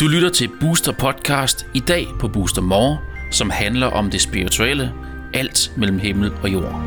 Du 0.00 0.08
lytter 0.08 0.30
til 0.34 0.50
Booster 0.60 0.92
Podcast 0.92 1.66
i 1.74 1.80
dag 1.80 2.06
på 2.20 2.28
Booster 2.28 2.62
More, 2.62 2.98
som 3.30 3.50
handler 3.50 3.86
om 3.86 4.10
det 4.10 4.20
spirituelle, 4.20 4.92
alt 5.34 5.72
mellem 5.76 5.98
himmel 5.98 6.30
og 6.42 6.52
jord. 6.52 6.82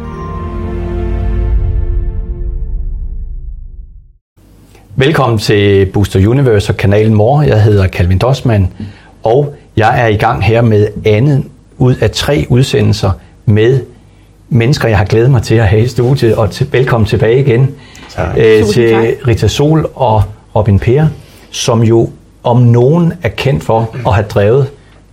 Velkommen 4.95 5.39
til 5.39 5.85
Booster 5.85 6.27
Universe 6.27 6.73
og 6.73 6.77
kanalen 6.77 7.13
Mor. 7.13 7.41
Jeg 7.41 7.63
hedder 7.63 7.87
Calvin 7.87 8.17
Dossmann, 8.17 8.73
og 9.23 9.55
jeg 9.75 10.01
er 10.01 10.07
i 10.07 10.15
gang 10.15 10.43
her 10.43 10.61
med 10.61 10.87
andet 11.05 11.45
ud 11.77 11.95
af 11.95 12.11
tre 12.11 12.45
udsendelser 12.49 13.11
med 13.45 13.85
mennesker, 14.49 14.87
jeg 14.87 14.97
har 14.97 15.05
glædet 15.05 15.31
mig 15.31 15.43
til 15.43 15.55
at 15.55 15.67
have 15.67 15.81
i 15.81 15.87
studiet, 15.87 16.35
og 16.35 16.51
til, 16.51 16.67
velkommen 16.71 17.07
tilbage 17.07 17.39
igen 17.39 17.75
øh, 18.37 18.65
til 18.65 19.15
Rita 19.27 19.47
Sol 19.47 19.89
og 19.95 20.23
Robin 20.55 20.79
Per, 20.79 21.07
som 21.51 21.83
jo 21.83 22.09
om 22.43 22.57
nogen 22.61 23.13
er 23.23 23.29
kendt 23.29 23.63
for 23.63 23.95
at 24.07 24.13
have 24.13 24.25
drevet 24.27 24.67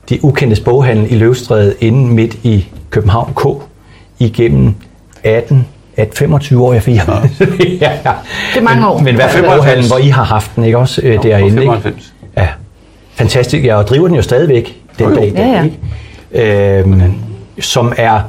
de 0.08 0.24
ukendte 0.24 0.62
boghandel 0.62 1.12
i 1.12 1.14
Løvstræde 1.14 1.74
inden 1.80 2.12
midt 2.12 2.34
i 2.42 2.66
København 2.90 3.32
K 3.36 3.62
igennem 4.18 4.74
18 5.24 5.66
at 5.96 6.08
25 6.14 6.64
år, 6.64 6.72
jeg 6.72 6.82
fik. 6.82 6.94
Ja. 6.94 7.02
ja, 7.80 7.92
ja. 8.04 8.12
Det 8.54 8.58
er 8.58 8.62
mange 8.62 8.88
år. 8.88 8.98
Men 8.98 9.08
i 9.08 9.16
hvert 9.16 9.30
fald 9.30 9.44
boghandlen, 9.44 9.86
hvor 9.86 9.98
I 9.98 10.08
har 10.08 10.24
haft 10.24 10.56
den, 10.56 10.64
ikke 10.64 10.78
også, 10.78 11.00
øh, 11.04 11.22
derinde. 11.22 11.50
95. 11.50 11.94
Ikke? 11.96 12.06
Ja, 12.36 12.48
fantastisk. 13.14 13.64
Jeg 13.64 13.76
og 13.76 13.86
driver 13.86 14.06
den 14.06 14.16
jo 14.16 14.22
stadigvæk 14.22 14.82
den 14.98 15.14
dag. 15.14 15.32
Ja, 15.36 15.46
ja. 15.46 15.64
Ikke? 15.64 16.78
Øhm, 16.80 17.02
som 17.60 17.92
er, 17.96 18.20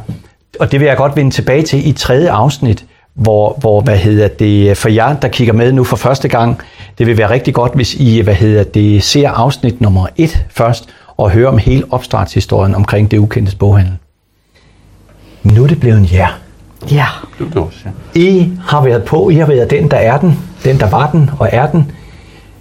og 0.60 0.72
det 0.72 0.80
vil 0.80 0.86
jeg 0.86 0.98
godt 0.98 1.16
vende 1.16 1.32
tilbage 1.32 1.64
til 1.64 1.88
i 1.88 1.92
tredje 1.92 2.32
afsnit, 2.32 2.86
hvor, 3.14 3.58
hvor 3.60 3.82
hvad 3.82 3.98
hedder 3.98 4.28
det, 4.28 4.78
for 4.78 4.90
jer, 4.90 5.14
der 5.14 5.28
kigger 5.28 5.54
med 5.54 5.72
nu 5.72 5.84
for 5.84 5.98
første 5.98 6.28
gang, 6.28 6.62
det 6.98 7.08
vil 7.08 7.18
være 7.18 7.30
rigtig 7.30 7.54
godt, 7.54 7.76
hvis 7.76 7.94
I 7.94 8.22
hvad 8.22 8.34
hedder 8.34 8.64
det, 8.64 9.04
ser 9.04 9.30
afsnit 9.30 9.82
nummer 9.82 10.08
et 10.16 10.46
først, 10.50 10.90
og 11.18 11.32
hører 11.32 11.50
om 11.50 11.58
hele 11.58 11.84
opstartshistorien 11.90 12.76
omkring 12.76 13.12
det 13.12 13.18
ukendte 13.18 13.56
boghandel. 13.58 13.94
Nu 15.44 15.64
er 15.64 15.68
det 15.68 15.80
blevet 15.80 15.98
en 15.98 16.06
ja. 16.06 16.28
Ja. 16.92 17.06
Ja. 18.16 18.20
I 18.20 18.52
har 18.68 18.84
været 18.84 19.04
på, 19.04 19.30
I 19.30 19.36
har 19.36 19.46
været 19.46 19.70
den, 19.70 19.92
der 19.92 19.98
er 19.98 20.18
den, 20.18 20.40
den, 20.66 20.80
der 20.80 20.90
var 20.90 21.12
den 21.12 21.30
og 21.40 21.50
er 21.52 21.72
den, 21.72 21.92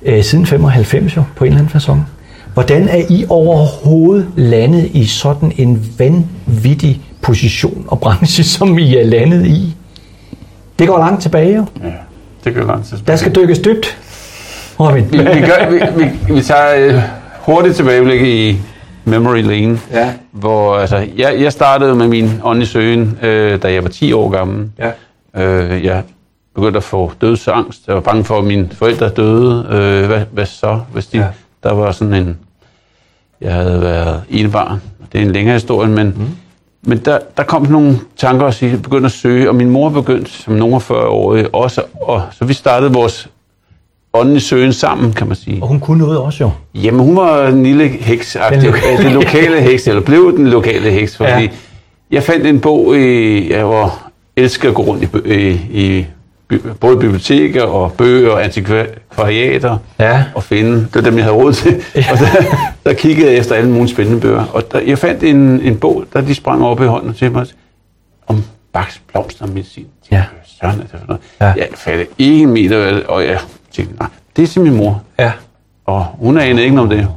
øh, 0.02 0.22
siden 0.22 0.46
95 0.46 1.16
jo, 1.16 1.22
på 1.36 1.44
en 1.44 1.52
eller 1.52 1.64
anden 1.64 1.80
façon. 1.80 1.98
Hvordan 2.54 2.88
er 2.88 3.02
I 3.08 3.24
overhovedet 3.28 4.28
landet 4.36 4.90
i 4.92 5.04
sådan 5.04 5.52
en 5.56 5.94
vanvittig 5.98 7.00
position 7.26 7.84
og 7.88 8.00
branche, 8.00 8.44
som 8.58 8.78
I 8.78 8.96
er 8.96 9.04
landet 9.04 9.46
i? 9.46 9.76
Det 10.78 10.88
går 10.88 10.98
langt 10.98 11.22
tilbage 11.22 11.56
jo. 11.56 11.64
Ja, 11.84 11.92
det 12.44 12.54
går 12.54 12.62
langt 12.66 12.86
tilbage. 12.86 13.04
Der 13.06 13.16
skal 13.16 13.34
dykkes 13.34 13.58
dybt. 13.58 13.98
Robin. 14.80 15.04
Vi, 15.12 15.18
vi, 15.18 15.24
gør, 15.24 15.70
vi, 15.70 16.04
vi, 16.04 16.34
vi 16.34 16.40
tager 16.42 16.74
øh, 16.96 17.02
hurtigt 17.40 17.76
tilbageblik 17.76 18.20
i 18.22 18.58
Memory 19.04 19.42
Lane, 19.42 19.78
Ja. 19.92 20.12
hvor 20.32 20.76
altså, 20.76 21.06
jeg, 21.16 21.36
jeg 21.40 21.52
startede 21.52 21.94
med 21.94 22.08
min 22.08 22.30
åndelige 22.44 22.68
søgen, 22.68 23.18
øh, 23.22 23.62
da 23.62 23.72
jeg 23.72 23.82
var 23.82 23.88
10 23.88 24.12
år 24.12 24.28
gammel. 24.30 24.70
Ja. 24.78 24.90
Øh, 25.44 25.84
jeg 25.84 26.02
begyndte 26.54 26.76
at 26.76 26.84
få 26.84 27.12
dødsangst. 27.20 27.86
Jeg 27.86 27.94
var 27.94 28.00
bange 28.00 28.24
for, 28.24 28.38
at 28.38 28.44
mine 28.44 28.68
forældre 28.72 29.08
døde. 29.08 29.66
Øh, 29.70 30.06
hvad, 30.06 30.20
hvad 30.32 30.46
så, 30.46 30.80
hvis 30.92 31.06
de... 31.06 31.18
Ja. 31.18 31.26
Der 31.62 31.72
var 31.72 31.92
sådan 31.92 32.14
en... 32.14 32.38
Jeg 33.40 33.52
havde 33.54 33.80
været 33.80 34.22
enebarn. 34.30 34.80
Det 35.12 35.20
er 35.20 35.24
en 35.24 35.32
længere 35.32 35.54
historie, 35.54 35.88
men... 35.90 36.06
Mm. 36.06 36.26
Men 36.88 36.98
der, 36.98 37.18
der 37.36 37.42
kom 37.42 37.66
nogle 37.66 37.98
tanker, 38.16 38.46
og 38.46 38.62
jeg 38.62 38.82
begyndte 38.82 39.06
at 39.06 39.12
søge, 39.12 39.48
og 39.48 39.54
min 39.54 39.70
mor 39.70 39.88
begyndte 39.88 40.30
som 40.30 40.54
nogle 40.54 40.80
40 40.80 41.06
årige 41.06 41.54
også, 41.54 41.82
og 42.00 42.22
så 42.38 42.44
vi 42.44 42.54
startede 42.54 42.92
vores 42.92 43.28
åndelige 44.14 44.40
søgen 44.40 44.72
sammen, 44.72 45.12
kan 45.12 45.26
man 45.26 45.36
sige. 45.36 45.62
Og 45.62 45.68
hun 45.68 45.80
kunne 45.80 45.98
noget 45.98 46.18
også 46.18 46.44
jo. 46.44 46.50
Jamen, 46.74 47.00
hun 47.00 47.16
var 47.16 47.46
en 47.48 47.62
lille 47.62 47.88
heks, 47.88 48.36
Den 48.50 48.62
lokale- 48.62 49.02
den 49.04 49.12
lokale 49.12 49.60
heks, 49.60 49.88
eller 49.88 50.02
blev 50.02 50.36
den 50.36 50.46
lokale 50.48 50.90
heks, 50.90 51.16
fordi 51.16 51.28
Ja. 51.30 51.48
jeg 52.10 52.22
fandt 52.22 52.46
en 52.46 52.60
bog, 52.60 52.96
i, 52.98 53.52
jeg 53.52 53.68
var 53.68 54.10
elsker 54.36 54.68
at 54.68 54.74
gå 54.74 54.82
rundt 54.82 55.02
i, 55.26 55.34
i, 55.34 55.60
i 55.70 56.06
både 56.80 56.96
biblioteker 56.96 57.62
og 57.62 57.92
bøger 57.92 58.30
og 58.30 58.44
antikvariater 58.44 59.78
Ja. 59.98 60.24
og 60.34 60.42
finde. 60.42 60.72
Det 60.76 60.94
var 60.94 61.00
dem, 61.00 61.14
jeg 61.16 61.24
havde 61.24 61.36
råd 61.36 61.52
til. 61.52 61.82
Og 61.94 62.18
der, 62.18 62.26
der 62.84 62.92
kiggede 62.92 63.30
jeg 63.30 63.38
efter 63.38 63.54
alle 63.54 63.70
mulige 63.70 63.88
spændende 63.88 64.20
bøger. 64.20 64.44
Og 64.52 64.72
der, 64.72 64.80
jeg 64.80 64.98
fandt 64.98 65.22
en, 65.22 65.36
en 65.60 65.76
bog, 65.76 66.04
der 66.12 66.20
de 66.20 66.34
sprang 66.34 66.64
op 66.64 66.80
i 66.82 66.84
hånden 66.84 67.14
til 67.14 67.32
mig 67.32 67.46
om 68.26 68.42
Bachs 68.72 69.02
blomstermedicin. 69.12 69.86
Ja. 70.10 70.24
Søren, 70.60 70.78
er 70.78 70.82
det 70.82 70.90
for 70.90 70.98
noget? 71.08 71.22
Ja. 71.40 71.46
Jeg 71.46 71.68
fattede 71.74 72.06
ikke 72.18 72.42
en 72.42 72.48
meter, 72.50 73.00
og 73.08 73.24
jeg 73.26 73.38
tænkte, 73.72 73.94
nej, 73.98 74.08
det 74.36 74.42
er 74.42 74.46
til 74.46 74.62
min 74.62 74.74
mor. 74.76 75.02
Ja. 75.18 75.32
Og 75.84 76.04
hun 76.18 76.38
anede 76.38 76.64
ikke 76.64 76.80
om 76.80 76.88
det. 76.88 77.08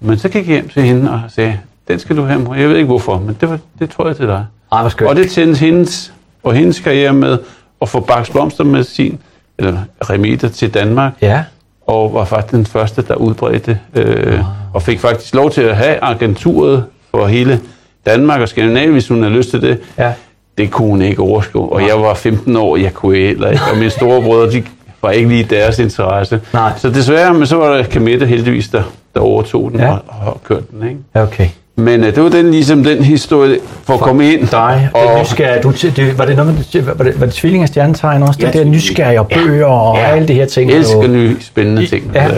Men 0.00 0.18
så 0.18 0.28
gik 0.28 0.46
jeg 0.48 0.54
hjem 0.54 0.68
til 0.68 0.82
hende 0.82 1.10
og 1.10 1.20
sagde, 1.28 1.58
den 1.88 1.98
skal 1.98 2.16
du 2.16 2.22
have, 2.22 2.40
mor. 2.40 2.54
Jeg 2.54 2.68
ved 2.68 2.76
ikke 2.76 2.86
hvorfor, 2.86 3.18
men 3.18 3.36
det, 3.40 3.50
var, 3.50 3.58
det 3.78 3.90
tror 3.90 4.06
jeg 4.06 4.16
til 4.16 4.26
dig. 4.26 4.46
Ej, 4.72 4.82
hvor. 4.82 5.08
Og 5.08 5.16
det 5.16 5.30
tændte 5.30 5.60
hendes 5.60 6.12
og 6.42 6.54
hendes 6.54 6.80
karriere 6.80 7.12
med 7.12 7.38
at 7.82 7.88
få 7.88 8.00
Bachs 8.00 8.30
blomstermedicin, 8.30 9.18
eller 9.58 9.78
remedier 10.10 10.50
til 10.50 10.74
Danmark, 10.74 11.12
Ja. 11.22 11.44
og 11.86 12.14
var 12.14 12.24
faktisk 12.24 12.52
den 12.54 12.66
første, 12.66 13.02
der 13.02 13.14
udbredte, 13.14 13.78
øh, 13.94 14.40
og 14.74 14.82
fik 14.82 15.00
faktisk 15.00 15.34
lov 15.34 15.50
til 15.50 15.60
at 15.62 15.76
have 15.76 15.96
agenturet 16.04 16.84
for 17.10 17.26
hele 17.26 17.60
Danmark 18.06 18.40
og 18.40 18.48
Skandinavien, 18.48 18.92
hvis 18.92 19.08
hun 19.08 19.22
havde 19.22 19.34
lyst 19.34 19.50
til 19.50 19.62
det. 19.62 19.78
Ja. 19.98 20.12
Det 20.58 20.70
kunne 20.70 20.88
hun 20.88 21.02
ikke 21.02 21.22
overskue, 21.22 21.72
og 21.72 21.86
jeg 21.88 22.00
var 22.00 22.14
15 22.14 22.56
år, 22.56 22.76
jeg 22.76 22.94
kunne 22.94 23.16
heller 23.16 23.50
ikke, 23.50 23.62
og 23.72 23.78
mine 23.78 23.90
store 23.90 24.22
brødre, 24.22 24.52
de 24.52 24.62
var 25.02 25.10
ikke 25.10 25.28
lige 25.28 25.44
deres 25.44 25.78
interesse. 25.78 26.40
Nej. 26.52 26.72
Så 26.78 26.90
desværre, 26.90 27.34
men 27.34 27.46
så 27.46 27.56
var 27.56 27.76
der 27.76 27.82
Kamette 27.82 28.26
heldigvis, 28.26 28.68
der, 28.68 28.82
der 29.14 29.20
overtog 29.20 29.70
den 29.72 29.80
Ja. 29.80 29.92
og, 29.92 30.00
og 30.26 30.40
kørte 30.44 30.64
den. 30.70 30.88
Ikke? 30.88 31.00
Okay. 31.14 31.48
Men 31.76 32.00
øh, 32.04 32.14
det 32.14 32.22
var 32.22 32.28
den, 32.28 32.50
ligesom 32.50 32.84
den 32.84 33.04
historie 33.04 33.58
for 33.84 33.94
at 33.94 34.00
komme 34.00 34.32
ind. 34.32 34.48
Dig, 34.48 34.90
og 34.94 35.06
og, 35.06 35.20
nysgerrig. 35.20 35.62
Du, 35.62 35.70
det, 35.70 36.18
var 36.18 36.24
det 36.24 36.36
noget 36.36 36.54
med, 36.74 36.82
var 36.82 37.04
det, 37.04 37.20
var 37.20 37.26
det 37.26 37.34
tvilling 37.34 37.62
af 37.62 37.68
stjernetegn 37.68 38.22
også? 38.22 38.40
Ja, 38.42 38.46
det 38.46 38.54
der 38.54 38.64
nysgerrig 38.64 39.20
og 39.20 39.28
bøger 39.28 39.66
og 39.66 39.96
Ja. 39.96 40.02
alle 40.10 40.28
de 40.28 40.34
her 40.34 40.46
ting. 40.46 40.70
Jeg 40.70 40.78
elsker 40.78 41.02
jo- 41.02 41.06
nye 41.08 41.36
spændende 41.40 41.86
ting. 41.86 42.10
Ja. 42.14 42.28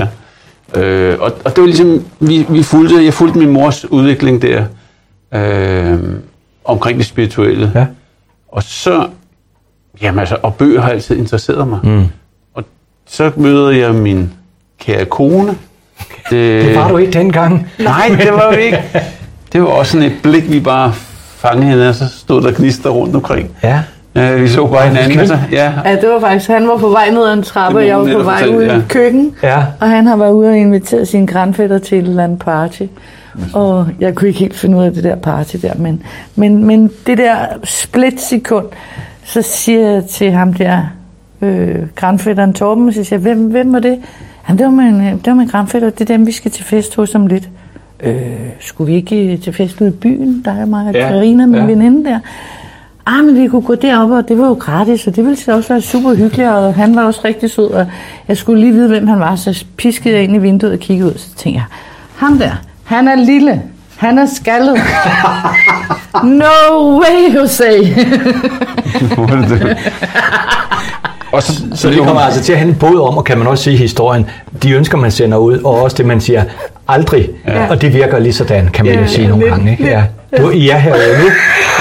Ja. 0.75 0.81
Øh, 0.81 1.21
og, 1.21 1.33
og 1.45 1.51
det 1.57 1.61
var 1.61 1.67
ligesom, 1.67 2.05
vi, 2.21 2.47
vi 2.49 2.63
fulgte, 2.63 3.05
jeg 3.05 3.15
fulgte 3.15 3.39
min 3.39 3.49
mors 3.51 3.85
udvikling 3.91 4.43
der, 4.43 4.65
øh, 5.35 5.99
omkring 6.65 6.99
det 6.99 7.07
spirituelle. 7.07 7.73
Ja. 7.75 7.87
Og 8.49 8.63
så, 8.63 9.07
jamen 10.03 10.19
altså, 10.19 10.37
og 10.43 10.55
bøger 10.55 10.81
har 10.81 10.91
altid 10.91 11.17
interesseret 11.17 11.69
mig. 11.69 11.79
Mm. 11.83 12.05
Og 12.55 12.65
så 13.09 13.31
møder 13.37 13.71
jeg 13.71 13.95
min 13.95 14.33
kære 14.81 15.05
kone. 15.05 15.55
Det, 16.31 16.65
Det 16.65 16.75
var 16.77 16.89
du 16.89 16.97
ikke 16.97 17.13
dengang. 17.13 17.69
Nej, 17.79 18.17
det 18.23 18.33
var 18.33 18.57
vi 18.57 18.63
ikke. 18.63 18.79
Det 19.53 19.63
var 19.63 19.69
også 19.69 19.93
sådan 19.93 20.07
et 20.07 20.17
blik, 20.23 20.53
vi 20.53 20.61
bare 20.61 20.93
fangede 21.37 21.71
hende, 21.71 21.89
og 21.89 21.95
så 21.95 22.09
stod 22.09 22.43
der 22.43 22.53
gnister 22.53 22.91
rundt 22.91 23.17
omkring. 23.17 23.51
Ja. 23.63 23.81
Ja, 24.15 24.35
vi 24.35 24.49
så 24.49 24.67
bare 24.67 24.89
hinanden. 24.89 25.19
Altså, 25.19 25.39
ja, 25.53 25.73
Ja, 25.85 25.97
det 25.97 26.09
var 26.09 26.21
faktisk, 26.21 26.51
han 26.51 26.69
var 26.69 26.77
på 26.77 26.89
vej 26.89 27.11
ned 27.11 27.25
ad 27.27 27.33
en 27.33 27.43
trappe, 27.43 27.79
og 27.79 27.87
jeg 27.87 27.99
var 27.99 28.13
på 28.13 28.23
vej 28.23 28.43
ud 28.47 28.53
fortælle, 28.53 28.67
i 28.67 28.77
ja. 28.77 28.83
køkken. 28.89 29.35
Ja. 29.43 29.65
Og 29.81 29.89
han 29.89 30.07
har 30.07 30.17
været 30.17 30.33
ude 30.33 30.49
og 30.49 30.59
inviteret 30.59 31.09
sine 31.09 31.27
grandfætter 31.27 31.79
til 31.79 31.99
et 31.99 32.09
eller 32.09 32.25
andet 32.25 32.39
party. 32.39 32.83
Og 33.53 33.89
jeg 34.01 34.15
kunne 34.15 34.29
ikke 34.29 34.41
helt 34.41 34.57
finde 34.57 34.79
ud 34.79 34.85
af 34.85 34.93
det 34.93 35.05
der 35.05 35.17
party 35.17 35.57
der, 35.63 35.75
men, 35.77 36.03
men, 36.35 36.65
men 36.65 36.91
det 37.07 37.19
der 37.19 37.35
splitsekund, 37.65 38.67
så 39.25 39.43
siger 39.43 39.91
jeg 39.91 40.05
til 40.05 40.31
ham 40.31 40.53
der, 40.53 40.83
øh, 41.43 41.77
grandfætteren 41.97 42.53
Torben, 42.55 42.93
så 42.93 43.05
siger 43.05 43.19
jeg, 43.19 43.23
hvem, 43.23 43.39
hvem 43.39 43.73
var 43.73 43.79
det? 43.79 43.99
Han, 44.43 44.59
det 44.59 44.67
var 44.67 44.73
min, 44.73 45.01
det 45.01 45.27
var 45.27 45.35
min 45.35 45.49
grandfætter, 45.49 45.91
det 45.91 46.01
er 46.01 46.17
dem, 46.17 46.27
vi 46.27 46.33
skal 46.33 46.51
til 46.51 46.65
fest 46.65 46.97
hos 46.97 47.15
om 47.15 47.27
lidt. 47.27 47.49
Øh, 48.03 48.17
skulle 48.61 48.91
vi 48.93 48.97
ikke 48.97 49.37
til 49.37 49.53
fest 49.53 49.81
ude 49.81 49.91
i 49.91 49.93
byen? 49.93 50.43
Der 50.45 50.51
er 50.53 50.65
mig 50.65 50.87
og 50.89 50.95
Ja, 50.95 51.09
Karina, 51.09 51.47
min 51.47 51.61
ja. 51.61 51.65
veninde 51.67 52.11
der. 52.11 52.19
Ah, 53.07 53.25
men 53.25 53.43
vi 53.43 53.49
kunne 53.49 53.63
gå 53.63 53.75
derop, 53.75 54.11
og 54.11 54.29
det 54.29 54.39
var 54.39 54.47
jo 54.47 54.53
gratis, 54.53 55.07
og 55.07 55.17
det 55.17 55.25
ville 55.25 55.37
så 55.37 55.53
også 55.57 55.69
være 55.69 55.81
super 55.83 56.15
hyggeligt, 56.15 56.49
og 56.49 56.75
han 56.75 56.97
var 56.97 57.05
også 57.05 57.21
rigtig 57.25 57.51
sød, 57.51 57.71
og 57.71 57.87
jeg 58.29 58.37
skulle 58.37 58.61
lige 58.61 58.73
vide, 58.73 58.89
hvem 58.89 59.07
han 59.07 59.21
var, 59.21 59.37
så 59.37 59.65
piskede 59.77 60.15
jeg 60.15 60.25
ind 60.25 60.35
i 60.35 60.39
vinduet 60.39 60.73
og 60.73 60.79
kiggede 60.79 61.09
ud, 61.09 61.15
så 61.19 61.29
tænkte 61.37 61.59
jeg, 61.61 61.65
ham 62.17 62.39
der, 62.39 62.51
han 62.85 63.09
er 63.09 63.15
lille, 63.17 63.63
han 63.97 64.19
er 64.19 64.27
skaldet. 64.27 64.77
no 66.43 66.99
way, 67.01 67.35
Jose. 67.35 67.65
Og 71.33 71.43
så, 71.43 71.63
Så 71.75 71.91
det 71.91 71.99
kommer 71.99 72.21
altså 72.21 72.43
til 72.43 72.53
at 72.53 72.59
handle 72.59 72.77
både 72.81 73.01
om, 73.01 73.17
og 73.17 73.25
kan 73.25 73.39
man 73.39 73.47
også 73.47 73.65
sige 73.65 73.77
historien, 73.77 74.27
de 74.63 74.73
ønsker, 74.73 74.99
man 74.99 75.11
sender 75.11 75.39
ud, 75.39 75.59
og 75.59 75.83
også 75.83 75.97
det, 75.97 76.07
man 76.07 76.21
siger 76.21 76.45
aldrig. 76.89 77.29
Ja. 77.49 77.69
Og 77.71 77.83
det 77.83 77.95
virker 77.95 78.19
lige 78.19 78.33
sådan, 78.33 78.69
kan 78.69 78.85
man 78.85 78.95
Ja, 78.95 79.01
jo 79.01 79.07
sige 79.07 79.23
ja, 79.23 79.29
nogle 79.29 79.45
lidt, 79.45 79.55
gange. 79.55 79.71
Ikke? 79.71 79.85
Ja. 79.85 80.03
Du, 80.39 80.51
I 80.51 80.69
er 80.69 80.77
her 80.77 80.95
nu. 80.95 81.29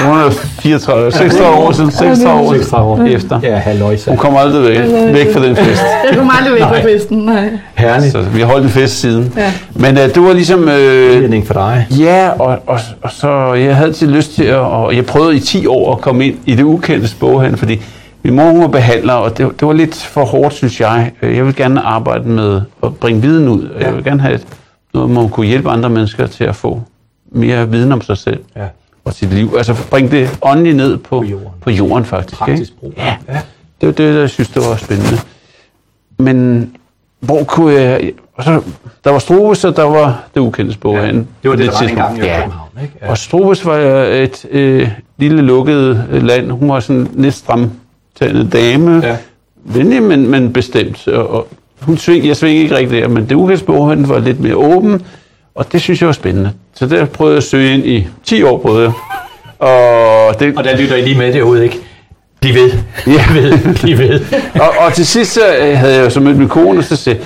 Hun 0.10 0.20
er 0.20 0.30
34, 0.32 1.12
36 1.12 1.56
år 1.58 1.72
siden, 1.72 1.92
36 1.92 2.42
år, 2.42 2.52
36 2.54 2.90
år. 2.92 3.04
efter. 3.16 3.40
Ja, 3.44 3.56
halløjsa. 3.56 4.10
Hun 4.12 4.18
kommer 4.18 4.40
aldrig 4.40 4.64
væk, 4.64 5.14
væk 5.14 5.34
fra 5.34 5.46
den 5.46 5.56
fest. 5.56 5.82
Jeg 6.10 6.18
kom 6.18 6.32
aldrig 6.40 6.54
væk 6.54 6.68
på 6.68 6.88
festen, 6.88 7.18
nej. 7.18 7.50
Herligt. 7.76 8.12
Så 8.12 8.22
vi 8.22 8.40
har 8.40 8.48
holdt 8.48 8.64
en 8.64 8.70
fest 8.70 9.00
siden. 9.00 9.34
Ja. 9.38 9.54
Men 9.76 9.98
uh, 9.98 10.04
det 10.04 10.22
var 10.24 10.34
ligesom... 10.34 10.70
Øh, 10.70 11.46
for 11.46 11.54
dig. 11.54 11.88
ja, 12.00 12.30
og, 12.40 12.58
og, 12.68 12.80
og 13.02 13.12
så 13.12 13.54
jeg 13.54 13.76
havde 13.76 13.94
til 13.94 14.08
lyst 14.08 14.36
til 14.36 14.44
at... 14.44 14.56
Og 14.58 14.96
jeg 14.96 15.06
prøvede 15.06 15.36
i 15.36 15.40
10 15.40 15.66
år 15.68 15.92
at 15.96 16.02
komme 16.02 16.26
ind 16.26 16.36
i 16.46 16.56
det 16.56 16.64
ukendte 16.64 17.10
boghandel, 17.20 17.58
fordi 17.60 17.82
min 18.24 18.36
mor 18.36 18.44
hun 18.44 18.62
var 18.62 18.68
behandler, 18.68 19.14
og 19.14 19.38
det, 19.38 19.48
det 19.60 19.68
var 19.68 19.74
lidt 19.74 19.96
for 19.96 20.26
hårdt, 20.26 20.54
synes 20.54 20.82
jeg. 20.82 21.12
Øh, 21.22 21.38
Jeg 21.38 21.46
vil 21.46 21.56
gerne 21.56 21.82
arbejde 21.82 22.30
med 22.30 22.62
at 22.84 22.96
bringe 22.96 23.22
viden 23.22 23.48
ud. 23.48 23.70
Ja. 23.80 23.86
Jeg 23.86 23.96
vil 23.96 24.04
gerne 24.04 24.22
have 24.22 24.34
et, 24.36 24.44
noget, 24.94 25.10
man 25.10 25.30
kunne 25.30 25.46
hjælpe 25.48 25.70
andre 25.70 25.90
mennesker 25.90 26.28
til 26.28 26.44
at 26.44 26.56
få 26.56 26.82
mere 27.32 27.70
viden 27.70 27.92
om 27.92 28.02
sig 28.02 28.18
selv 28.18 28.40
Ja. 28.56 28.66
og 29.06 29.14
sit 29.14 29.34
liv. 29.34 29.54
Altså 29.58 29.76
bringe 29.90 30.12
det 30.12 30.40
åndeligt 30.42 30.76
ned 30.76 30.98
på, 30.98 31.20
På 31.20 31.24
jorden. 31.24 31.48
på 31.62 31.70
jorden 31.70 32.06
faktisk. 32.06 32.38
Praktisk 32.40 32.74
brug. 32.80 32.94
Ja. 32.98 33.16
Ja. 33.30 33.42
Det 33.82 33.88
var 33.88 33.94
det, 33.94 34.16
jeg 34.20 34.30
synes, 34.30 34.50
det 34.50 34.62
var 34.70 34.76
spændende. 34.76 35.18
Men 36.18 36.72
hvor 37.20 37.44
kunne 37.44 37.74
jeg... 37.74 38.12
Og 38.34 38.44
så, 38.44 38.62
der 39.04 39.10
var 39.12 39.20
Strobes, 39.20 39.64
og 39.66 39.76
der 39.76 39.84
var 39.84 40.24
det 40.36 40.42
ukendte 40.42 40.78
boghandel. 40.80 41.26
Det 41.44 41.50
var 41.50 41.56
på 41.56 41.62
det, 41.62 41.72
der 41.72 41.80
var 41.82 41.88
engang 41.90 42.18
i 42.18 42.22
Ja. 42.22 42.38
København, 42.40 42.70
ikke? 42.82 42.94
Ja. 43.02 43.10
Og 43.10 43.18
Strobes 43.18 43.66
var 43.66 43.78
et 44.06 44.46
øh, 44.52 44.90
lille 45.18 45.42
lukket 45.42 46.06
øh, 46.12 46.24
land. 46.24 46.52
Hun 46.52 46.70
var 46.70 46.80
sådan 46.80 47.02
en 47.02 47.12
lidt 47.16 47.34
stramtandet 47.36 48.54
dame. 48.54 49.02
Ja. 49.08 49.18
Venlig, 49.64 50.04
men, 50.04 50.28
men 50.32 50.54
bestemt. 50.54 51.08
Og, 51.08 51.30
og 51.30 51.48
hun 51.82 51.98
sving, 51.98 52.28
jeg 52.28 52.36
svingede 52.36 52.64
ikke 52.64 52.76
rigtig 52.76 53.02
der, 53.02 53.08
men 53.08 53.26
det 53.30 53.36
ukendte 53.36 53.66
boghandel 53.66 54.08
var 54.08 54.20
lidt 54.20 54.40
mere 54.40 54.56
åben. 54.56 55.02
Og 55.56 55.72
det 55.72 55.82
synes 55.82 56.02
jeg 56.02 56.08
var 56.08 56.14
spændende. 56.14 56.52
Så 56.76 56.86
der 56.86 57.06
prøvede 57.06 57.34
jeg 57.34 57.38
at 57.38 57.44
søge 57.44 57.74
ind 57.74 57.86
i 57.86 58.08
10 58.26 58.44
år, 58.44 58.58
prøvede 58.58 58.84
jeg. 58.84 58.92
Og 59.60 60.40
det, 60.40 60.58
Og 60.58 60.64
der 60.64 60.78
lytter 60.78 60.96
I 60.96 61.02
lige 61.02 61.18
med 61.18 61.34
derude, 61.34 61.64
ikke? 61.64 61.80
De 62.44 62.54
ved. 62.54 62.72
Ja. 63.08 63.12
De 63.12 63.34
ved. 63.34 63.76
De 63.88 63.98
ved. 63.98 64.22
og, 64.64 64.70
og 64.86 64.94
til 64.94 65.06
sidst 65.06 65.34
så 65.34 65.42
øh, 65.62 65.78
havde 65.78 65.96
jeg 65.96 66.06
jo 66.06 66.10
så 66.10 66.20
mødt 66.20 66.38
min 66.38 66.48
kone, 66.50 66.80
og 66.80 66.84
så 66.84 66.96
sagde 66.96 67.20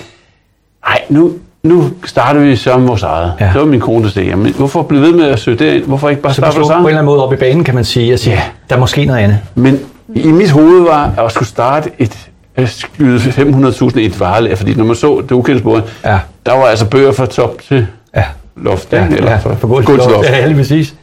nej, 0.87 1.01
nu, 1.09 1.31
nu 1.63 1.89
starter 2.05 2.39
vi 2.39 2.55
så 2.55 2.77
med 2.77 2.87
vores 2.87 3.03
eget. 3.03 3.33
Ja. 3.39 3.53
Så 3.53 3.59
var 3.59 3.65
min 3.65 3.79
kone, 3.79 4.03
der 4.03 4.09
sagde, 4.11 4.29
jamen, 4.29 4.53
hvorfor 4.53 4.81
blive 4.81 5.01
ved 5.01 5.11
med 5.13 5.25
at 5.25 5.39
søge 5.39 5.57
derind? 5.57 5.83
Hvorfor 5.85 6.09
ikke 6.09 6.21
bare 6.21 6.33
Så 6.33 6.41
starte 6.41 6.57
vores 6.57 6.67
på 6.67 6.73
en 6.73 6.79
eller 6.79 6.91
anden 6.91 7.05
måde 7.05 7.23
op 7.25 7.33
i 7.33 7.35
banen, 7.35 7.63
kan 7.63 7.75
man 7.75 7.85
sige, 7.85 8.13
og 8.13 8.19
sige, 8.19 8.33
Ja. 8.33 8.41
der 8.69 8.75
er 8.75 8.79
måske 8.79 9.05
noget 9.05 9.19
andet. 9.19 9.39
Men 9.55 9.79
i 10.15 10.27
mit 10.27 10.51
hoved 10.51 10.81
var 10.83 11.13
at 11.25 11.31
skulle 11.31 11.49
starte 11.49 11.91
et 11.99 12.29
skyde 12.65 13.17
500.000 13.17 13.97
i 13.99 14.05
et 14.05 14.19
varelag, 14.19 14.57
fordi 14.57 14.73
når 14.73 14.85
man 14.85 14.95
så 14.95 15.21
det 15.21 15.31
ukendte 15.31 15.59
spor, 15.61 15.81
Ja. 16.05 16.19
der 16.45 16.51
var 16.57 16.63
altså 16.65 16.85
bøger 16.89 17.11
fra 17.11 17.25
top 17.25 17.61
til 17.67 17.87
Ja. 18.15 18.23
loft, 18.57 18.93
Ja, 18.93 19.03
ikke? 19.05 19.23
ja, 19.25 19.35
for 19.37 19.67
gulvet 19.67 19.85
til 20.01 20.11
loft. 20.11 20.29
Ja, 20.29 20.45
lige 20.45 20.57
præcis. 20.57 20.93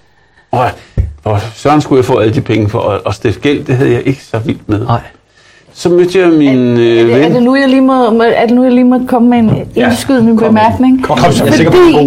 Og, 0.51 0.67
og 1.25 1.41
Søren 1.55 1.81
skulle 1.81 1.99
jeg 1.99 2.05
få 2.05 2.19
alle 2.19 2.35
de 2.35 2.41
penge 2.41 2.69
for, 2.69 2.79
og, 2.79 3.01
og 3.05 3.15
stifte 3.15 3.41
gæld, 3.41 3.65
det 3.65 3.77
havde 3.77 3.93
jeg 3.93 4.03
ikke 4.07 4.25
så 4.25 4.39
vildt 4.39 4.69
med. 4.69 4.85
Nej. 4.87 5.01
Så 5.75 5.89
mødte 5.89 6.19
jeg 6.21 6.29
min 6.29 6.59
øh, 6.59 6.99
Er 7.01 7.05
det, 7.05 7.15
er, 7.15 7.19
ven. 7.19 7.35
det 7.35 7.43
nu, 7.43 7.57
jeg 7.57 7.69
lige 7.69 7.81
må, 7.81 8.23
er 8.23 8.47
det 8.47 8.55
nu, 8.57 8.63
jeg 8.65 8.73
lige 8.73 8.85
må 8.85 9.01
komme 9.09 9.29
med 9.29 9.39
en 9.39 9.67
Ja, 9.77 9.87
indskydende 9.89 10.37
kom 10.39 10.55
med 10.55 10.61
bemærkning? 10.63 11.05
Kom, 11.05 11.19
kom, 11.19 11.33
så 11.33 11.43
er 11.43 11.47
jeg 11.47 11.55
sikker 11.55 11.73
på, 11.73 11.79
er 11.79 12.03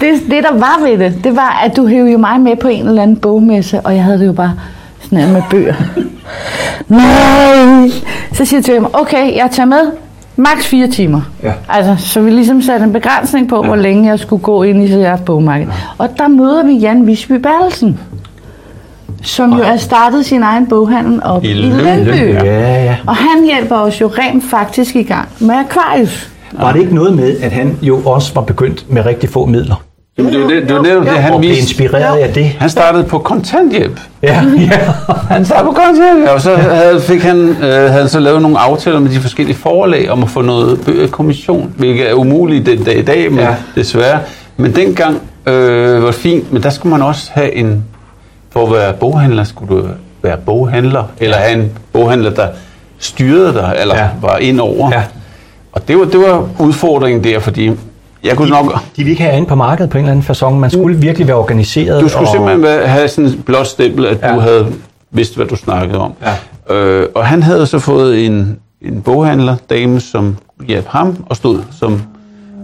det, 0.00 0.20
det, 0.30 0.44
der 0.44 0.52
var 0.52 0.84
ved 0.88 0.98
det, 0.98 1.20
det 1.24 1.36
var, 1.36 1.62
at 1.64 1.76
du 1.76 1.86
hævde 1.86 2.10
jo 2.12 2.18
mig 2.18 2.40
med 2.40 2.56
på 2.56 2.68
en 2.68 2.88
eller 2.88 3.02
anden 3.02 3.16
bogmesse, 3.16 3.80
og 3.80 3.94
jeg 3.94 4.04
havde 4.04 4.18
det 4.18 4.26
jo 4.26 4.32
bare 4.32 4.54
sådan 5.08 5.18
her 5.18 5.32
med 5.32 5.42
bøger. 5.50 5.74
Nej! 6.88 7.90
Så 8.32 8.44
siger 8.44 8.58
jeg 8.58 8.64
til 8.64 8.74
ham, 8.74 8.90
okay, 8.92 9.36
jeg 9.36 9.48
tager 9.52 9.66
med 9.66 9.92
maks 10.36 10.66
fire 10.66 10.86
timer. 10.86 11.20
Ja. 11.42 11.52
Altså, 11.68 12.08
så 12.08 12.20
vi 12.20 12.30
ligesom 12.30 12.62
satte 12.62 12.84
en 12.84 12.92
begrænsning 12.92 13.48
på, 13.48 13.62
hvor 13.62 13.76
længe 13.76 14.08
jeg 14.08 14.18
skulle 14.18 14.42
gå 14.42 14.62
ind 14.62 14.82
i 14.82 14.98
jeres 14.98 15.20
bogmarked. 15.20 15.66
Og 15.98 16.08
der 16.18 16.28
møder 16.28 16.64
vi 16.64 16.72
Jan 16.72 17.06
Visby 17.06 17.32
Bertelsen, 17.32 18.00
som 19.22 19.52
jo 19.52 19.62
er 19.62 19.76
startet 19.76 20.26
sin 20.26 20.42
egen 20.42 20.66
boghandel 20.66 21.20
op 21.24 21.44
i, 21.44 21.50
i 21.50 21.54
Lyngby. 21.54 22.34
Ja, 22.34 22.84
ja. 22.84 22.96
Og 23.06 23.16
han 23.16 23.44
hjælper 23.44 23.76
os 23.76 24.00
jo 24.00 24.06
rent 24.06 24.44
faktisk 24.44 24.96
i 24.96 25.02
gang 25.02 25.28
med 25.40 25.54
Aquarius. 25.54 26.30
Var 26.52 26.72
det 26.72 26.80
ikke 26.80 26.94
noget 26.94 27.16
med, 27.16 27.36
at 27.42 27.52
han 27.52 27.78
jo 27.82 28.00
også 28.04 28.34
var 28.34 28.42
begyndt 28.42 28.90
med 28.90 29.06
rigtig 29.06 29.30
få 29.30 29.46
midler? 29.46 29.82
Jamen, 30.18 30.32
det 30.32 30.48
det, 30.50 30.68
det, 30.68 30.74
var 30.76 30.82
det, 30.82 30.96
og 30.96 31.06
han 31.22 31.42
viste. 31.42 31.58
inspireret 31.60 32.18
af 32.18 32.32
det? 32.32 32.44
Han 32.44 32.70
startede 32.70 33.04
på 33.04 33.18
kontanthjælp. 33.18 34.00
Ja, 34.22 34.44
ja. 34.58 34.70
Han 35.34 35.44
startede 35.44 35.66
på 35.66 35.72
kontanthjælp, 35.72 36.28
og 36.34 36.40
så 36.40 36.54
havde, 36.56 37.00
fik 37.00 37.22
han, 37.22 37.48
øh, 37.48 37.56
havde 37.62 37.90
han 37.90 38.08
så 38.08 38.20
lavet 38.20 38.42
nogle 38.42 38.58
aftaler 38.58 38.98
med 39.00 39.10
de 39.10 39.20
forskellige 39.20 39.56
forlag 39.56 40.10
om 40.10 40.22
at 40.22 40.28
få 40.30 40.40
noget 40.42 40.80
bøgerkommission, 40.86 41.72
hvilket 41.76 42.10
er 42.10 42.14
umuligt 42.14 42.66
den 42.66 42.84
dag 42.84 42.98
i 42.98 43.02
dag, 43.02 43.30
men 43.30 43.40
Ja. 43.40 43.48
ja. 43.48 43.54
desværre. 43.74 44.18
Men 44.56 44.76
dengang 44.76 45.20
øh, 45.46 46.00
var 46.02 46.06
det 46.06 46.14
fint, 46.14 46.52
men 46.52 46.62
der 46.62 46.70
skulle 46.70 46.90
man 46.90 47.02
også 47.06 47.30
have 47.32 47.52
en, 47.54 47.84
for 48.50 48.66
at 48.66 48.72
være 48.72 48.92
boghandler, 48.92 49.44
skulle 49.44 49.76
du 49.76 49.84
være 50.22 50.36
boghandler, 50.36 51.04
eller 51.18 51.36
have 51.36 51.58
en 51.58 51.72
boghandler, 51.92 52.30
der 52.30 52.46
styrede 52.98 53.52
dig, 53.54 53.74
eller 53.80 53.94
Ja. 53.96 54.02
ja. 54.02 54.08
var 54.20 54.36
ind 54.36 54.60
over. 54.60 54.90
Ja. 54.92 55.02
Og 55.72 55.88
det 55.88 55.98
var, 55.98 56.04
det 56.04 56.20
var 56.20 56.48
udfordringen 56.58 57.24
der, 57.24 57.38
fordi 57.38 57.70
jeg 58.24 58.36
kunne 58.36 58.50
nok... 58.50 58.72
De 58.96 59.04
vil 59.04 59.10
ikke 59.10 59.22
have 59.22 59.36
ind 59.36 59.46
på 59.46 59.54
markedet 59.54 59.90
på 59.90 59.98
en 59.98 60.04
eller 60.04 60.12
anden 60.12 60.26
façon. 60.36 60.50
Man 60.54 60.70
skulle 60.70 60.96
virkelig 60.96 61.26
være 61.28 61.36
organiseret. 61.36 62.02
Du 62.02 62.08
skulle 62.08 62.28
og... 62.28 62.32
simpelthen 62.32 62.88
have 62.88 63.08
sådan 63.08 63.30
et 63.30 63.44
blåt 63.44 63.66
stempel, 63.66 64.06
at 64.06 64.18
ja. 64.22 64.34
Du 64.34 64.40
havde 64.40 64.66
vidst, 65.10 65.36
hvad 65.36 65.46
du 65.46 65.56
snakkede 65.56 65.98
om. 65.98 66.12
Ja. 66.70 66.74
Øh, 66.76 67.08
og 67.14 67.26
han 67.26 67.42
havde 67.42 67.66
så 67.66 67.78
fået 67.78 68.26
en, 68.26 68.58
en 68.82 69.02
boghandler, 69.02 69.56
dame, 69.70 70.00
som 70.00 70.36
hjalp 70.68 70.86
ham 70.88 71.16
og 71.28 71.36
stod 71.36 71.58
som 71.80 72.02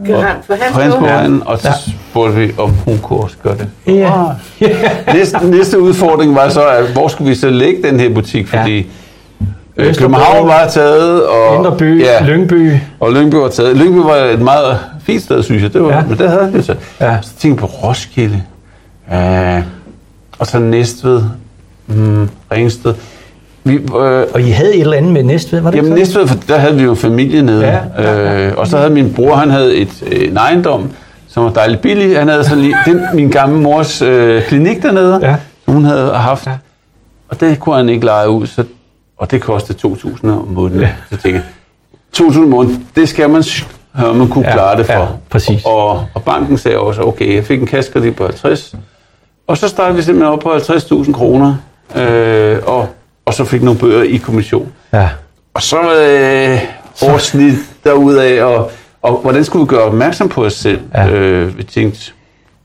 For 0.07 0.15
hans 0.23 0.47
på 0.47 0.81
hans 0.81 0.95
boghandel. 0.95 1.43
og 1.47 1.59
så 1.59 1.69
Ja. 1.69 1.75
spurgte 2.11 2.37
vi, 2.37 2.53
om 2.59 2.71
hun 2.71 2.99
kunne 3.03 3.21
også 3.21 3.37
gøre 3.43 3.55
det. 3.57 3.69
Ja. 3.87 4.13
Næste, 5.15 5.39
næste 5.51 5.81
udfordring 5.81 6.35
var 6.35 6.49
så, 6.49 6.63
at 6.67 6.85
hvor 6.85 7.09
skulle 7.09 7.29
vi 7.29 7.35
så 7.35 7.51
lægge 7.51 7.83
den 7.83 8.01
her 8.01 8.15
butik, 8.15 8.49
fordi 8.49 8.77
ja. 8.77 8.85
Østerbro, 9.77 10.01
København 10.09 10.49
var 10.49 10.69
taget, 10.69 11.27
og, 11.27 11.57
Indre 11.57 11.77
by, 11.77 12.03
ja, 12.03 12.25
Lyngby. 12.27 12.73
og 13.01 13.13
Lyngby 13.13 13.35
var 13.35 13.49
taget. 13.49 13.77
Lyngby 13.77 13.99
var 13.99 14.17
et 14.17 14.41
meget 14.41 14.79
fint 15.05 15.23
sted, 15.23 15.43
synes 15.43 15.63
jeg. 15.63 15.73
Det 15.73 15.83
var, 15.83 15.89
Ja. 15.89 16.03
Men 16.09 16.19
det 16.19 16.29
havde 16.31 16.53
jo 16.57 16.63
så. 16.63 16.75
Ja. 17.01 17.17
Så 17.23 17.31
tænkte 17.39 17.49
jeg 17.49 17.57
på 17.57 17.67
Roskilde. 17.67 18.43
Ja. 19.11 19.63
Og 20.39 20.47
så 20.47 20.59
Næstved. 20.59 21.23
Mm, 21.87 22.29
Ringsted. 22.53 22.95
Vi, 23.65 23.75
øh, 23.75 24.25
Og 24.35 24.41
I 24.41 24.51
havde 24.51 24.75
et 24.75 24.81
eller 24.81 24.97
andet 24.97 25.13
med 25.13 25.23
Næstved, 25.23 25.61
var 25.61 25.71
det 25.71 25.77
Jamen? 25.77 25.93
Næstved, 25.93 26.27
for 26.27 26.37
der 26.49 26.59
havde 26.59 26.77
vi 26.77 26.83
jo 26.83 26.95
familie 26.95 27.43
nede. 27.43 27.65
Ja, 27.67 27.79
ja, 27.99 28.13
ja. 28.33 28.47
Øh, 28.49 28.55
og 28.57 28.67
så 28.67 28.77
havde 28.79 28.91
min 28.91 29.13
bror, 29.15 29.35
han 29.37 29.51
havde 29.51 29.75
et, 29.77 30.03
øh, 30.07 30.29
en 30.29 30.37
ejendom, 30.37 30.91
som 31.29 31.45
var 31.45 31.51
dejligt 31.51 31.81
billig. 31.83 32.19
Han 32.19 32.29
havde 32.29 32.45
sådan 32.45 32.59
lige, 32.59 32.77
den, 32.87 33.01
min 33.15 33.31
gamle 33.31 33.61
mors 33.61 34.03
øh, 34.03 34.43
klinik 34.43 34.83
dernede, 34.83 35.19
Ja. 35.23 35.37
som 35.65 35.75
hun 35.75 35.85
havde 35.85 36.11
haft. 36.13 36.47
Ja. 36.47 36.53
Og 37.29 37.41
det 37.41 37.61
kunne 37.61 37.77
han 37.77 37.89
ikke 37.89 38.05
lege 38.05 38.29
ud, 38.31 38.47
så, 38.47 38.65
og 39.19 39.31
det 39.31 39.41
kostede 39.41 39.79
2.000 39.89 40.27
om 40.29 40.49
måneden. 40.51 40.81
Ja. 40.81 40.89
Så 41.11 41.17
tænkte 41.17 41.43
jeg, 42.19 42.27
2.000 42.27 42.39
om 42.39 42.45
måneden, 42.49 42.87
det 42.97 43.09
skal 43.09 43.31
man, 43.31 43.43
øh, 43.99 44.17
man 44.17 44.29
kunne 44.29 44.47
Ja, 44.49 44.53
klare 44.53 44.77
det 44.77 44.87
for. 44.87 44.93
ja, 44.93 45.07
præcis. 45.31 45.63
Og, 45.65 46.05
og 46.15 46.23
banken 46.25 46.59
sagde 46.59 46.79
også, 46.79 47.03
okay, 47.03 47.35
jeg 47.35 47.45
fik 47.45 47.61
en 47.61 47.67
kassekredit 47.67 48.17
på 48.17 48.25
50. 48.25 48.75
Og 49.47 49.57
så 49.59 49.69
startede 49.69 49.97
vi 49.97 50.03
simpelthen 50.03 50.33
op 50.33 50.39
på 50.41 50.53
50.000 50.55 51.13
kroner, 51.13 51.55
øh, 51.97 52.59
og, 52.67 52.89
og 53.27 53.35
så 53.35 53.45
fik 53.45 53.63
nogle 53.63 53.81
bøger 53.81 54.03
i 54.03 54.17
kommission. 54.17 54.73
Ja. 54.93 55.09
Og 55.55 55.63
så 55.63 55.77
øh, 55.81 56.59
årsnit 57.15 57.55
derudaf, 57.85 58.43
og, 58.43 58.71
og 59.03 59.17
hvordan 59.23 59.45
skulle 59.45 59.63
vi 59.63 59.69
gøre 59.69 59.83
opmærksom 59.85 60.29
på 60.29 60.45
os 60.45 60.53
selv? 60.53 60.81
Ja. 60.95 61.09
Øh, 61.11 61.59
vi 61.59 61.63
tænkte, 61.63 62.13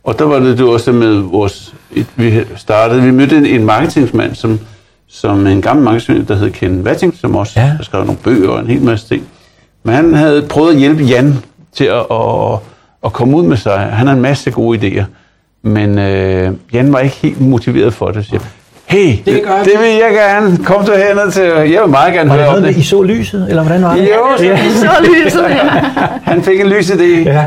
og 0.04 0.20
der 0.20 0.26
var 0.26 0.40
det, 0.40 0.58
det 0.58 0.66
var 0.66 0.72
også 0.72 0.92
med 0.92 1.14
vores, 1.16 1.74
et, 1.96 2.06
vi 2.16 2.40
startede, 2.56 3.02
vi 3.02 3.12
mødte 3.12 3.38
en, 3.38 3.46
en 3.46 3.66
marketingsmand, 3.66 4.36
som, 4.36 4.60
som 5.10 5.48
en 5.48 5.62
gammel 5.62 5.86
marketingsmand, 5.86 6.28
der 6.28 6.36
hed 6.36 6.52
Ken 6.52 6.82
Watting, 6.82 7.18
som 7.22 7.36
også 7.36 7.60
Ja. 7.60 7.72
skrevet 7.82 8.06
nogle 8.08 8.22
bøger 8.24 8.50
og 8.50 8.60
en 8.60 8.68
hel 8.68 8.82
masse 8.82 9.08
ting. 9.08 9.24
Men 9.88 9.96
han 9.96 10.14
havde 10.14 10.42
prøvet 10.50 10.74
at 10.74 10.80
hjælpe 10.80 11.04
Jan 11.04 11.38
til 11.76 11.84
at, 11.86 12.06
at, 12.12 12.60
at 13.06 13.14
komme 13.14 13.38
ud 13.38 13.44
med 13.44 13.58
sig. 13.58 13.80
Han 13.80 14.08
har 14.08 14.14
en 14.14 14.22
masse 14.22 14.52
gode 14.52 14.80
idéer. 14.80 15.04
Men 15.62 16.00
øh, 16.00 16.52
Jan 16.74 16.94
var 16.94 17.00
ikke 17.00 17.16
helt 17.16 17.42
motiveret 17.42 17.94
for 17.94 18.12
det. 18.12 18.26
Så 18.26 18.30
jeg, 18.34 18.42
hey, 18.86 19.18
det, 19.26 19.44
gør 19.44 19.64
vi." 19.64 19.72
det 19.72 19.80
vil 19.80 19.90
jeg 19.90 20.12
gerne. 20.14 20.58
Kom 20.58 20.86
du 20.86 20.92
herned 20.92 21.32
til. 21.32 21.44
Jeg 21.44 21.82
vil 21.82 21.90
meget 21.90 22.14
gerne 22.14 22.30
Var 22.30 22.36
det 22.36 22.46
høre 22.46 22.56
om 22.56 22.62
noget 22.62 22.64
med, 22.64 22.74
det. 22.74 22.80
I 22.80 22.84
så 22.84 23.02
lyset, 23.02 23.46
eller 23.50 23.64
hvordan 23.64 23.84
var 23.84 23.96
det? 23.96 24.04
Jo, 24.04 24.46
ja. 24.46 24.60
Så 24.70 24.90
lyset. 25.04 25.44
Han 26.24 26.44
fik 26.44 26.60
en 26.60 26.68
lys 26.68 26.90
idé. 26.92 27.04
ja. 27.04 27.46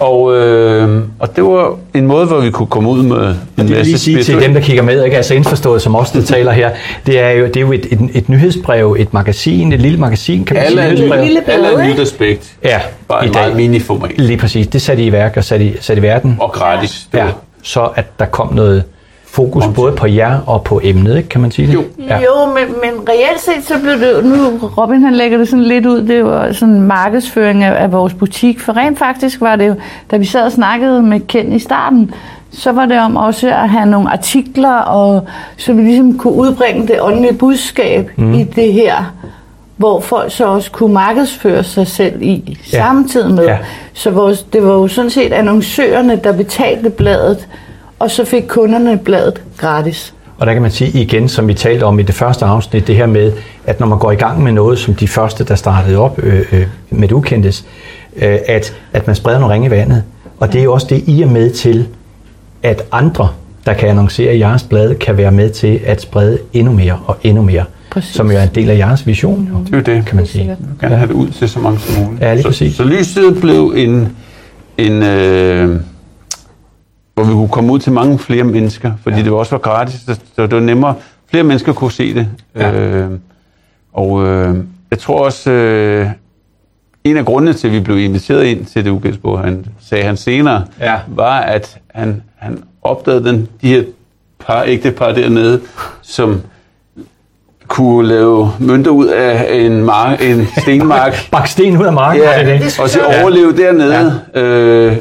Og, 0.00 0.36
øh, 0.36 1.02
og 1.18 1.36
det 1.36 1.44
var 1.44 1.76
en 1.94 2.06
måde, 2.06 2.26
hvor 2.26 2.40
vi 2.40 2.50
kunne 2.50 2.66
komme 2.66 2.90
ud 2.90 3.02
med 3.02 3.16
en 3.58 3.70
masse 3.70 3.84
lige 3.84 3.98
sige 3.98 4.22
til 4.22 4.40
dem, 4.42 4.54
der 4.54 4.60
kigger 4.60 4.82
med, 4.82 5.04
ikke 5.04 5.16
altså 5.16 5.34
indforstået 5.34 5.82
som 5.82 5.96
os, 5.96 6.10
der 6.10 6.22
taler 6.34 6.52
her, 6.52 6.70
det 7.06 7.18
er 7.20 7.30
jo, 7.30 7.46
det 7.46 7.56
er 7.56 7.60
jo 7.60 7.72
et, 7.72 7.86
et, 7.90 8.10
et 8.14 8.28
nyhedsbrev, 8.28 8.96
et 8.98 9.14
magasin, 9.14 9.72
et 9.72 9.80
lille 9.80 9.98
magasin, 9.98 10.44
kan 10.44 10.56
man 10.56 10.64
Alle 10.64 10.76
sige, 10.78 10.88
er 10.88 10.92
nyhedsbrev. 10.94 11.24
lille 11.24 11.50
alle 11.50 11.66
er 11.68 11.88
nyt 11.94 12.00
respekt. 12.00 12.52
Ja, 12.64 12.80
Bare 13.08 13.26
i 13.26 13.30
dag. 13.30 13.56
mini-format. 13.56 14.10
Lige 14.18 14.36
præcis, 14.36 14.66
det 14.66 14.82
satte 14.82 15.02
I 15.02 15.06
i 15.06 15.12
værk 15.12 15.36
og 15.36 15.44
satte 15.44 15.64
i, 15.66 15.76
satte 15.80 16.00
i 16.00 16.02
verden. 16.02 16.36
Og 16.40 16.52
gratis. 16.52 17.08
Det 17.12 17.18
Ja, 17.18 17.26
så 17.62 17.88
at 17.94 18.18
der 18.18 18.24
kom 18.26 18.54
noget 18.54 18.84
fokus 19.38 19.64
både 19.74 19.92
på 19.92 20.06
jer 20.06 20.38
og 20.46 20.64
på 20.64 20.80
emnet, 20.84 21.16
ikke? 21.16 21.28
kan 21.28 21.40
man 21.40 21.50
sige 21.50 21.68
det? 21.68 21.74
Jo. 21.74 21.82
Ja. 22.08 22.18
Jo, 22.18 22.46
men, 22.46 22.74
men 22.82 23.08
reelt 23.08 23.40
set, 23.40 23.64
så 23.64 23.74
blev 23.82 24.00
det 24.00 24.24
nu, 24.24 24.68
Robin 24.78 25.02
han 25.02 25.14
lægger 25.14 25.38
det 25.38 25.48
sådan 25.48 25.64
lidt 25.64 25.86
ud, 25.86 26.02
det 26.02 26.24
var 26.24 26.52
sådan 26.52 26.80
markedsføring 26.82 27.64
af, 27.64 27.82
af 27.82 27.92
vores 27.92 28.14
butik, 28.14 28.60
for 28.60 28.76
rent 28.76 28.98
faktisk 28.98 29.40
var 29.40 29.56
det 29.56 29.68
jo, 29.68 29.74
da 30.10 30.16
vi 30.16 30.24
sad 30.24 30.44
og 30.44 30.52
snakkede 30.52 31.02
med 31.02 31.20
Ken 31.20 31.52
i 31.52 31.58
starten, 31.58 32.14
så 32.50 32.72
var 32.72 32.86
det 32.86 32.98
om 32.98 33.16
også 33.16 33.48
at 33.48 33.68
have 33.68 33.86
nogle 33.86 34.12
artikler, 34.12 34.74
og 34.78 35.26
så 35.56 35.72
vi 35.72 35.82
ligesom 35.82 36.18
kunne 36.18 36.34
udbringe 36.34 36.88
det 36.88 36.96
åndelige 37.00 37.34
budskab 37.34 38.10
mm. 38.16 38.34
i 38.34 38.44
det 38.44 38.72
her, 38.72 39.12
hvor 39.76 40.00
folk 40.00 40.32
så 40.32 40.46
også 40.46 40.70
kunne 40.70 40.94
markedsføre 40.94 41.64
sig 41.64 41.86
selv 41.86 42.22
i 42.22 42.58
Ja. 42.72 42.78
samtidig 42.78 43.34
med. 43.34 43.44
Ja. 43.44 43.58
Så 43.92 44.10
vores, 44.10 44.42
det 44.42 44.64
var 44.64 44.72
jo 44.72 44.88
sådan 44.88 45.10
set 45.10 45.32
annoncørerne, 45.32 46.16
der 46.24 46.32
betalte 46.32 46.90
bladet, 46.90 47.48
og 47.98 48.10
så 48.10 48.24
fik 48.24 48.42
kunderne 48.48 48.98
bladet 48.98 49.42
gratis. 49.56 50.14
Og 50.38 50.46
der 50.46 50.52
kan 50.52 50.62
man 50.62 50.70
sige 50.70 51.00
igen, 51.00 51.28
som 51.28 51.48
vi 51.48 51.54
talte 51.54 51.84
om 51.84 51.98
i 51.98 52.02
det 52.02 52.14
første 52.14 52.44
afsnit, 52.44 52.86
det 52.86 52.96
her 52.96 53.06
med, 53.06 53.32
at 53.66 53.80
når 53.80 53.86
man 53.86 53.98
går 53.98 54.12
i 54.12 54.16
gang 54.16 54.42
med 54.42 54.52
noget, 54.52 54.78
som 54.78 54.94
de 54.94 55.08
første, 55.08 55.44
der 55.44 55.54
startede 55.54 55.98
op 55.98 56.18
øh, 56.22 56.44
øh, 56.52 56.66
med 56.90 57.08
det 57.08 57.14
ukendtes, 57.14 57.64
øh, 58.16 58.38
at, 58.46 58.74
at 58.92 59.06
man 59.06 59.16
spreder 59.16 59.38
nogle 59.38 59.54
ringe 59.54 59.66
i 59.66 59.70
vandet. 59.70 60.02
Og 60.40 60.52
det 60.52 60.58
er 60.58 60.62
jo 60.64 60.72
også 60.72 60.86
det, 60.90 61.02
I 61.06 61.22
er 61.22 61.26
med 61.26 61.50
til, 61.50 61.86
at 62.62 62.82
andre, 62.92 63.28
der 63.66 63.74
kan 63.74 63.88
annoncere 63.88 64.36
i 64.36 64.38
jeres 64.40 64.62
blad, 64.62 64.94
kan 64.94 65.16
være 65.16 65.32
med 65.32 65.50
til 65.50 65.80
at 65.86 66.00
sprede 66.00 66.38
endnu 66.52 66.72
mere 66.72 66.98
og 67.06 67.16
endnu 67.22 67.42
mere. 67.42 67.64
Præcis. 67.90 68.14
Som 68.14 68.30
jo 68.30 68.36
er 68.38 68.42
en 68.42 68.48
del 68.54 68.70
af 68.70 68.76
jeres 68.78 69.06
vision, 69.06 69.48
jo, 69.52 69.58
Det 69.78 69.88
er 69.88 69.92
jo 69.92 69.98
det. 69.98 70.06
kan 70.06 70.16
man 70.16 70.26
sige. 70.26 70.44
Jeg 70.46 70.56
vil 70.60 70.68
gerne 70.80 70.96
have 70.96 71.08
det 71.08 71.14
ud 71.14 71.28
til 71.28 71.48
så 71.48 71.58
mange 71.58 71.78
som 71.78 72.04
muligt. 72.04 72.22
Ja, 72.22 72.32
lige 72.34 72.42
så, 72.42 72.48
præcis. 72.48 72.74
så 72.76 72.84
lyset 72.84 73.40
blev 73.40 73.72
en, 73.76 74.08
en 74.78 75.02
øh, 75.02 75.80
hvor 77.18 77.26
vi 77.26 77.32
kunne 77.32 77.48
komme 77.48 77.72
ud 77.72 77.78
til 77.78 77.92
mange 77.92 78.18
flere 78.18 78.44
mennesker, 78.44 78.92
fordi 79.02 79.16
ja. 79.16 79.22
det 79.22 79.32
også 79.32 79.50
var 79.50 79.58
gratis, 79.58 80.00
så 80.00 80.14
så 80.36 80.42
det 80.42 80.54
var 80.54 80.60
nemmere. 80.60 80.94
Flere 81.30 81.44
mennesker 81.44 81.72
kunne 81.72 81.92
se 81.92 82.14
det. 82.14 82.26
Ja. 82.56 82.72
Øh, 82.72 83.10
og 83.92 84.26
øh, 84.26 84.56
jeg 84.90 84.98
tror 84.98 85.24
også, 85.24 85.50
øh, 85.50 86.06
en 87.04 87.16
af 87.16 87.24
grundene 87.24 87.52
til, 87.52 87.66
at 87.68 87.74
vi 87.74 87.80
blev 87.80 87.98
inviteret 87.98 88.44
ind 88.44 88.64
til 88.64 88.84
det 88.84 88.90
UGSBO, 88.90 89.36
han 89.36 89.66
sagde 89.80 90.04
han 90.04 90.16
senere, 90.16 90.64
Ja. 90.80 90.94
var, 91.08 91.38
at 91.40 91.78
han, 91.94 92.22
han 92.36 92.62
opdagede 92.82 93.24
den, 93.24 93.48
de 93.62 93.68
her 93.68 93.82
par, 94.46 94.62
ægte 94.66 94.90
par 94.90 95.12
dernede, 95.12 95.60
som 96.02 96.40
kunne 97.68 98.08
lave 98.08 98.50
mønter 98.58 98.90
ud 98.90 99.06
af 99.06 99.54
en, 99.54 99.84
mark, 99.84 100.22
en 100.24 100.46
stenmark. 100.62 101.30
Bak 101.30 101.46
sten 101.46 101.76
ud 101.76 101.86
af 101.86 101.92
marken. 101.92 102.22
Ja, 102.22 102.52
det 102.52 102.60
det. 102.60 102.80
og 102.80 102.88
så 102.88 103.00
overleve 103.22 103.56
dernede, 103.56 104.20
ja. 104.34 104.40
øh, 104.42 104.96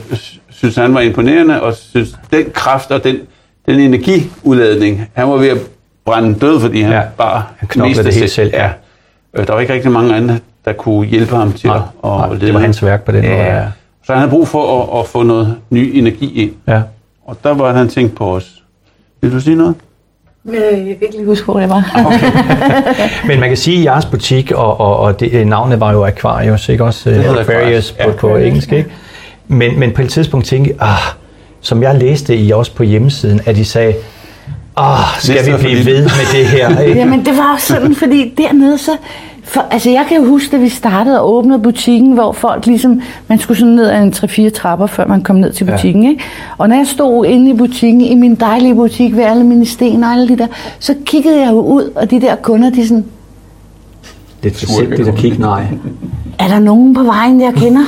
synes 0.57 0.75
han 0.75 0.93
var 0.93 1.01
imponerende, 1.01 1.61
og 1.61 1.73
synes 1.75 2.17
den 2.33 2.45
kraft 2.53 2.91
og 2.91 3.03
den, 3.03 3.17
den 3.65 3.79
energiudladning, 3.79 5.09
han 5.13 5.29
var 5.29 5.35
ved 5.37 5.47
at 5.49 5.57
brænde 6.05 6.39
død, 6.39 6.59
fordi 6.59 6.81
han 6.81 6.91
Ja, 6.91 7.01
bare 7.17 7.43
han 7.57 7.67
knoklede 7.67 8.03
det 8.03 8.13
helt 8.15 8.31
selv, 8.31 8.49
ja. 8.53 8.69
Øh, 9.37 9.47
Der 9.47 9.53
var 9.53 9.59
ikke 9.59 9.73
rigtig 9.73 9.91
mange 9.91 10.15
andre, 10.15 10.39
der 10.65 10.73
kunne 10.73 11.07
hjælpe 11.07 11.35
ham 11.35 11.53
til 11.53 11.67
Nej, 11.67 11.77
at, 11.77 11.83
nej, 12.03 12.29
at 12.35 12.41
det 12.41 12.53
var 12.53 12.59
hans 12.59 12.83
værk 12.83 13.03
på 13.03 13.11
den 13.11 13.21
måde, 13.25 13.35
ja. 13.37 13.63
Så 14.05 14.13
han 14.13 14.17
havde 14.17 14.29
brug 14.29 14.47
for 14.47 14.83
at, 14.93 14.99
at 14.99 15.07
få 15.07 15.23
noget 15.23 15.55
ny 15.69 15.91
energi 15.93 16.41
ind. 16.41 16.51
Ja. 16.67 16.81
Og 17.25 17.37
der 17.43 17.53
var 17.53 17.73
han 17.73 17.87
tænkt 17.89 18.15
på 18.15 18.35
os. 18.35 18.63
Vil 19.21 19.31
du 19.31 19.39
sige 19.39 19.55
noget? 19.55 19.75
Øh, 20.49 20.53
Jeg 20.55 20.71
kan 20.71 20.97
ikke 21.01 21.15
lige 21.15 21.25
huske, 21.25 21.45
hvor 21.45 21.59
det 21.59 21.69
var. 21.69 21.83
Men 23.27 23.39
man 23.39 23.49
kan 23.49 23.57
sige, 23.57 23.77
at 23.79 23.85
jeres 23.85 24.05
butik, 24.05 24.51
og, 24.51 24.79
og, 24.79 24.99
og 24.99 25.19
det, 25.19 25.47
navnet 25.47 25.79
var 25.79 25.91
jo 25.91 26.05
Aquarius, 26.05 26.69
ikke 26.69 26.83
også? 26.83 27.09
Det 27.09 27.17
Aquarius 27.17 27.39
Aquarius, 27.49 27.91
på, 27.91 28.09
ja. 28.09 28.11
på 28.15 28.35
engelsk, 28.37 28.71
ikke? 28.71 28.89
Men, 29.47 29.79
men 29.79 29.91
på 29.91 30.01
et 30.01 30.09
tidspunkt 30.09 30.45
tænkte 30.45 30.73
jeg, 30.79 30.89
ah, 30.89 30.97
som 31.61 31.83
jeg 31.83 31.95
læste 31.95 32.37
i 32.37 32.51
også 32.51 32.73
på 32.73 32.83
hjemmesiden, 32.83 33.41
at 33.45 33.57
I 33.57 33.63
sagde, 33.63 33.93
ah, 34.77 34.99
skal 35.19 35.45
vi 35.45 35.57
blive 35.57 35.75
lille." 35.75 35.91
ved 35.91 36.01
med 36.01 36.39
det 36.39 36.47
her? 36.47 36.79
Ikke? 36.81 36.99
Jamen, 36.99 37.25
det 37.25 37.37
var 37.37 37.53
også 37.53 37.67
sådan, 37.67 37.95
fordi 38.01 38.33
dernede 38.37 38.77
så... 38.77 38.91
For, 39.43 39.65
altså, 39.71 39.89
jeg 39.89 40.05
kan 40.09 40.17
jo 40.17 40.25
huske, 40.25 40.51
da 40.51 40.61
vi 40.61 40.69
startede 40.69 41.21
og 41.21 41.33
åbnede 41.33 41.59
butikken, 41.59 42.11
hvor 42.13 42.31
folk 42.31 42.65
ligesom... 42.65 43.01
Man 43.27 43.39
skulle 43.39 43.59
sådan 43.59 43.73
ned 43.73 43.89
ad 43.89 44.03
en 44.03 44.13
3-4 44.47 44.49
trapper, 44.49 44.87
før 44.87 45.07
man 45.07 45.21
kom 45.21 45.35
ned 45.35 45.53
til 45.53 45.65
butikken, 45.65 46.03
ja. 46.03 46.09
ikke? 46.09 46.23
Og 46.57 46.69
når 46.69 46.75
jeg 46.75 46.87
stod 46.87 47.25
inde 47.25 47.49
i 47.49 47.53
butikken, 47.53 48.01
i 48.01 48.15
min 48.15 48.35
dejlige 48.35 48.75
butik, 48.75 49.15
ved 49.15 49.23
alle 49.23 49.43
mine 49.43 49.65
sten 49.65 50.03
og 50.03 50.11
alle 50.11 50.27
de 50.27 50.37
der, 50.37 50.47
så 50.79 50.95
kiggede 51.05 51.41
jeg 51.41 51.51
jo 51.51 51.61
ud, 51.61 51.91
og 51.95 52.11
de 52.11 52.21
der 52.21 52.35
kunder, 52.35 52.69
de 52.69 52.87
sådan... 52.87 53.05
Det 54.43 54.51
er 54.51 54.65
forsigtigt 54.67 55.07
at 55.07 55.15
kigge, 55.15 55.39
nej. 55.39 55.67
Er 56.39 56.47
der 56.47 56.59
nogen 56.59 56.93
på 56.93 57.03
vejen, 57.03 57.41
jeg 57.41 57.53
kender? 57.53 57.81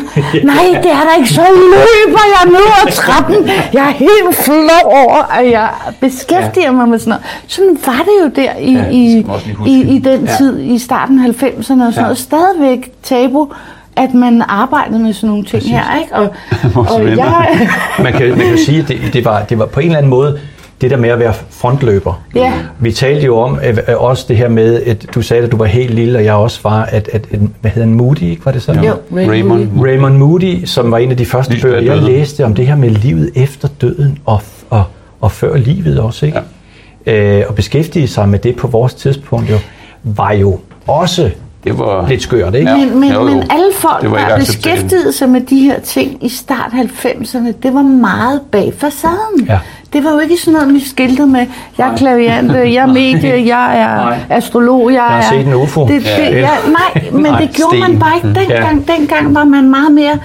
Nej, 0.45 0.81
det 0.83 0.91
er 0.91 1.01
der 1.03 1.15
ikke. 1.17 1.29
Så 1.29 1.41
løber 1.41 2.19
jeg 2.41 2.51
ned 2.51 2.59
ad 2.87 2.91
trappen. 2.91 3.35
Jeg 3.73 3.83
er 3.87 3.91
helt 3.91 4.35
flov 4.45 4.83
over, 4.85 5.23
at 5.39 5.51
jeg 5.51 5.69
beskæftiger 5.99 6.65
ja. 6.65 6.71
mig 6.71 6.89
med 6.89 6.99
sådan 6.99 7.09
noget. 7.09 7.23
Sådan 7.47 7.77
var 7.85 8.03
det 8.03 8.11
jo 8.37 8.43
der 8.43 8.51
i, 8.59 8.73
Ja, 8.73 8.89
i, 8.89 9.25
i, 9.65 9.95
i 9.95 9.99
den 9.99 10.25
Ja. 10.25 10.35
tid, 10.37 10.59
i 10.61 10.77
starten 10.79 11.19
af 11.25 11.29
90'erne 11.43 11.57
og 11.57 11.63
sådan 11.65 11.91
Ja. 11.95 12.01
noget. 12.01 12.17
Stadigvæk 12.17 12.91
tabu, 13.03 13.47
at 13.95 14.13
man 14.13 14.43
arbejdede 14.47 14.99
med 14.99 15.13
sådan 15.13 15.29
nogle 15.29 15.43
ting 15.43 15.51
Præcis. 15.61 15.71
her. 15.71 15.99
Ikke? 16.01 16.15
Og, 16.15 16.33
og 16.75 17.17
jeg, 17.17 17.69
Man 18.03 18.13
kan, 18.13 18.29
man 18.29 18.47
kan 18.47 18.57
sige, 18.65 18.79
at 18.81 18.87
det, 18.87 18.99
det, 19.13 19.25
var, 19.25 19.41
det 19.43 19.59
var 19.59 19.65
på 19.65 19.79
en 19.79 19.85
eller 19.85 19.97
anden 19.97 20.09
måde 20.09 20.39
det 20.81 20.91
der 20.91 20.97
med 20.97 21.09
at 21.09 21.19
være 21.19 21.33
frontløber. 21.49 22.23
Ja. 22.35 22.53
Vi 22.79 22.91
talte 22.91 23.25
jo 23.25 23.37
om 23.37 23.59
at, 23.61 23.77
at 23.77 23.95
også 23.95 24.25
det 24.27 24.37
her 24.37 24.49
med, 24.49 24.83
at 24.83 25.05
du 25.15 25.21
sagde, 25.21 25.43
at 25.43 25.51
du 25.51 25.57
var 25.57 25.65
helt 25.65 25.93
lille, 25.93 26.19
og 26.19 26.25
jeg 26.25 26.33
også 26.33 26.59
var, 26.63 26.81
at, 26.83 27.09
at, 27.13 27.27
at 27.31 27.39
hvad 27.61 27.71
hedder 27.71 27.87
han, 27.87 27.97
Moody, 27.97 28.21
ikke? 28.21 28.45
Var 28.45 28.51
det 28.51 28.61
så? 28.61 28.73
jo, 28.73 28.93
Raymond. 29.17 29.69
Raymond 29.81 30.17
Moody, 30.17 30.65
som 30.65 30.91
var 30.91 30.97
en 30.97 31.11
af 31.11 31.17
de 31.17 31.25
første 31.25 31.53
Lige 31.53 31.61
bøger, 31.61 31.81
jeg 31.81 31.97
læste 31.97 32.45
om 32.45 32.55
det 32.55 32.67
her 32.67 32.75
med 32.75 32.89
livet 32.89 33.31
efter 33.35 33.67
døden 33.81 34.17
og, 34.25 34.41
og, 34.69 34.83
og 35.21 35.31
før 35.31 35.57
livet 35.57 35.99
også, 35.99 36.25
ikke? 36.25 36.37
Ja. 36.37 37.39
Øh, 37.39 37.45
og 37.49 37.55
beskæftige 37.55 38.07
sig 38.07 38.29
med 38.29 38.39
det 38.39 38.55
på 38.55 38.67
vores 38.67 38.93
tidspunkt 38.93 39.49
jo, 39.49 39.57
var 40.03 40.31
jo 40.31 40.59
også 40.87 41.31
Det 41.63 41.79
var... 41.79 42.07
lidt 42.07 42.21
skørt, 42.21 42.55
ikke? 42.55 42.71
Ja. 42.71 42.77
Men, 42.77 42.99
men, 42.99 43.11
jo, 43.11 43.19
jo. 43.19 43.25
men 43.25 43.37
alle 43.49 43.73
folk, 43.73 44.01
Det 44.01 44.11
var 44.11 44.27
der 44.27 44.37
beskæftigede 44.37 45.13
sig 45.13 45.29
med 45.29 45.41
de 45.41 45.59
her 45.59 45.79
ting 45.79 46.25
i 46.25 46.29
start 46.29 46.71
90'erne, 46.71 47.51
det 47.63 47.73
var 47.73 47.81
meget 47.81 48.41
bag 48.51 48.73
facaden. 48.77 49.45
Ja. 49.47 49.59
Det 49.93 50.03
var 50.03 50.11
jo 50.11 50.19
ikke 50.19 50.37
sådan 50.37 50.59
noget, 50.59 50.73
vi 50.73 50.79
skiltede 50.79 51.27
med, 51.27 51.45
jeg 51.77 51.91
er 51.93 51.97
klaviant, 51.97 52.51
jeg 52.53 52.73
er 52.75 52.85
medie, 52.85 53.47
jeg 53.55 53.79
er 53.81 53.95
Nej. 53.95 54.19
astrolog, 54.29 54.89
jeg, 54.91 54.95
Jeg 54.95 55.03
har 55.03 55.17
er... 55.17 55.21
set 55.29 55.47
en 55.47 55.53
UFO. 55.53 55.81
Det, 55.87 55.89
det, 55.89 56.05
Ja. 56.05 56.29
ja, 56.39 56.49
nej, 56.67 57.09
men 57.11 57.21
Nej, 57.23 57.39
det 57.41 57.49
gjorde 57.55 57.77
sten. 57.77 57.91
man 57.91 57.99
bare 57.99 58.15
ikke 58.15 58.27
Mm. 58.27 58.33
dengang. 58.33 58.87
Dengang 58.87 59.35
var 59.35 59.43
man 59.43 59.69
meget 59.69 59.91
mere... 59.91 60.17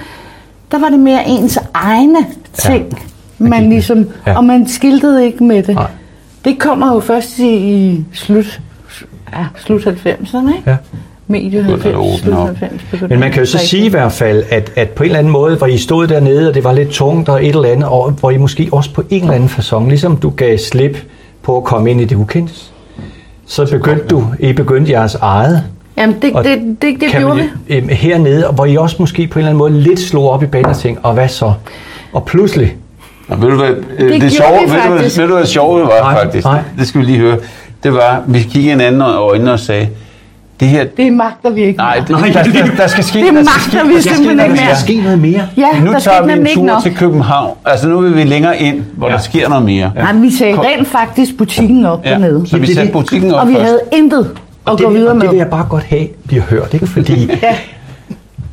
Der 0.72 0.78
var 0.78 0.88
det 0.88 0.98
mere 0.98 1.28
ens 1.28 1.58
egne 1.74 2.18
ting, 2.54 2.84
Man 3.38 3.50
man 3.50 3.62
med. 3.62 3.68
ligesom... 3.70 4.06
Ja. 4.26 4.36
Og 4.36 4.44
man 4.44 4.68
skiltede 4.68 5.24
ikke 5.26 5.44
med 5.44 5.62
det. 5.62 5.74
Nej. 5.74 5.86
Det 6.44 6.58
kommer 6.58 6.94
jo 6.94 7.00
først 7.00 7.38
i, 7.38 7.54
i 7.56 8.04
slut, 8.12 8.60
ja, 9.32 9.44
slut 9.56 9.80
90'erne, 9.86 10.56
ikke? 10.56 10.70
Ja. 10.70 10.76
Medio 11.26 11.62
Begynder 11.62 11.74
at 11.74 11.82
90, 11.82 11.96
åbne 11.96 12.18
slut 12.18 12.34
op. 12.34 12.46
90. 12.46 12.82
begynder 12.90 13.08
Men 13.08 13.20
man 13.20 13.30
kan 13.32 13.42
jo 13.42 13.46
så 13.46 13.58
sige 13.58 13.86
i 13.86 13.88
hvert 13.88 14.12
fald, 14.12 14.44
at, 14.50 14.72
at 14.76 14.88
på 14.88 15.02
en 15.02 15.06
eller 15.06 15.18
anden 15.18 15.32
måde, 15.32 15.56
hvor 15.56 15.66
I 15.66 15.78
stod 15.78 16.06
dernede, 16.06 16.48
og 16.48 16.54
det 16.54 16.64
var 16.64 16.72
lidt 16.72 16.88
tungt 16.90 17.28
og 17.28 17.44
et 17.46 17.48
eller 17.54 17.68
andet, 17.68 17.88
og 17.88 18.10
hvor 18.10 18.30
I 18.30 18.36
måske 18.36 18.68
også 18.72 18.92
på 18.92 19.02
en 19.10 19.20
eller 19.20 19.34
anden 19.34 19.48
façon, 19.48 19.88
ligesom 19.88 20.16
du 20.16 20.30
gav 20.30 20.58
slip 20.58 20.98
på 21.42 21.56
at 21.56 21.64
komme 21.64 21.90
ind 21.90 22.00
i 22.00 22.04
det 22.04 22.16
ukendte, 22.16 22.54
så 23.46 23.70
begyndte 23.70 24.06
du, 24.06 24.24
I 24.38 24.52
begyndte 24.52 24.92
jeres 24.92 25.14
eget. 25.14 25.62
Jamen, 25.96 26.16
det, 26.22 26.32
Og 26.32 26.44
det, 26.44 26.76
det, 26.82 27.00
det 27.00 27.10
kan 27.10 27.20
gjorde 27.20 27.36
vi. 27.68 27.74
øh, 27.76 27.88
hernede, 27.88 28.46
og 28.48 28.54
hvor 28.54 28.64
I 28.66 28.76
også 28.76 28.96
måske 28.98 29.26
på 29.26 29.38
en 29.38 29.40
eller 29.40 29.48
anden 29.50 29.58
måde 29.58 29.82
lidt 29.82 30.00
slog 30.00 30.30
op 30.30 30.42
i 30.42 30.46
banen 30.46 30.66
og 30.66 30.76
tænkte, 30.76 31.04
og 31.04 31.14
hvad 31.14 31.28
så? 31.28 31.52
Og 32.12 32.24
pludselig, 32.24 32.76
Og 33.28 33.42
ved 33.42 33.48
du 33.48 33.56
hvad, 33.56 33.68
det, 33.68 33.76
gjorde 33.98 34.20
det 34.20 34.32
sjove, 34.32 34.58
vi 34.66 34.72
ved, 34.72 34.98
du, 34.98 35.20
ved 35.20 35.28
du 35.28 35.34
hvad 35.34 35.46
sjove 35.46 35.80
var 35.82 36.00
Nej, 36.00 36.22
faktisk? 36.24 36.44
nej. 36.44 36.60
Det 36.78 36.86
skal 36.88 37.00
vi 37.00 37.06
lige 37.06 37.18
høre. 37.18 37.38
Det 37.82 37.92
var, 37.92 38.22
vi 38.26 38.38
kiggede 38.38 38.70
hinanden 38.70 39.00
i 39.00 39.04
øjnene 39.04 39.52
og 39.52 39.58
sagde, 39.60 39.88
det 40.60 40.68
her, 40.68 40.84
Det 40.96 41.12
magter 41.12 41.50
vi 41.50 41.62
ikke 41.62 41.76
nej, 41.76 41.96
det, 42.08 42.08
der, 42.08 42.16
der, 42.42 42.76
der, 42.76 42.86
skal 42.86 43.04
ske, 43.04 43.18
Det 43.18 43.24
der 43.24 43.32
skal 43.32 43.44
magter 43.44 43.78
ske, 43.78 43.88
vi 43.88 43.94
der 43.94 44.00
skal 44.00 44.16
simpelthen 44.16 44.50
ikke 44.50 44.62
mere. 44.62 44.70
der 44.70 44.76
ske 44.76 45.00
noget 45.00 45.18
mere. 45.18 45.48
Ja, 45.56 45.80
Nu 45.80 45.92
der 45.92 45.98
tager 45.98 46.26
vi 46.26 46.32
en 46.32 46.46
tur 46.54 46.80
til 46.82 46.94
København. 46.96 47.56
Altså 47.64 47.88
nu 47.88 48.00
vil 48.00 48.16
vi 48.16 48.22
længere 48.24 48.58
ind, 48.62 48.82
hvor 48.96 49.06
Ja. 49.08 49.12
der 49.14 49.18
sker 49.20 49.48
noget 49.48 49.64
mere. 49.64 49.92
Nej, 49.96 50.12
vi 50.12 50.30
sagde 50.30 50.58
rent 50.60 50.88
faktisk 50.88 51.36
butikken 51.36 51.86
op 51.86 52.04
Ja, 52.04 52.10
dernede. 52.10 52.46
så 52.46 52.58
vi 52.58 52.74
satte 52.74 52.92
butikken 52.92 53.34
op 53.34 53.40
Og 53.40 53.48
vi 53.48 53.54
havde 53.54 53.80
intet 53.92 54.18
at 54.20 54.26
Og 54.72 54.78
gå 54.78 54.84
det, 54.84 54.94
videre 54.94 55.10
og 55.10 55.16
med. 55.16 55.22
det 55.22 55.30
vil 55.30 55.38
jeg 55.38 55.48
bare 55.50 55.66
godt 55.70 55.84
have, 55.84 56.06
bliver 56.26 56.42
hørt, 56.42 56.74
ikke? 56.74 56.86
Fordi 56.86 57.26
Ja. 57.42 57.54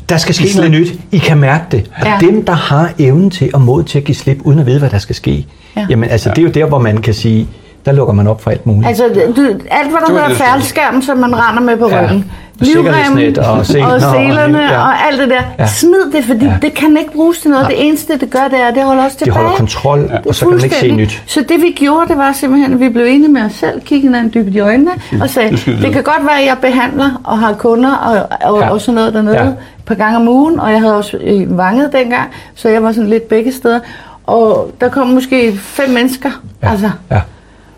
der 0.09 0.17
skal 0.17 0.35
ske 0.35 0.45
noget 0.55 0.71
nyt. 0.71 0.87
I 1.11 1.17
kan 1.17 1.37
mærke 1.37 1.63
det. 1.71 1.91
Og 2.01 2.05
Ja. 2.07 2.13
dem, 2.21 2.45
der 2.45 2.53
har 2.53 2.91
evnen 2.99 3.29
til 3.29 3.49
og 3.53 3.61
mod 3.61 3.83
til 3.83 3.97
at 3.97 4.03
give 4.03 4.15
slip, 4.15 4.37
uden 4.43 4.59
at 4.59 4.65
vide, 4.65 4.79
hvad 4.79 4.89
der 4.89 4.97
skal 4.97 5.15
ske, 5.15 5.45
Ja. 5.77 5.85
jamen 5.89 6.09
altså, 6.09 6.29
det 6.29 6.37
er 6.37 6.41
jo 6.43 6.49
der, 6.49 6.65
hvor 6.65 6.79
man 6.79 6.97
kan 6.97 7.13
sige, 7.13 7.47
der 7.85 7.91
lukker 7.91 8.13
man 8.13 8.27
op 8.27 8.41
for 8.43 8.51
alt 8.51 8.65
muligt. 8.65 8.87
Altså, 8.87 9.03
du, 9.35 9.41
alt 9.71 9.89
hvad 9.89 9.99
der 9.99 9.99
var 9.99 10.07
hedder 10.09 10.27
det, 10.27 10.37
færdskærm, 10.37 11.01
som 11.01 11.17
man 11.17 11.35
render 11.35 11.61
med 11.61 11.77
på 11.77 11.89
Ja. 11.89 12.03
ryggen. 12.03 12.31
Og 12.59 12.67
sikkerhedsnet 12.67 13.37
og 13.37 13.65
seler 13.65 13.85
og 13.85 13.93
og- 13.93 14.01
selerne 14.01 14.57
ja. 14.59 14.77
og 14.81 15.07
alt 15.07 15.19
det 15.19 15.29
der. 15.29 15.41
Ja. 15.59 15.67
Smid 15.67 16.11
det, 16.13 16.25
fordi 16.25 16.45
Ja. 16.45 16.57
det 16.61 16.73
kan 16.73 16.97
ikke 16.99 17.11
bruges 17.11 17.39
til 17.39 17.49
noget. 17.49 17.63
Nej. 17.63 17.71
Det 17.71 17.87
eneste, 17.87 18.17
det 18.19 18.29
gør, 18.29 18.47
det 18.51 18.59
er, 18.61 18.67
at 18.67 18.75
det 18.75 18.83
holder 18.83 19.05
os 19.05 19.11
det 19.11 19.19
tilbage. 19.23 19.41
holder 19.43 19.57
kontrol, 19.57 19.99
Det 20.01 20.11
er 20.11 20.19
og 20.27 20.35
så 20.35 20.45
kan 20.45 20.55
man 20.55 20.63
ikke 20.63 20.75
se 20.75 20.91
nyt. 20.91 21.23
Så 21.25 21.41
det 21.49 21.61
vi 21.61 21.71
gjorde, 21.75 22.07
det 22.07 22.17
var 22.17 22.31
simpelthen, 22.31 22.73
at 22.73 22.79
vi 22.79 22.89
blev 22.89 23.05
enige 23.05 23.31
med 23.31 23.41
os 23.41 23.51
selv, 23.51 23.81
kiggede 23.81 24.01
hinanden 24.13 24.33
dybt 24.33 24.55
i 24.55 24.59
øjnene 24.59 24.91
og 25.21 25.29
sagde, 25.29 25.51
det 25.51 25.67
videre." 25.67 25.93
kan 25.93 26.03
godt 26.03 26.25
være, 26.25 26.39
at 26.39 26.45
jeg 26.45 26.57
behandler 26.61 27.21
og 27.23 27.39
har 27.39 27.53
kunder 27.53 27.93
og, 27.95 28.27
og, 28.53 28.59
Ja. 28.61 28.69
og 28.69 28.81
sådan 28.81 28.95
noget 28.95 29.13
dernede 29.13 29.37
Ja. 29.37 29.43
et 29.45 29.55
par 29.85 29.95
gange 29.95 30.17
om 30.17 30.27
ugen, 30.27 30.59
og 30.59 30.71
jeg 30.71 30.79
havde 30.79 30.97
også 30.97 31.17
øh, 31.17 31.57
vanget 31.57 31.93
dengang, 31.93 32.29
så 32.55 32.69
jeg 32.69 32.83
var 32.83 32.91
sådan 32.91 33.09
lidt 33.09 33.23
begge 33.29 33.51
steder. 33.53 33.79
Og 34.25 34.71
der 34.81 34.89
kom 34.89 35.07
måske 35.07 35.53
fem 35.57 35.89
mennesker, 35.89 36.29
Ja. 36.63 36.71
altså, 36.71 36.89
Ja. 37.11 37.21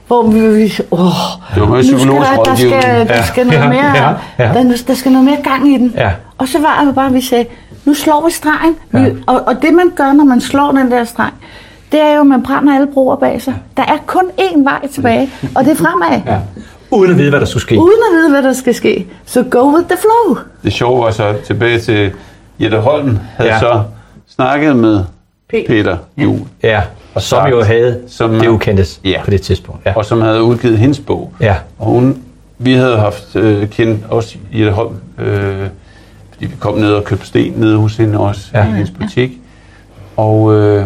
Hvor 0.07 0.23
vi, 0.31 0.73
åh, 0.91 0.99
Det 1.55 1.61
var 1.61 1.67
nu 1.67 1.83
skal 1.83 1.99
der, 2.07 2.43
der, 2.43 2.55
skal, 2.55 3.07
der 3.07 3.15
Ja. 3.15 3.25
skal 3.25 3.45
noget 3.47 3.59
Ja. 3.63 3.69
mere, 3.69 3.95
Ja. 3.95 4.09
Ja. 4.45 4.53
Der, 4.53 4.83
der 4.87 4.93
skal 4.93 5.11
noget 5.11 5.25
mere 5.25 5.37
gang 5.43 5.73
i 5.73 5.77
den. 5.77 5.93
Ja. 5.97 6.11
Og 6.37 6.47
så 6.47 6.59
var 6.59 6.83
det 6.85 6.95
bare, 6.95 7.07
at 7.07 7.13
vi 7.13 7.21
sagde, 7.21 7.45
nu 7.85 7.93
slår 7.93 8.25
vi 8.25 8.31
stregen. 8.31 8.75
Ja. 8.93 8.99
Vi, 9.09 9.23
og, 9.27 9.41
og 9.47 9.61
det 9.61 9.73
man 9.73 9.89
gør, 9.95 10.13
når 10.13 10.23
man 10.23 10.41
slår 10.41 10.71
den 10.71 10.91
der 10.91 11.03
streg, 11.03 11.29
det 11.91 12.01
er 12.01 12.13
jo, 12.15 12.21
at 12.21 12.27
man 12.27 12.43
brænder 12.43 12.75
alle 12.75 12.87
broer 12.93 13.15
bag 13.15 13.41
sig. 13.41 13.53
Der 13.77 13.83
er 13.83 13.97
kun 14.05 14.23
én 14.39 14.63
vej 14.63 14.87
tilbage, 14.87 15.29
og 15.55 15.65
det 15.65 15.71
er 15.71 15.75
fremad. 15.75 16.21
Ja. 16.25 16.37
Uden 16.91 17.11
at 17.11 17.17
vide, 17.17 17.29
hvad 17.29 17.39
der 17.39 17.45
skulle 17.45 17.61
ske. 17.63 17.77
Uden 17.79 17.99
at 18.11 18.17
vide, 18.17 18.29
hvad 18.29 18.43
der 18.43 18.53
skal 18.53 18.75
ske. 18.75 19.07
Så 19.25 19.43
go 19.43 19.75
with 19.75 19.87
the 19.89 19.97
flow. 19.97 20.37
Det 20.63 20.73
sjove 20.73 21.03
var 21.03 21.11
så 21.11 21.33
tilbage 21.47 21.79
til 21.79 22.11
Jette 22.59 22.77
Holm, 22.77 23.19
havde 23.37 23.49
Ja. 23.49 23.59
så 23.59 23.81
snakket 24.35 24.75
med 24.75 25.03
Peter. 25.49 25.67
Peter 25.67 25.97
Juhl. 26.17 26.39
Ja. 26.63 26.81
Og 27.15 27.21
Som 27.21 27.37
sagt, 27.37 27.51
jo 27.51 27.63
havde 27.63 27.99
som, 28.07 28.31
det 28.39 28.47
ukendtes 28.47 28.99
Ja. 29.03 29.21
på 29.25 29.31
det 29.31 29.41
tidspunkt. 29.41 29.85
Ja. 29.85 29.93
og 29.95 30.05
som 30.05 30.21
havde 30.21 30.43
udgivet 30.43 30.77
hendes 30.77 30.99
bog. 30.99 31.33
Ja. 31.39 31.55
Og 31.79 31.85
hun, 31.85 32.17
vi 32.57 32.73
havde 32.73 32.97
haft 32.97 33.35
øh, 33.35 33.67
kendt 33.69 34.05
også 34.09 34.35
Jette 34.53 34.71
Holm, 34.71 34.95
øh, 35.19 35.67
fordi 36.31 36.45
vi 36.45 36.55
kom 36.59 36.77
ned 36.77 36.93
og 36.93 37.03
købte 37.03 37.27
sten 37.27 37.53
nede 37.57 37.77
hos 37.77 37.97
hende 37.97 38.19
også, 38.19 38.41
Ja. 38.53 38.63
i 38.63 38.71
hendes 38.71 38.91
butik. 38.91 39.31
Og 40.17 40.53
øh, 40.53 40.85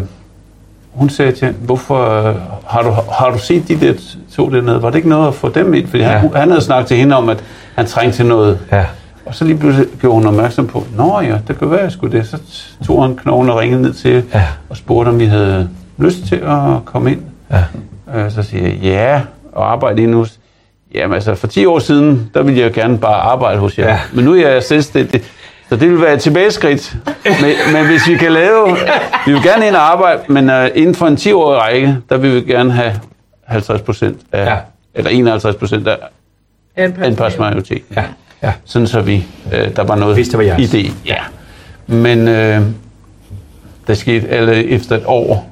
hun 0.93 1.09
sagde 1.09 1.31
til 1.31 1.45
hende, 1.45 1.59
hvorfor 1.59 2.27
øh, 2.29 2.35
har 2.67 2.81
du, 2.81 2.93
har 3.11 3.29
du 3.31 3.37
set 3.39 3.67
de 3.67 3.79
der 3.79 3.93
to 4.35 4.49
dernede? 4.49 4.81
Var 4.81 4.89
det 4.89 4.95
ikke 4.97 5.09
noget 5.09 5.27
at 5.27 5.33
få 5.33 5.49
dem 5.49 5.73
ind? 5.73 5.87
Fordi 5.87 6.03
ja. 6.03 6.09
han, 6.09 6.29
han 6.35 6.49
havde 6.49 6.61
snakket 6.61 6.87
til 6.87 6.97
hende 6.97 7.15
om, 7.15 7.29
at 7.29 7.43
han 7.75 7.85
trængte 7.85 8.17
til 8.17 8.25
noget. 8.25 8.59
Ja. 8.71 8.85
Og 9.25 9.35
så 9.35 9.45
lige 9.45 9.57
pludselig 9.57 9.87
gjorde 10.01 10.15
hun 10.15 10.25
opmærksom 10.27 10.67
på, 10.67 10.83
Nå 10.95 11.19
ja, 11.21 11.37
det 11.47 11.59
kan 11.59 11.71
være, 11.71 11.81
jeg 11.81 11.91
skulle 11.91 12.17
det. 12.17 12.27
Så 12.27 12.37
tog 12.85 13.03
han 13.03 13.15
knoglen 13.15 13.49
og 13.49 13.57
ringede 13.59 13.81
ned 13.81 13.93
til 13.93 14.23
Ja. 14.33 14.43
og 14.69 14.77
spurgte, 14.77 15.09
om 15.09 15.19
vi 15.19 15.25
havde 15.25 15.69
lyst 15.97 16.17
til 16.27 16.35
at 16.35 16.85
komme 16.85 17.11
ind. 17.11 17.21
Ja. 17.51 17.63
Øh, 18.15 18.31
Så 18.31 18.43
siger 18.43 18.63
jeg, 18.67 18.77
ja, 18.81 19.21
og 19.53 19.71
arbejde 19.71 20.03
inde 20.03 20.13
hos... 20.17 20.39
Jamen 20.95 21.15
altså, 21.15 21.35
for 21.35 21.47
10 21.47 21.65
år 21.65 21.79
siden, 21.79 22.29
der 22.33 22.43
ville 22.43 22.59
jeg 22.61 22.73
gerne 22.73 22.97
bare 22.97 23.15
arbejde 23.21 23.59
hos 23.59 23.77
jer. 23.79 23.87
Ja. 23.89 23.99
Men 24.13 24.25
nu 24.25 24.33
er 24.35 24.49
jeg 24.49 24.63
selvstændig. 24.63 25.21
Så 25.69 25.75
det 25.75 25.89
vil 25.89 26.01
være 26.01 26.13
et 26.13 26.21
tilbageskridt. 26.21 26.97
men, 27.25 27.73
men 27.73 27.85
hvis 27.85 28.07
vi 28.07 28.15
kan 28.17 28.31
lave... 28.31 28.77
Vi 29.25 29.31
vil 29.33 29.43
gerne 29.43 29.67
ind 29.67 29.75
og 29.75 29.91
arbejde, 29.91 30.21
men 30.27 30.49
uh, 30.49 30.65
inden 30.75 30.95
for 30.95 31.07
en 31.07 31.15
10-årig 31.15 31.61
række, 31.61 31.97
der 32.09 32.17
vil 32.17 32.35
vi 32.35 32.41
gerne 32.51 32.71
have 32.71 32.93
50 33.45 33.81
procent 33.81 34.17
af... 34.31 34.45
Ja. 34.45 34.57
Eller 34.95 35.11
51 35.11 35.55
procent 35.55 35.87
af 35.87 35.97
anpasmajoritet. 36.75 37.81
Ja. 37.95 38.03
Ja. 38.43 38.53
Sådan 38.65 38.87
så 38.87 39.01
vi, 39.01 39.25
øh, 39.53 39.75
der 39.75 39.83
var 39.83 39.95
noget 39.95 40.15
Hvis 40.15 40.27
det 40.29 40.37
var 40.37 40.43
jeres. 40.43 40.73
idé. 40.73 40.91
Ja. 41.05 41.17
Men 41.87 42.27
øh, 42.27 42.61
der 43.87 43.93
skete 43.93 44.27
alle 44.29 44.65
efter 44.65 44.95
et 44.95 45.03
år, 45.05 45.49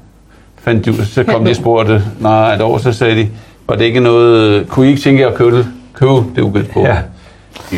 fandt 0.65 0.85
de, 0.85 1.05
så 1.05 1.23
kom 1.23 1.45
de 1.45 1.49
og 1.49 1.55
spurgte, 1.55 2.03
nej, 2.19 2.53
et 2.55 2.61
år, 2.61 2.77
så 2.77 2.91
sagde 2.91 3.15
de, 3.15 3.27
var 3.67 3.75
det 3.75 3.85
ikke 3.85 3.99
noget, 3.99 4.67
kunne 4.69 4.85
I 4.85 4.89
ikke 4.89 5.01
tænke 5.01 5.21
jer 5.21 5.27
at 5.27 5.35
købe 5.35 5.57
det, 5.57 5.67
købe 5.93 6.11
det 6.35 6.41
ukendt 6.41 6.71
på? 6.71 6.79
Ja. 6.81 6.95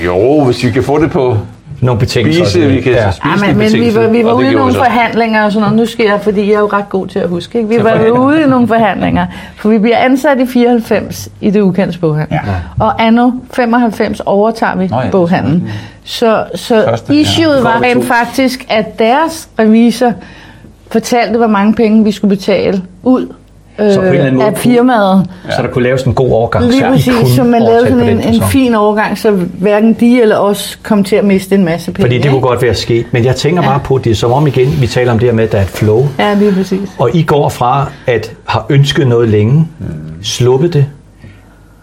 Jo, 0.06 0.44
hvis 0.44 0.64
vi 0.64 0.72
kan 0.72 0.84
få 0.84 1.02
det 1.02 1.12
på 1.12 1.38
Nogle 1.82 2.00
betingelser. 2.00 2.46
spise, 2.46 2.68
vi 2.68 2.82
kan 2.82 2.92
ja. 2.92 3.04
ja. 3.04 3.12
spise 3.12 3.46
Ja, 3.46 3.48
men, 3.48 3.58
men 3.58 3.74
vi 3.74 3.96
var, 3.96 4.08
vi 4.08 4.26
var 4.26 4.34
ude 4.34 4.52
i 4.52 4.56
nogle 4.56 4.74
så. 4.74 4.78
forhandlinger 4.78 5.46
og 5.46 5.52
sådan 5.52 5.62
noget. 5.62 5.78
Nu 5.78 5.86
skal 5.86 6.06
jeg, 6.06 6.20
fordi 6.22 6.48
jeg 6.48 6.56
er 6.56 6.60
jo 6.60 6.70
ret 6.74 6.90
god 6.90 7.08
til 7.08 7.20
at 7.20 7.30
huske. 7.30 7.58
Ikke? 7.58 7.70
Vi 7.70 7.84
var 7.84 8.10
ude 8.10 8.42
i 8.44 8.46
nogle 8.46 8.68
forhandlinger, 8.68 9.26
for 9.56 9.70
vi 9.70 9.78
bliver 9.78 9.98
ansat 9.98 10.40
i 10.40 10.46
94 10.46 11.30
i 11.42 11.50
det 11.50 11.62
ukendte 11.62 12.00
boghandel. 12.00 12.40
Ja. 12.46 12.86
Og 12.86 13.06
anno 13.06 13.32
95 13.54 14.20
overtager 14.20 14.76
vi 14.76 14.88
Nå 14.88 14.96
ja, 14.96 15.00
ja, 15.00 15.04
det 15.04 15.12
boghandlen. 15.12 15.70
Så, 16.04 16.44
så 16.56 16.84
Første, 16.88 17.14
ja. 17.14 17.20
issueet 17.20 17.64
var 17.64 17.82
rent 17.82 18.06
faktisk, 18.06 18.66
at 18.70 19.00
deres 19.00 19.50
revisor 19.60 20.14
fortalte, 20.92 21.38
hvor 21.38 21.48
mange 21.48 21.74
penge 21.74 22.04
vi 22.04 22.12
skulle 22.12 22.36
betale 22.36 22.82
ud 23.04 23.28
Så 23.78 24.02
øh, 24.02 24.34
måde 24.34 24.46
af 24.46 24.58
firmaet. 24.58 25.26
Så 25.56 25.62
der 25.62 25.68
kunne 25.68 25.84
laves 25.84 26.04
en 26.04 26.14
god 26.14 26.32
overgang. 26.32 26.66
Lige 26.66 26.80
så 26.80 26.88
præcis, 26.88 27.14
kunne 27.14 27.30
så 27.30 27.44
man 27.44 27.62
lavede 27.62 27.88
sådan 27.88 28.10
en, 28.10 28.22
en 28.22 28.42
fin 28.42 28.76
overgang, 28.76 29.18
så 29.18 29.32
hverken 29.32 29.94
de 29.94 30.22
eller 30.22 30.38
os 30.38 30.80
kom 30.84 31.04
til 31.04 31.16
at 31.16 31.24
miste 31.26 31.56
en 31.56 31.66
masse 31.66 31.92
penge. 31.92 32.02
Fordi 32.04 32.18
det 32.18 32.32
kunne 32.32 32.42
godt 32.42 32.62
være 32.62 32.74
sket. 32.74 33.06
Men 33.12 33.26
jeg 33.26 33.36
tænker 33.36 33.62
bare 33.62 33.80
på, 33.80 33.98
det 33.98 34.12
er 34.12 34.16
som 34.16 34.32
om 34.32 34.48
igen, 34.48 34.82
vi 34.82 34.88
taler 34.88 35.12
om 35.12 35.20
det 35.20 35.28
her 35.28 35.34
med, 35.36 35.44
at 35.44 35.52
der 35.52 35.58
er 35.58 35.62
et 35.62 35.68
flow. 35.68 36.08
Ja, 36.20 36.34
lige 36.34 36.52
præcis. 36.52 36.90
Og 37.00 37.16
I 37.16 37.24
går 37.24 37.50
fra 37.50 37.92
at 38.08 38.32
have 38.46 38.64
ønsket 38.70 39.08
noget 39.08 39.30
længe, 39.30 39.68
sluppet 40.24 40.74
det, 40.74 40.86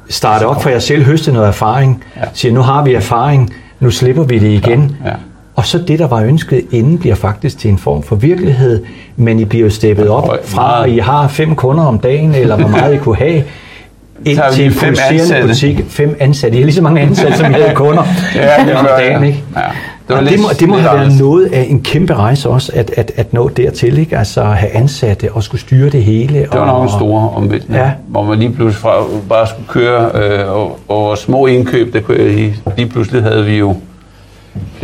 starte 0.08 0.44
op 0.46 0.62
for 0.62 0.70
jer 0.70 0.78
selv, 0.78 1.02
høste 1.02 1.32
noget 1.32 1.48
erfaring, 1.48 2.04
Ja. 2.16 2.22
siger, 2.32 2.52
nu 2.52 2.60
har 2.60 2.84
vi 2.84 2.94
erfaring, 2.94 3.54
nu 3.80 3.90
slipper 3.90 4.22
vi 4.22 4.38
det 4.38 4.48
igen. 4.48 4.96
Ja. 5.04 5.10
Og 5.56 5.66
så 5.66 5.78
det, 5.78 5.98
der 5.98 6.06
var 6.06 6.22
ønsket 6.22 6.62
inden, 6.72 6.98
bliver 6.98 7.14
faktisk 7.14 7.58
til 7.58 7.70
en 7.70 7.78
form 7.78 8.02
for 8.02 8.16
virkelighed, 8.16 8.84
men 9.16 9.40
I 9.40 9.44
bliver 9.44 9.64
jo 9.64 9.70
steppet 9.70 10.08
op 10.08 10.28
fra, 10.44 10.84
at. 10.84 10.90
I 10.90 10.98
har 10.98 11.28
fem 11.28 11.54
kunder 11.54 11.84
om 11.84 11.98
dagen, 11.98 12.34
eller 12.34 12.56
hvor 12.56 12.68
meget 12.68 12.94
I 12.94 12.98
kunne 12.98 13.16
have, 13.16 13.42
ind 14.24 14.38
til 14.52 14.64
en 14.64 14.72
fem 14.72 14.94
ansatte. 15.10 15.48
butik. 15.48 15.84
Fem 15.88 16.16
ansatte. 16.20 16.56
I 16.56 16.60
har 16.60 16.64
lige 16.66 16.74
så 16.74 16.82
mange 16.82 17.00
ansatte, 17.00 17.38
som 17.38 17.50
I 17.50 17.54
havde 17.54 17.74
kunder 17.74 18.02
Ja, 18.34 18.64
det 18.66 18.74
om 18.74 18.86
dagen, 18.98 19.24
ikke? 19.24 19.42
Ja. 19.56 19.60
Det, 20.08 20.16
var 20.16 20.22
det, 20.22 20.40
må, 20.40 20.48
det 20.60 20.68
må 20.68 20.76
have 20.76 20.98
været 20.98 21.18
noget 21.18 21.46
af 21.46 21.66
en 21.70 21.82
kæmpe 21.82 22.14
rejse 22.14 22.48
også, 22.48 22.72
at, 22.74 22.90
at, 22.96 23.12
at 23.16 23.32
nå 23.32 23.48
dertil, 23.48 23.98
ikke? 23.98 24.18
Altså 24.18 24.40
at 24.40 24.56
have 24.56 24.70
ansatte 24.76 25.32
og 25.32 25.42
skulle 25.42 25.60
styre 25.60 25.90
det 25.90 26.02
hele. 26.04 26.38
Det 26.38 26.48
var 26.52 26.58
og, 26.58 26.66
nok 26.66 26.82
en 26.82 26.88
stor 26.98 27.36
omvæltning, 27.36 27.80
Ja. 27.80 27.90
hvor 28.08 28.22
man 28.22 28.38
lige 28.38 28.52
pludselig 28.52 28.80
fra 28.82 28.94
bare 29.28 29.46
skulle 29.46 29.68
køre, 29.68 30.10
øh, 30.14 30.52
og, 30.52 30.78
og 30.88 31.18
små 31.18 31.46
indkøb, 31.46 31.92
der 31.92 32.00
kunne 32.00 32.28
lige, 32.76 32.86
pludselig 32.86 33.22
havde 33.22 33.44
vi 33.44 33.58
jo 33.58 33.76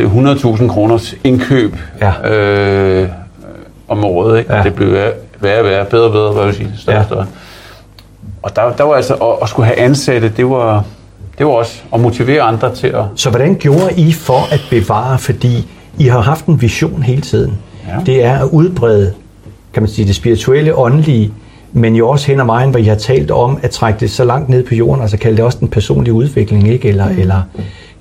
100.000 0.05 0.67
kroners 0.67 1.15
indkøb 1.23 1.75
Ja. 2.01 2.31
øh, 2.33 3.09
om 3.87 4.03
året, 4.05 4.39
ikke? 4.39 4.55
Ja. 4.55 4.63
Det 4.63 4.73
blev 4.73 4.91
værre 4.93 5.11
værre, 5.39 5.63
værre, 5.63 5.85
bedre 5.85 6.05
og 6.05 6.11
bedre, 6.11 6.31
hvad 6.31 6.43
vil 6.43 6.47
jeg 6.47 6.55
sige, 6.55 6.71
større 6.77 6.95
Ja. 6.95 7.01
og 7.01 7.05
større. 7.07 7.25
Og 8.43 8.55
der, 8.55 8.71
der 8.77 8.83
var 8.83 8.93
altså, 8.93 9.13
at, 9.13 9.27
at 9.41 9.49
skulle 9.49 9.65
have 9.65 9.77
ansatte, 9.79 10.31
det 10.37 10.49
var, 10.49 10.83
det 11.37 11.45
var 11.45 11.51
også 11.51 11.81
at 11.93 11.99
motivere 11.99 12.41
andre 12.41 12.75
til 12.75 12.87
at, 12.87 13.03
Så 13.15 13.29
hvordan 13.29 13.55
gjorde 13.59 13.93
I 13.97 14.11
for 14.13 14.53
at 14.53 14.61
bevare, 14.69 15.17
fordi 15.19 15.67
I 15.99 16.03
har 16.07 16.19
haft 16.21 16.45
en 16.45 16.61
vision 16.61 17.03
hele 17.03 17.21
tiden. 17.21 17.57
Ja. 17.87 17.93
Det 18.05 18.23
er 18.23 18.39
at 18.39 18.49
udbrede, 18.51 19.13
kan 19.73 19.83
man 19.83 19.89
sige, 19.89 20.07
det 20.07 20.15
spirituelle, 20.15 20.75
åndelige, 20.77 21.33
men 21.73 21.95
jo 21.95 22.09
også 22.09 22.27
hen 22.27 22.39
ad 22.39 22.45
vejen, 22.45 22.69
hvor 22.69 22.79
I 22.79 22.83
har 22.83 22.95
talt 22.95 23.31
om 23.31 23.59
at 23.63 23.69
trække 23.69 23.99
det 23.99 24.11
så 24.11 24.23
langt 24.23 24.49
ned 24.49 24.63
på 24.63 24.75
jorden, 24.75 25.01
altså 25.01 25.17
kalde 25.17 25.37
det 25.37 25.45
også 25.45 25.57
den 25.59 25.67
personlige 25.67 26.13
udvikling, 26.13 26.69
ikke? 26.69 26.89
Eller, 26.89 27.09
mm. 27.09 27.19
eller 27.19 27.41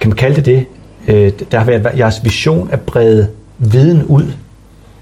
kan 0.00 0.10
man 0.10 0.16
kalde 0.16 0.36
det 0.36 0.44
det? 0.46 0.66
Øh, 1.10 1.32
der 1.52 1.58
har 1.58 1.64
været 1.64 1.88
jeres 1.98 2.20
vision 2.24 2.68
at 2.72 2.80
brede 2.80 3.28
viden 3.58 4.02
ud, 4.04 4.24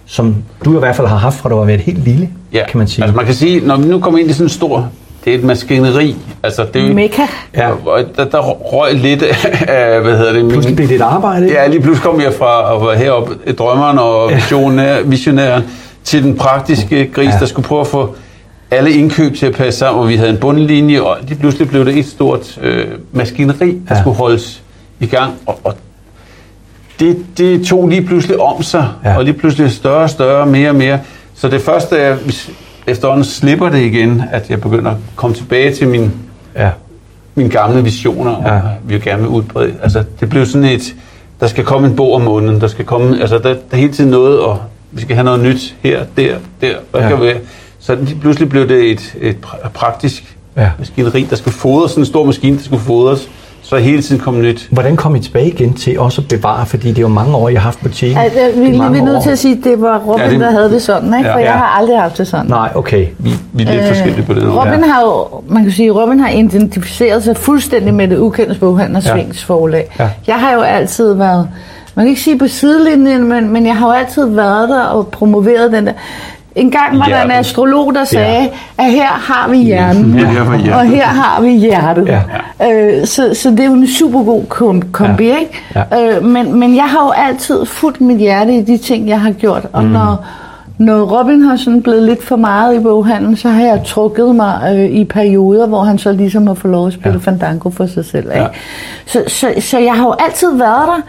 som 0.06 0.36
du 0.64 0.76
i 0.76 0.78
hvert 0.78 0.96
fald 0.96 1.06
har 1.06 1.16
haft 1.16 1.36
fra 1.38 1.48
du 1.48 1.56
har 1.58 1.64
været 1.64 1.80
helt 1.80 2.04
lille, 2.04 2.28
ja, 2.52 2.66
kan 2.68 2.78
man 2.78 2.86
sige. 2.88 3.02
altså 3.04 3.16
man 3.16 3.24
kan 3.24 3.34
sige, 3.34 3.60
når 3.66 3.76
vi 3.76 3.88
nu 3.88 3.98
kommer 4.00 4.20
ind 4.20 4.30
i 4.30 4.32
sådan 4.32 4.46
en 4.46 4.50
stor, 4.50 4.88
det 5.24 5.34
er 5.34 5.38
et 5.38 5.44
maskineri, 5.44 6.16
altså 6.42 6.66
det 6.74 6.82
er 6.90 6.94
Mekka. 6.94 7.22
Ja. 7.56 7.70
og 7.70 8.00
der, 8.16 8.24
der 8.24 8.38
røg 8.40 8.94
lidt 8.94 9.22
af, 9.68 10.00
hvad 10.02 10.16
hedder 10.18 10.32
det, 10.32 10.42
min- 10.44 10.50
Pludselig 10.52 10.76
blev 10.76 10.88
det 10.88 10.94
et 10.96 11.00
arbejde, 11.02 11.44
ikke? 11.46 11.56
Ja, 11.58 11.66
lige 11.66 11.80
pludselig 11.80 12.10
kom 12.10 12.20
jeg 12.20 12.32
fra 12.34 12.76
at 12.76 12.82
være 12.86 12.96
heroppe, 12.96 13.36
i 13.46 13.52
drømmeren 13.52 13.98
og 13.98 14.30
visionær, 14.34 15.02
visionæren, 15.02 15.62
til 16.04 16.22
den 16.22 16.36
praktiske 16.36 17.06
gris, 17.14 17.28
Ja. 17.28 17.38
der 17.40 17.46
skulle 17.46 17.68
prøve 17.68 17.80
at 17.80 17.86
få 17.86 18.14
alle 18.70 18.90
indkøb 18.92 19.36
til 19.36 19.46
at 19.46 19.54
passe 19.54 19.78
sammen, 19.78 20.02
og 20.02 20.08
vi 20.08 20.16
havde 20.16 20.30
en 20.30 20.36
bundlinje, 20.36 21.00
og 21.00 21.16
lige 21.22 21.38
pludselig 21.38 21.68
blev 21.68 21.84
det 21.86 21.98
et 21.98 22.06
stort 22.06 22.58
øh, 22.62 22.86
maskineri, 23.12 23.68
der 23.88 23.94
ja. 23.94 24.00
skulle 24.00 24.16
holdes 24.16 24.62
i 25.00 25.06
gang, 25.06 25.32
og, 25.46 25.58
og 25.64 25.74
det, 27.00 27.16
det 27.38 27.66
tog 27.66 27.88
lige 27.88 28.02
pludselig 28.02 28.40
om 28.40 28.62
sig, 28.62 28.88
Ja. 29.04 29.16
og 29.16 29.24
lige 29.24 29.34
pludselig 29.34 29.70
større 29.70 30.02
og 30.02 30.10
større, 30.10 30.46
mere 30.46 30.68
og 30.70 30.74
mere. 30.76 30.98
Så 31.34 31.48
det 31.48 31.60
første 31.60 31.96
er, 31.96 32.14
hvis 32.14 32.50
efterhånden 32.86 33.24
slipper 33.24 33.68
det 33.70 33.78
igen, 33.78 34.22
at 34.32 34.50
jeg 34.50 34.60
begynder 34.60 34.90
at 34.90 34.96
komme 35.16 35.36
tilbage 35.36 35.74
til 35.74 35.88
min 35.88 36.12
Ja. 36.56 36.70
mine 37.34 37.50
gamle 37.50 37.84
visioner, 37.84 38.30
og 38.30 38.42
Ja. 38.46 38.54
ja. 38.54 38.60
vi 38.84 38.94
vil 38.94 39.02
gerne 39.02 39.18
vil 39.22 39.28
udbrede. 39.28 39.72
Altså, 39.82 40.04
det 40.20 40.28
blev 40.28 40.46
sådan 40.46 40.64
et, 40.64 40.94
der 41.40 41.46
skal 41.46 41.64
komme 41.64 41.88
en 41.88 41.96
bog 41.96 42.14
om 42.14 42.20
måneden, 42.22 42.60
der 42.60 42.66
skal 42.66 42.84
komme, 42.84 43.20
altså, 43.20 43.38
der, 43.38 43.42
der 43.42 43.54
er 43.70 43.76
hele 43.76 43.92
tiden 43.92 44.10
noget, 44.10 44.38
og 44.40 44.58
vi 44.90 45.00
skal 45.02 45.14
have 45.16 45.24
noget 45.24 45.40
nyt 45.40 45.74
her, 45.82 46.04
der, 46.16 46.34
der, 46.60 46.72
hvad 46.90 47.00
Ja. 47.00 47.08
kan 47.08 47.20
være. 47.20 47.36
Så 47.80 47.94
lige 47.94 48.18
pludselig 48.20 48.48
blev 48.48 48.68
det 48.68 48.90
et, 48.90 49.14
et 49.20 49.36
pra- 49.46 49.68
praktisk 49.68 50.36
ja. 50.56 50.70
maskineri, 50.78 51.26
der 51.30 51.36
skulle 51.36 51.54
fodres, 51.54 51.90
sådan 51.90 52.02
en 52.02 52.06
stor 52.06 52.24
maskine, 52.24 52.56
der 52.56 52.62
skulle 52.62 52.82
fodres, 52.82 53.28
så 53.68 53.76
hele 53.76 54.02
tiden 54.02 54.20
kom 54.20 54.40
nyt. 54.40 54.68
Hvordan 54.70 54.96
kom 54.96 55.16
I 55.16 55.20
tilbage 55.20 55.46
igen 55.48 55.74
til 55.74 55.98
også 56.00 56.20
at 56.20 56.28
bevare, 56.28 56.66
fordi 56.66 56.88
det 56.88 56.98
er 56.98 57.02
jo 57.02 57.08
mange 57.08 57.34
år, 57.36 57.48
I 57.48 57.54
har 57.54 57.60
haft 57.60 57.80
butikken. 57.82 58.18
Altså, 58.18 58.38
vi, 58.54 58.60
Det 58.66 58.80
er 58.80 58.90
vi 58.90 58.98
er 58.98 59.02
nødt 59.04 59.22
til 59.22 59.30
at 59.30 59.38
sige, 59.38 59.58
at 59.58 59.64
det 59.64 59.80
var 59.82 59.98
Robin, 59.98 60.24
Ja, 60.24 60.30
det- 60.30 60.40
der 60.40 60.50
havde 60.50 60.70
det 60.70 60.82
sådan, 60.82 61.14
ikke? 61.18 61.28
Ja. 61.28 61.34
for 61.34 61.38
jeg 61.38 61.46
Ja. 61.46 61.52
har 61.52 61.78
aldrig 61.78 62.00
haft 62.00 62.18
det 62.18 62.26
sådan. 62.26 62.46
Nej, 62.46 62.70
okay. 62.74 63.06
Vi, 63.18 63.30
vi 63.52 63.62
er 63.62 63.66
lidt 63.72 63.82
øh, 63.82 63.88
forskellige 63.88 64.26
på 64.26 64.34
det. 64.34 64.42
Robin 64.56 64.72
Ja. 64.84 64.86
har 64.86 65.00
jo, 65.02 65.42
man 65.48 65.62
kan 65.62 65.72
sige, 65.72 65.90
Robin 65.90 66.20
har 66.20 66.28
identificeret 66.28 67.22
sig 67.24 67.36
fuldstændig 67.36 67.94
med 67.94 68.08
det 68.08 68.18
ukendte 68.18 68.54
boghandel 68.60 68.96
og 68.96 69.02
Ja. 69.02 69.12
Svings 69.12 69.44
forlag. 69.44 69.94
Ja. 69.98 70.08
Jeg 70.26 70.36
har 70.36 70.52
jo 70.54 70.60
altid 70.60 71.12
været, 71.14 71.48
man 71.94 72.04
kan 72.04 72.08
ikke 72.08 72.20
sige 72.20 72.38
på 72.38 72.48
sidelinjen, 72.48 73.28
men, 73.28 73.48
men 73.52 73.66
jeg 73.66 73.76
har 73.76 73.86
jo 73.86 73.92
altid 73.92 74.24
været 74.26 74.68
der 74.68 74.80
og 74.82 75.06
promoveret 75.08 75.72
den 75.72 75.86
der. 75.86 75.92
En 76.58 76.70
gang 76.70 76.98
var 76.98 77.04
der 77.04 77.22
en 77.22 77.28
Hjertet. 77.28 77.34
astrolog, 77.46 77.94
der 77.94 78.04
sagde, 78.04 78.50
at 78.78 78.84
her 78.92 79.06
har 79.06 79.48
vi 79.50 79.56
hjernen, 79.56 80.18
Ja, 80.18 80.26
her 80.26 80.56
hjertet. 80.56 80.74
og 80.74 80.84
her 80.86 81.06
har 81.06 81.42
vi 81.42 81.48
hjertet. 81.50 82.06
Ja. 82.08 82.20
Øh, 82.72 83.06
så, 83.06 83.30
så 83.34 83.50
det 83.50 83.60
er 83.60 83.64
jo 83.64 83.72
en 83.72 83.86
super 83.88 84.22
god 84.22 84.44
kom- 84.48 84.82
kombi, 84.92 85.26
Ja. 85.26 85.36
ikke? 85.36 85.62
Ja. 85.74 86.16
Øh, 86.16 86.24
men, 86.24 86.54
men 86.60 86.76
jeg 86.76 86.84
har 86.84 87.04
jo 87.04 87.10
altid 87.10 87.64
fuldt 87.66 88.00
mit 88.00 88.18
hjerte 88.18 88.54
i 88.56 88.62
de 88.62 88.76
ting, 88.76 89.08
jeg 89.08 89.20
har 89.20 89.30
gjort. 89.32 89.66
Og 89.72 89.84
mm. 89.84 89.90
når, 89.90 90.24
når 90.78 91.18
Robin 91.18 91.42
har 91.42 91.56
sådan 91.56 91.82
blevet 91.82 92.02
lidt 92.02 92.24
for 92.24 92.36
meget 92.36 92.74
i 92.74 92.80
boghandlen, 92.80 93.36
så 93.36 93.48
har 93.48 93.62
jeg 93.64 93.80
trukket 93.86 94.34
mig 94.36 94.60
øh, 94.76 94.84
i 94.90 95.04
perioder, 95.04 95.66
hvor 95.66 95.82
han 95.82 95.98
så 95.98 96.12
ligesom 96.12 96.46
har 96.46 96.54
fået 96.54 96.72
lov 96.72 96.86
at 96.86 96.92
spille 96.92 97.12
ja. 97.24 97.30
fandango 97.30 97.70
for 97.70 97.86
sig 97.86 98.04
selv. 98.04 98.24
Ikke? 98.26 98.40
Ja. 98.42 98.46
Så, 99.06 99.22
så, 99.26 99.52
så 99.60 99.78
jeg 99.78 99.94
har 99.94 100.04
jo 100.04 100.14
altid 100.26 100.50
været 100.56 100.86
der, 100.88 101.00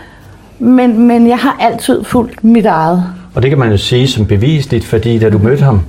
men, 0.60 1.00
men 1.08 1.28
jeg 1.28 1.38
har 1.38 1.58
altid 1.60 2.04
fulgt 2.04 2.44
mit 2.44 2.66
eget. 2.66 3.04
Og 3.34 3.42
det 3.42 3.52
kan 3.52 3.60
man 3.60 3.72
jo 3.72 3.78
sige 3.78 4.08
som 4.08 4.26
bevisligt, 4.26 4.86
fordi 4.86 5.20
da 5.20 5.30
du 5.30 5.38
mødte 5.38 5.64
ham, 5.64 5.82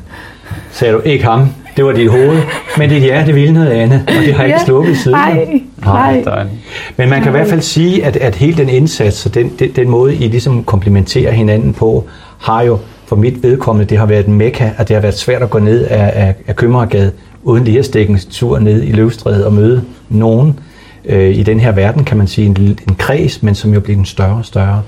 sagde 0.72 0.94
du 0.94 1.00
ikke 1.00 1.24
ham, 1.24 1.48
det 1.76 1.84
var 1.84 1.92
dit 1.92 2.10
hoved, 2.10 2.38
men 2.78 2.90
dit 2.90 3.00
hjerte 3.02 3.32
ville 3.32 3.52
noget 3.54 3.68
andet, 3.70 4.02
og 4.06 4.24
det 4.26 4.34
har 4.34 4.44
ikke 4.44 4.58
Ja. 4.58 4.64
sluppet 4.64 4.96
siden. 4.96 5.18
Nej, 5.84 6.22
nej. 6.24 6.44
Men 6.96 7.08
man 7.08 7.22
kan 7.22 7.30
i 7.30 7.36
hvert 7.36 7.48
fald 7.48 7.60
sige, 7.60 8.04
at, 8.04 8.16
at 8.16 8.34
hele 8.34 8.56
den 8.56 8.68
indsats 8.68 9.26
og 9.26 9.34
den, 9.34 9.52
den, 9.58 9.70
den 9.76 9.88
måde, 9.88 10.14
I 10.14 10.28
ligesom 10.28 10.64
komplementerer 10.64 11.32
hinanden 11.32 11.72
på, 11.74 12.04
har 12.38 12.62
jo 12.62 12.78
for 13.06 13.16
mit 13.16 13.42
vedkommende, 13.42 13.90
det 13.90 13.98
har 13.98 14.06
været 14.06 14.26
en 14.26 14.34
mekka, 14.34 14.70
at 14.76 14.88
det 14.88 14.96
har 14.96 15.00
været 15.00 15.18
svært 15.18 15.42
at 15.42 15.50
gå 15.50 15.58
ned 15.58 15.84
af, 15.84 16.12
af, 16.26 16.34
af 16.46 16.56
Købmagergade, 16.56 17.12
uden 17.42 17.64
lige 17.64 17.78
at 17.78 17.84
stikke 17.84 18.12
en 18.12 18.18
tur 18.30 18.58
ned 18.58 18.82
i 18.82 18.92
Løvstræde 18.92 19.46
og 19.46 19.52
møde 19.52 19.82
nogen 20.08 20.58
øh, 21.04 21.36
i 21.36 21.42
den 21.42 21.60
her 21.60 21.72
verden, 21.72 22.04
kan 22.04 22.16
man 22.18 22.26
sige, 22.26 22.46
en, 22.46 22.56
en 22.88 22.94
kreds, 22.98 23.42
men 23.42 23.54
som 23.54 23.74
jo 23.74 23.80
bliver 23.80 23.96
den 23.96 24.04
større 24.04 24.36
og 24.36 24.44
større. 24.44 24.82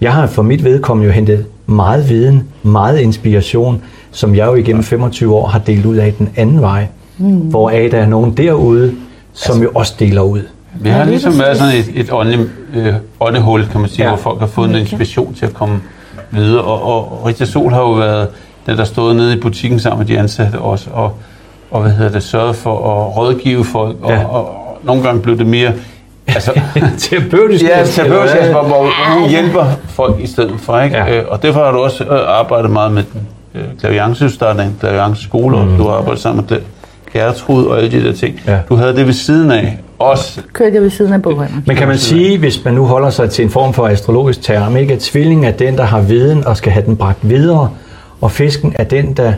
Jeg 0.00 0.12
har 0.12 0.26
for 0.26 0.42
mit 0.42 0.64
vedkommende 0.64 1.06
jo 1.06 1.12
hentet 1.12 1.46
meget 1.66 2.08
viden, 2.08 2.44
meget 2.62 3.00
inspiration, 3.00 3.82
som 4.10 4.34
jeg 4.34 4.46
jo 4.46 4.54
igennem 4.54 4.82
25 4.82 5.34
år 5.34 5.46
har 5.46 5.58
delt 5.58 5.86
ud 5.86 5.96
af 5.96 6.12
den 6.12 6.28
anden 6.36 6.60
vej, 6.60 6.86
mm. 7.18 7.36
hvor 7.36 7.70
der 7.70 7.98
er 7.98 8.06
nogen 8.06 8.36
derude, 8.36 8.94
som 9.32 9.52
altså, 9.52 9.62
jo 9.62 9.70
også 9.74 9.94
deler 9.98 10.22
ud. 10.22 10.42
Vi 10.80 10.88
har 10.88 11.04
ligesom 11.04 11.38
været 11.38 11.56
sådan 11.56 11.74
et, 11.74 11.90
et 11.94 12.12
ånde, 12.12 12.50
øh, 12.74 12.94
åndehul, 13.20 13.66
kan 13.66 13.80
man 13.80 13.90
sige, 13.90 14.04
ja. 14.04 14.08
hvor 14.08 14.18
folk 14.18 14.40
har 14.40 14.46
fået 14.46 14.70
en 14.70 14.76
inspiration 14.76 15.34
til 15.34 15.46
at 15.46 15.54
komme 15.54 15.80
videre. 16.30 16.62
Og, 16.62 16.82
og 16.82 17.26
Rita 17.26 17.44
Sol 17.44 17.72
har 17.72 17.80
jo 17.80 17.92
været 17.92 18.28
den, 18.66 18.78
der 18.78 18.84
stod 18.84 19.14
nede 19.14 19.36
i 19.36 19.40
butikken 19.40 19.80
sammen 19.80 19.98
med 19.98 20.06
de 20.06 20.18
ansatte 20.18 20.58
også, 20.58 20.90
og, 20.92 21.12
og 21.70 21.82
hvad 21.82 21.92
hedder 21.92 22.12
det, 22.12 22.22
sørget 22.22 22.56
for 22.56 22.70
at 22.70 23.16
rådgive 23.16 23.64
folk, 23.64 23.96
og, 24.02 24.10
ja. 24.10 24.24
og, 24.24 24.48
og 24.48 24.78
nogle 24.82 25.02
gange 25.02 25.22
blev 25.22 25.38
det 25.38 25.46
mere 25.46 25.72
Altså, 26.36 26.60
terapeutisk. 27.10 27.64
Ja, 27.64 27.84
terapeutisk, 27.84 28.36
altså, 28.36 28.52
hvor, 28.52 28.62
hvor 28.62 29.20
hun 29.20 29.28
hjælper 29.28 29.64
folk 29.88 30.20
i 30.20 30.26
stedet 30.26 30.60
for. 30.60 30.80
Ikke? 30.80 30.96
Ja. 30.96 31.18
Øh, 31.18 31.24
og 31.28 31.42
derfor 31.42 31.64
har 31.64 31.72
du 31.72 31.78
også 31.78 32.04
øh, 32.04 32.38
arbejdet 32.40 32.70
meget 32.70 32.92
med 32.92 33.02
den. 33.12 33.28
Øh, 33.54 33.62
klaviance, 33.80 34.30
startede 34.30 34.64
en 34.64 34.76
klaviance 34.80 35.22
skole, 35.22 35.56
mm. 35.56 35.72
og 35.72 35.78
du 35.78 35.84
har 35.88 35.96
arbejdet 35.96 36.22
sammen 36.22 36.46
med 36.50 36.60
Gertrud 37.12 37.64
og 37.64 37.78
alle 37.78 37.90
de 37.90 38.04
der 38.04 38.12
ting. 38.12 38.40
Ja. 38.46 38.58
Du 38.68 38.74
havde 38.74 38.96
det 38.96 39.06
ved 39.06 39.12
siden 39.12 39.50
af 39.50 39.78
også. 39.98 40.40
Kørte 40.52 40.74
jeg 40.74 40.82
ved 40.82 40.90
siden 40.90 41.12
af 41.12 41.22
boghandlen. 41.22 41.64
Men 41.66 41.76
kan 41.76 41.88
man 41.88 41.98
sige, 41.98 42.38
hvis 42.38 42.64
man 42.64 42.74
nu 42.74 42.84
holder 42.84 43.10
sig 43.10 43.30
til 43.30 43.44
en 43.44 43.50
form 43.50 43.74
for 43.74 43.86
astrologisk 43.86 44.42
term, 44.42 44.76
ikke, 44.76 44.94
at 44.94 45.00
tvillingen 45.00 45.44
er 45.44 45.50
den, 45.50 45.76
der 45.76 45.84
har 45.84 46.00
viden 46.00 46.46
og 46.46 46.56
skal 46.56 46.72
have 46.72 46.86
den 46.86 46.96
bragt 46.96 47.28
videre, 47.28 47.70
og 48.20 48.30
fisken 48.30 48.72
er 48.78 48.84
den, 48.84 49.12
der, 49.12 49.32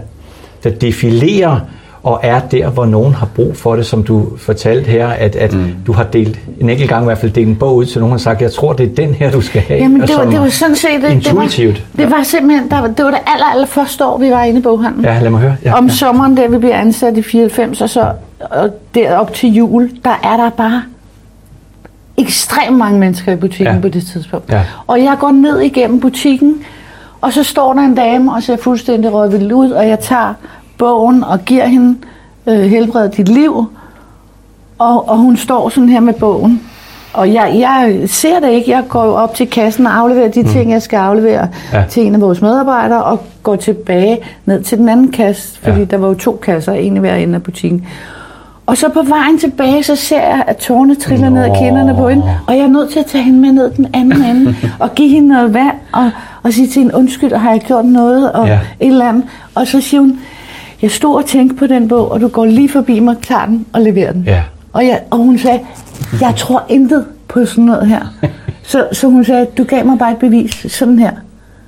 der 0.65 0.71
defilerer 0.71 1.61
og 2.09 2.21
er 2.23 2.41
der, 2.41 2.69
hvor 2.69 2.87
nogen 2.87 3.15
har 3.15 3.27
brug 3.35 3.57
for 3.57 3.77
det, 3.77 3.87
som 3.87 4.03
du 4.03 4.27
fortalte 4.37 4.91
her, 4.91 5.09
at, 5.09 5.37
at 5.37 5.53
mm. 5.53 5.75
du 5.87 5.93
har 5.93 6.05
delt, 6.05 6.39
en 6.61 6.71
enkelt 6.71 6.89
gang 6.89 7.03
i 7.03 7.05
hvert 7.05 7.19
fald 7.19 7.33
delt 7.33 7.49
en 7.49 7.57
bog 7.57 7.77
ud 7.77 7.85
til 7.85 8.01
nogen 8.01 8.15
og 8.15 8.21
sagt, 8.21 8.43
jeg 8.43 8.53
tror, 8.53 8.73
det 8.73 8.91
er 8.91 8.95
den 8.95 9.15
her, 9.15 9.31
du 9.31 9.41
skal 9.41 9.61
have. 9.61 9.81
Jamen, 9.81 10.01
det 10.01 10.17
var, 10.17 10.25
det 10.25 10.41
var 10.41 10.49
sådan 10.49 10.77
set... 10.77 11.03
Det, 11.03 11.13
intuitivt. 11.13 11.75
Det 11.75 11.85
var, 11.95 12.05
det 12.05 12.11
var 12.11 12.23
simpelthen, 12.23 12.71
der, 12.71 12.87
det 12.87 13.05
var 13.05 13.11
det 13.11 13.21
aller, 13.27 13.47
aller 13.47 13.67
første 13.67 14.07
år, 14.07 14.19
vi 14.19 14.31
var 14.31 14.43
inde 14.43 14.59
i 14.59 14.63
boghandlen. 14.63 15.05
Ja, 15.05 15.19
lad 15.23 15.31
mig 15.31 15.41
høre. 15.41 15.57
Ja, 15.65 15.79
Om 15.79 15.87
ja. 15.87 15.93
sommeren, 15.93 16.37
der 16.37 16.49
vi 16.49 16.59
bliver 16.59 16.77
ansat 16.77 17.17
i 17.17 17.23
94, 17.23 17.81
og 17.81 17.91
så 17.91 18.13
og 18.41 18.71
derop 18.95 19.35
til 19.35 19.55
jul, 19.55 19.91
der 20.05 20.21
er 20.23 20.37
der 20.37 20.51
bare 20.51 20.83
ekstremt 22.17 22.77
mange 22.77 22.99
mennesker 22.99 23.33
i 23.33 23.37
butikken 23.37 23.75
ja. 23.75 23.81
på 23.81 23.89
det 23.89 24.07
tidspunkt. 24.07 24.53
Ja. 24.53 24.63
Og 24.87 25.03
jeg 25.03 25.17
går 25.21 25.31
ned 25.31 25.61
igennem 25.61 26.01
butikken, 26.01 26.65
og 27.21 27.33
så 27.33 27.43
står 27.43 27.73
der 27.73 27.81
en 27.81 27.95
dame 27.95 28.35
og 28.35 28.43
ser 28.43 28.57
fuldstændig 28.57 29.13
rødvild 29.13 29.53
ud, 29.53 29.71
og 29.71 29.89
jeg 29.89 29.99
tager 29.99 30.35
bogen 30.79 31.25
og 31.25 31.45
giver 31.45 31.67
hende 31.67 31.99
øh, 32.47 32.61
helbred 32.61 33.09
dit 33.09 33.29
liv. 33.29 33.67
Og, 34.79 35.09
og 35.09 35.17
hun 35.17 35.37
står 35.37 35.69
sådan 35.69 35.89
her 35.89 36.01
med 36.01 36.15
bogen. 36.15 36.63
Og 37.13 37.33
jeg, 37.33 37.57
jeg 37.59 38.03
ser 38.07 38.41
det 38.41 38.51
ikke. 38.51 38.71
Jeg 38.71 38.85
går 38.89 39.01
op 39.01 39.35
til 39.35 39.51
kassen 39.51 39.87
og 39.87 39.97
afleverer 39.97 40.29
de 40.29 40.43
mm. 40.43 40.49
ting, 40.49 40.71
jeg 40.71 40.83
skal 40.83 40.97
aflevere 40.97 41.49
ja. 41.73 41.85
til 41.89 42.07
en 42.07 42.15
af 42.15 42.21
vores 42.21 42.41
medarbejdere, 42.41 43.05
og 43.05 43.21
går 43.43 43.57
tilbage 43.57 44.19
ned 44.47 44.63
til 44.63 44.79
den 44.79 44.89
anden 44.89 45.13
kasse, 45.13 45.59
fordi 45.59 45.79
ja. 45.79 45.85
der 45.85 45.97
var 45.97 46.09
jo 46.09 46.15
to 46.15 46.39
kasser, 46.43 46.73
en 46.73 46.97
i 46.97 46.99
hver 46.99 47.15
ende 47.15 47.35
af 47.35 47.43
butikken. 47.43 47.87
Og 48.67 48.77
så 48.77 48.89
på 48.89 49.03
vejen 49.03 49.39
tilbage, 49.39 49.83
så 49.83 49.97
ser 49.97 50.21
jeg, 50.21 50.45
at 50.47 50.57
tårne 50.57 50.95
triller 50.95 51.29
Nå. 51.29 51.35
ned 51.35 51.45
af 51.45 51.57
kinderne 51.59 51.95
på 51.95 52.09
hende, 52.09 52.25
og 52.47 52.57
jeg 52.57 52.63
er 52.63 52.69
nødt 52.69 52.91
til 52.91 52.99
at 52.99 53.07
tage 53.07 53.25
hende 53.25 53.39
med 53.39 53.53
ned 53.53 53.71
den 53.71 53.87
anden 53.95 54.25
ende, 54.25 54.57
og 54.79 54.95
give 54.95 55.09
hende 55.09 55.29
noget 55.29 55.55
vand, 55.55 55.77
og, 55.93 56.11
og 56.43 56.53
sige 56.53 56.69
til 56.69 56.83
hende, 56.83 56.95
undskyld, 56.95 57.33
har 57.33 57.51
jeg 57.51 57.61
gjort 57.61 57.85
noget, 57.85 58.33
og 58.33 58.47
ja. 58.47 58.59
et 58.81 58.89
eller 58.89 59.09
andet. 59.09 59.25
Og 59.55 59.67
så 59.67 59.81
siger 59.81 60.01
hun, 60.01 60.19
jeg 60.83 60.91
stod 60.91 61.17
og 61.17 61.27
tænkte 61.27 61.57
på 61.57 61.67
den 61.67 61.89
bog, 61.89 62.11
og 62.11 62.21
du 62.21 62.29
går 62.29 62.45
lige 62.45 62.69
forbi 62.69 63.01
mig, 63.01 63.17
tager 63.23 63.47
den 63.47 63.67
og 63.73 63.81
leverer 63.81 64.13
den. 64.13 64.25
Ja. 64.27 64.43
Og, 64.73 64.87
jeg, 64.87 65.01
og 65.11 65.19
hun 65.19 65.39
sagde, 65.39 65.61
jeg 66.21 66.35
tror 66.37 66.65
intet 66.69 67.07
på 67.29 67.47
sådan 67.47 67.65
noget 67.65 67.87
her. 67.87 68.15
så, 68.63 68.89
så 68.93 69.09
hun 69.09 69.25
sagde, 69.25 69.47
du 69.59 69.65
gav 69.65 69.87
mig 69.87 69.99
bare 69.99 70.13
et 70.13 70.19
bevis, 70.19 70.67
sådan 70.69 70.99
her. 70.99 71.11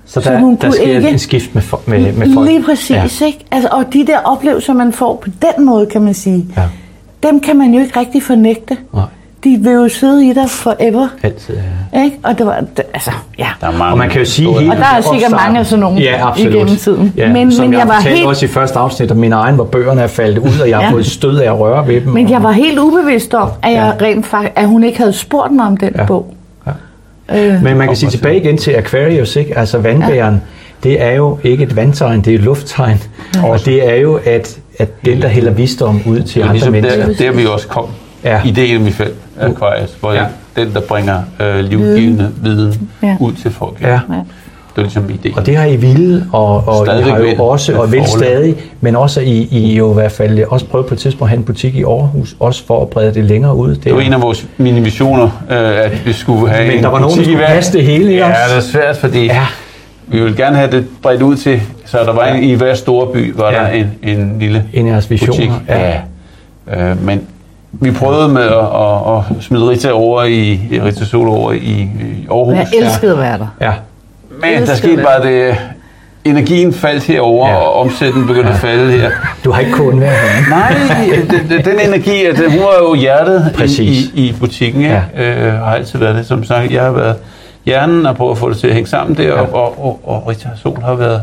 Så 0.04 0.20
der, 0.20 0.26
så 0.26 0.38
hun 0.38 0.56
der 0.56 0.70
sker 0.70 0.96
ikke, 0.96 1.08
en 1.08 1.18
skift 1.18 1.54
med, 1.54 1.62
med, 1.86 2.12
med 2.12 2.34
folk? 2.34 2.48
Lige 2.48 2.62
præcis, 2.62 3.20
ja. 3.20 3.26
ikke? 3.26 3.44
Altså, 3.50 3.68
og 3.72 3.84
de 3.92 4.06
der 4.06 4.18
oplevelser, 4.18 4.72
man 4.72 4.92
får 4.92 5.16
på 5.16 5.30
den 5.42 5.64
måde, 5.66 5.86
kan 5.86 6.02
man 6.02 6.14
sige, 6.14 6.46
ja. 6.56 6.62
dem 7.22 7.40
kan 7.40 7.58
man 7.58 7.74
jo 7.74 7.80
ikke 7.80 8.00
rigtig 8.00 8.22
fornægte. 8.22 8.76
Nej 8.94 9.04
de 9.44 9.58
vil 9.60 9.72
jo 9.72 9.88
sidde 9.88 10.26
i 10.26 10.32
dig 10.32 10.50
forever. 10.50 11.08
Altid, 11.22 11.54
ja. 11.92 12.04
Ikke? 12.04 12.18
Og 12.22 12.38
det 12.38 12.46
var, 12.46 12.60
det, 12.76 12.84
altså, 12.94 13.10
ja. 13.38 13.46
Der 13.60 13.66
er 13.66 13.70
mange, 13.72 13.92
og 13.92 13.98
man 13.98 14.10
kan 14.10 14.20
jo 14.20 14.24
sige 14.24 14.52
hele 14.58 14.70
Og 14.70 14.76
der 14.76 14.84
er 14.84 15.00
sikkert 15.12 15.30
mange 15.30 15.58
af 15.58 15.66
sådan 15.66 15.80
nogle 15.80 16.00
ja, 16.00 16.34
igennem 16.36 16.76
tiden. 16.76 17.12
Ja, 17.16 17.32
men, 17.32 17.52
som 17.52 17.64
men 17.64 17.72
jeg, 17.72 17.78
jeg 17.78 17.88
var 17.88 18.00
helt... 18.00 18.26
også 18.26 18.44
i 18.44 18.48
første 18.48 18.78
afsnit, 18.78 19.10
at 19.10 19.16
mine 19.16 19.36
egen, 19.36 19.54
hvor 19.54 19.64
bøgerne 19.64 20.02
er 20.02 20.06
faldet 20.06 20.38
ud, 20.38 20.60
og 20.62 20.68
jeg 20.68 20.78
har 20.78 20.84
ja. 20.84 20.90
fået 20.90 21.06
stød 21.06 21.38
af 21.38 21.46
at 21.46 21.60
røre 21.60 21.88
ved 21.88 22.00
dem. 22.00 22.12
Men 22.12 22.30
jeg 22.30 22.42
var 22.42 22.52
helt 22.52 22.78
ubevidst 22.78 23.34
om, 23.34 23.48
at, 23.62 23.72
jeg 23.72 23.96
ja. 24.00 24.06
rent 24.06 24.26
faktisk, 24.26 24.52
at 24.56 24.68
hun 24.68 24.84
ikke 24.84 24.98
havde 24.98 25.12
spurgt 25.12 25.52
mig 25.52 25.66
om 25.66 25.76
den 25.76 25.92
ja. 25.98 26.04
bog. 26.04 26.34
Ja. 27.30 27.54
Øh. 27.54 27.62
Men 27.62 27.76
man 27.76 27.86
kan 27.86 27.96
sige 27.96 28.10
tilbage 28.10 28.36
igen 28.36 28.58
til 28.58 28.70
Aquarius, 28.70 29.36
ikke? 29.36 29.58
altså 29.58 29.78
vandbæren, 29.78 30.34
ja. 30.34 30.88
det 30.88 31.02
er 31.02 31.10
jo 31.10 31.38
ikke 31.42 31.64
et 31.64 31.76
vandtegn, 31.76 32.20
det 32.20 32.30
er 32.30 32.34
et 32.34 32.44
lufttegn. 32.44 33.02
Ja. 33.34 33.48
Og 33.48 33.64
det 33.64 33.88
er 33.88 33.94
jo, 33.94 34.20
at, 34.24 34.58
at 34.78 35.04
den, 35.04 35.22
der 35.22 35.28
hælder 35.28 35.50
visdom 35.50 36.00
ud 36.06 36.22
til 36.22 36.40
andre 36.40 36.52
ligesom 36.52 36.72
mennesker. 36.72 37.06
Der, 37.06 37.14
der 37.14 37.32
vi 37.32 37.46
også 37.46 37.68
kom. 37.68 37.86
Ja. 38.24 38.40
Ideen 38.44 38.86
i 38.86 38.90
felt 38.90 39.14
Aquarius, 39.40 39.96
hvor 40.00 40.12
ja. 40.12 40.24
den, 40.56 40.74
der 40.74 40.80
bringer 40.80 41.22
øh, 41.40 41.58
livgivende 41.58 42.32
viden 42.42 42.90
ja. 43.02 43.16
ud 43.20 43.32
til 43.32 43.50
folk. 43.50 43.80
Ja. 43.80 43.88
ja. 43.88 43.98
Det 44.70 44.78
er 44.78 44.82
ligesom 44.82 45.10
ideen. 45.10 45.38
Og 45.38 45.46
det 45.46 45.56
har 45.56 45.66
I 45.66 45.76
ville, 45.76 46.26
og, 46.32 46.68
og 46.68 46.86
I 46.86 47.02
har 47.02 47.18
jo 47.18 47.44
også, 47.44 47.74
og 47.76 47.92
vil 47.92 48.06
stadig, 48.06 48.56
men 48.80 48.96
også 48.96 49.20
I, 49.20 49.48
I 49.50 49.76
jo 49.76 49.90
i 49.90 49.94
hvert 49.94 50.12
fald 50.12 50.44
også 50.48 50.66
prøvet 50.66 50.86
på 50.86 50.94
et 50.94 51.00
tidspunkt 51.00 51.22
at 51.22 51.28
have 51.28 51.38
en 51.38 51.44
butik 51.44 51.74
i 51.74 51.82
Aarhus, 51.82 52.36
også 52.40 52.66
for 52.66 52.82
at 52.82 52.88
brede 52.88 53.14
det 53.14 53.24
længere 53.24 53.56
ud. 53.56 53.74
Det, 53.74 53.84
det 53.84 53.94
var 53.94 54.00
en 54.00 54.12
af 54.12 54.22
vores 54.22 54.46
mini-missioner, 54.56 55.24
øh, 55.50 55.84
at 55.84 56.06
vi 56.06 56.12
skulle 56.12 56.48
have 56.48 56.66
men 56.66 56.76
en 56.76 56.82
der 56.84 56.90
var 56.90 56.98
nogen, 56.98 57.18
der 57.18 57.24
skulle 57.24 57.46
passe 57.46 57.72
det 57.72 57.84
hele, 57.84 58.10
ikke 58.10 58.24
Ja, 58.24 58.32
det 58.48 58.56
er 58.56 58.60
svært, 58.60 58.96
fordi 58.96 59.24
ja. 59.24 59.46
vi 60.06 60.20
ville 60.20 60.36
gerne 60.36 60.56
have 60.56 60.70
det 60.70 60.86
bredt 61.02 61.22
ud 61.22 61.36
til, 61.36 61.62
så 61.84 61.98
der 61.98 62.12
var 62.12 62.26
ja. 62.26 62.34
en, 62.34 62.42
i 62.44 62.54
hver 62.54 62.74
store 62.74 63.06
by, 63.06 63.32
var 63.36 63.50
ja. 63.52 63.58
der 63.58 63.68
en, 63.68 63.92
en 64.02 64.36
lille 64.38 64.64
en 64.72 64.86
af 64.86 64.92
jeres 64.92 65.10
visioner. 65.10 65.34
butik. 65.34 65.50
Ja. 65.68 66.00
ja. 66.68 66.90
Øh, 66.90 67.04
men 67.04 67.26
vi 67.72 67.90
prøvede 67.90 68.28
med 68.28 68.42
at, 68.42 68.52
at, 68.52 69.36
at 69.38 69.44
smide 69.44 69.68
Rita 69.68 69.90
over 69.92 70.22
i, 70.22 70.60
Rita 70.84 71.04
Solo 71.04 71.32
over 71.32 71.52
i, 71.52 71.56
i 71.56 72.26
Aarhus. 72.30 72.54
Jeg 72.54 72.66
elskede 72.82 73.12
at 73.12 73.18
være 73.18 73.38
der. 73.38 73.46
Ja. 73.60 73.72
Men 74.40 74.66
der 74.66 74.74
skete 74.74 75.02
bare 75.02 75.22
det, 75.22 75.56
energien 76.24 76.72
faldt 76.72 77.04
herover 77.04 77.48
ja. 77.48 77.54
og 77.54 77.74
omsætningen 77.74 78.26
begyndte 78.26 78.48
ja. 78.48 78.54
at 78.54 78.60
falde 78.60 78.92
her. 78.92 79.10
Du 79.44 79.50
har 79.50 79.60
ikke 79.60 79.72
kun 79.72 80.00
været 80.00 80.12
her. 80.12 80.50
Nej, 80.50 80.74
den, 81.48 81.64
den 81.64 81.80
energi, 81.88 82.24
at 82.24 82.36
hun 82.50 82.60
var 82.60 82.76
jo 82.82 82.94
hjertet 82.94 83.52
i, 83.78 84.10
i, 84.14 84.26
i 84.28 84.34
butikken, 84.40 84.82
ja. 84.82 85.02
øh, 85.16 85.52
har 85.52 85.74
altid 85.74 85.98
været 85.98 86.16
det. 86.16 86.26
Som 86.26 86.44
sagt, 86.44 86.72
jeg 86.72 86.82
har 86.82 86.90
været 86.90 87.16
hjernen 87.64 88.06
og 88.06 88.16
prøvet 88.16 88.32
at 88.32 88.38
få 88.38 88.50
det 88.50 88.58
til 88.58 88.66
at 88.66 88.74
hænge 88.74 88.88
sammen 88.88 89.16
der, 89.16 89.24
ja. 89.24 89.40
og, 89.40 89.54
og, 89.54 89.84
og, 89.84 90.00
og 90.04 90.28
Rita 90.28 90.48
Sol 90.62 90.82
har 90.82 90.94
været 90.94 91.22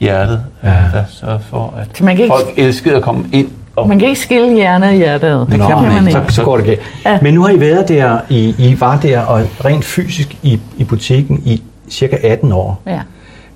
hjertet, 0.00 0.40
ja. 0.64 0.68
der 0.68 1.04
sørger 1.08 1.38
for, 1.38 1.74
at 1.80 2.00
man 2.00 2.16
kan 2.16 2.24
ikke... 2.24 2.34
folk 2.36 2.48
elskede 2.56 2.96
at 2.96 3.02
komme 3.02 3.24
ind 3.32 3.48
man 3.86 3.98
kan 3.98 4.08
ikke 4.08 4.20
skille 4.20 4.54
hjerne 4.54 4.86
og 4.86 4.92
hjertet. 4.92 5.46
Det 5.50 5.60
kan 5.60 5.82
man 5.82 6.08
ikke. 6.08 6.20
Så, 6.28 6.34
så 6.34 6.44
går 6.44 6.56
det 6.56 6.66
galt. 6.66 6.80
Ja. 7.04 7.18
Men 7.22 7.34
nu 7.34 7.42
har 7.42 7.50
I 7.50 7.60
været 7.60 7.88
der, 7.88 8.18
I, 8.28 8.54
I 8.58 8.76
var 8.80 8.98
der 9.02 9.20
og 9.20 9.42
rent 9.64 9.84
fysisk 9.84 10.36
i, 10.42 10.60
i 10.78 10.84
butikken 10.84 11.42
i 11.44 11.62
cirka 11.90 12.16
18 12.22 12.52
år. 12.52 12.82
Ja. 12.86 13.00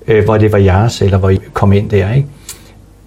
Øh, 0.07 0.25
hvor 0.25 0.37
det 0.37 0.51
var 0.51 0.57
jeres, 0.57 1.01
eller 1.01 1.17
hvor 1.17 1.29
I 1.29 1.39
kom 1.53 1.73
ind 1.73 1.89
der, 1.89 2.13
ikke? 2.13 2.27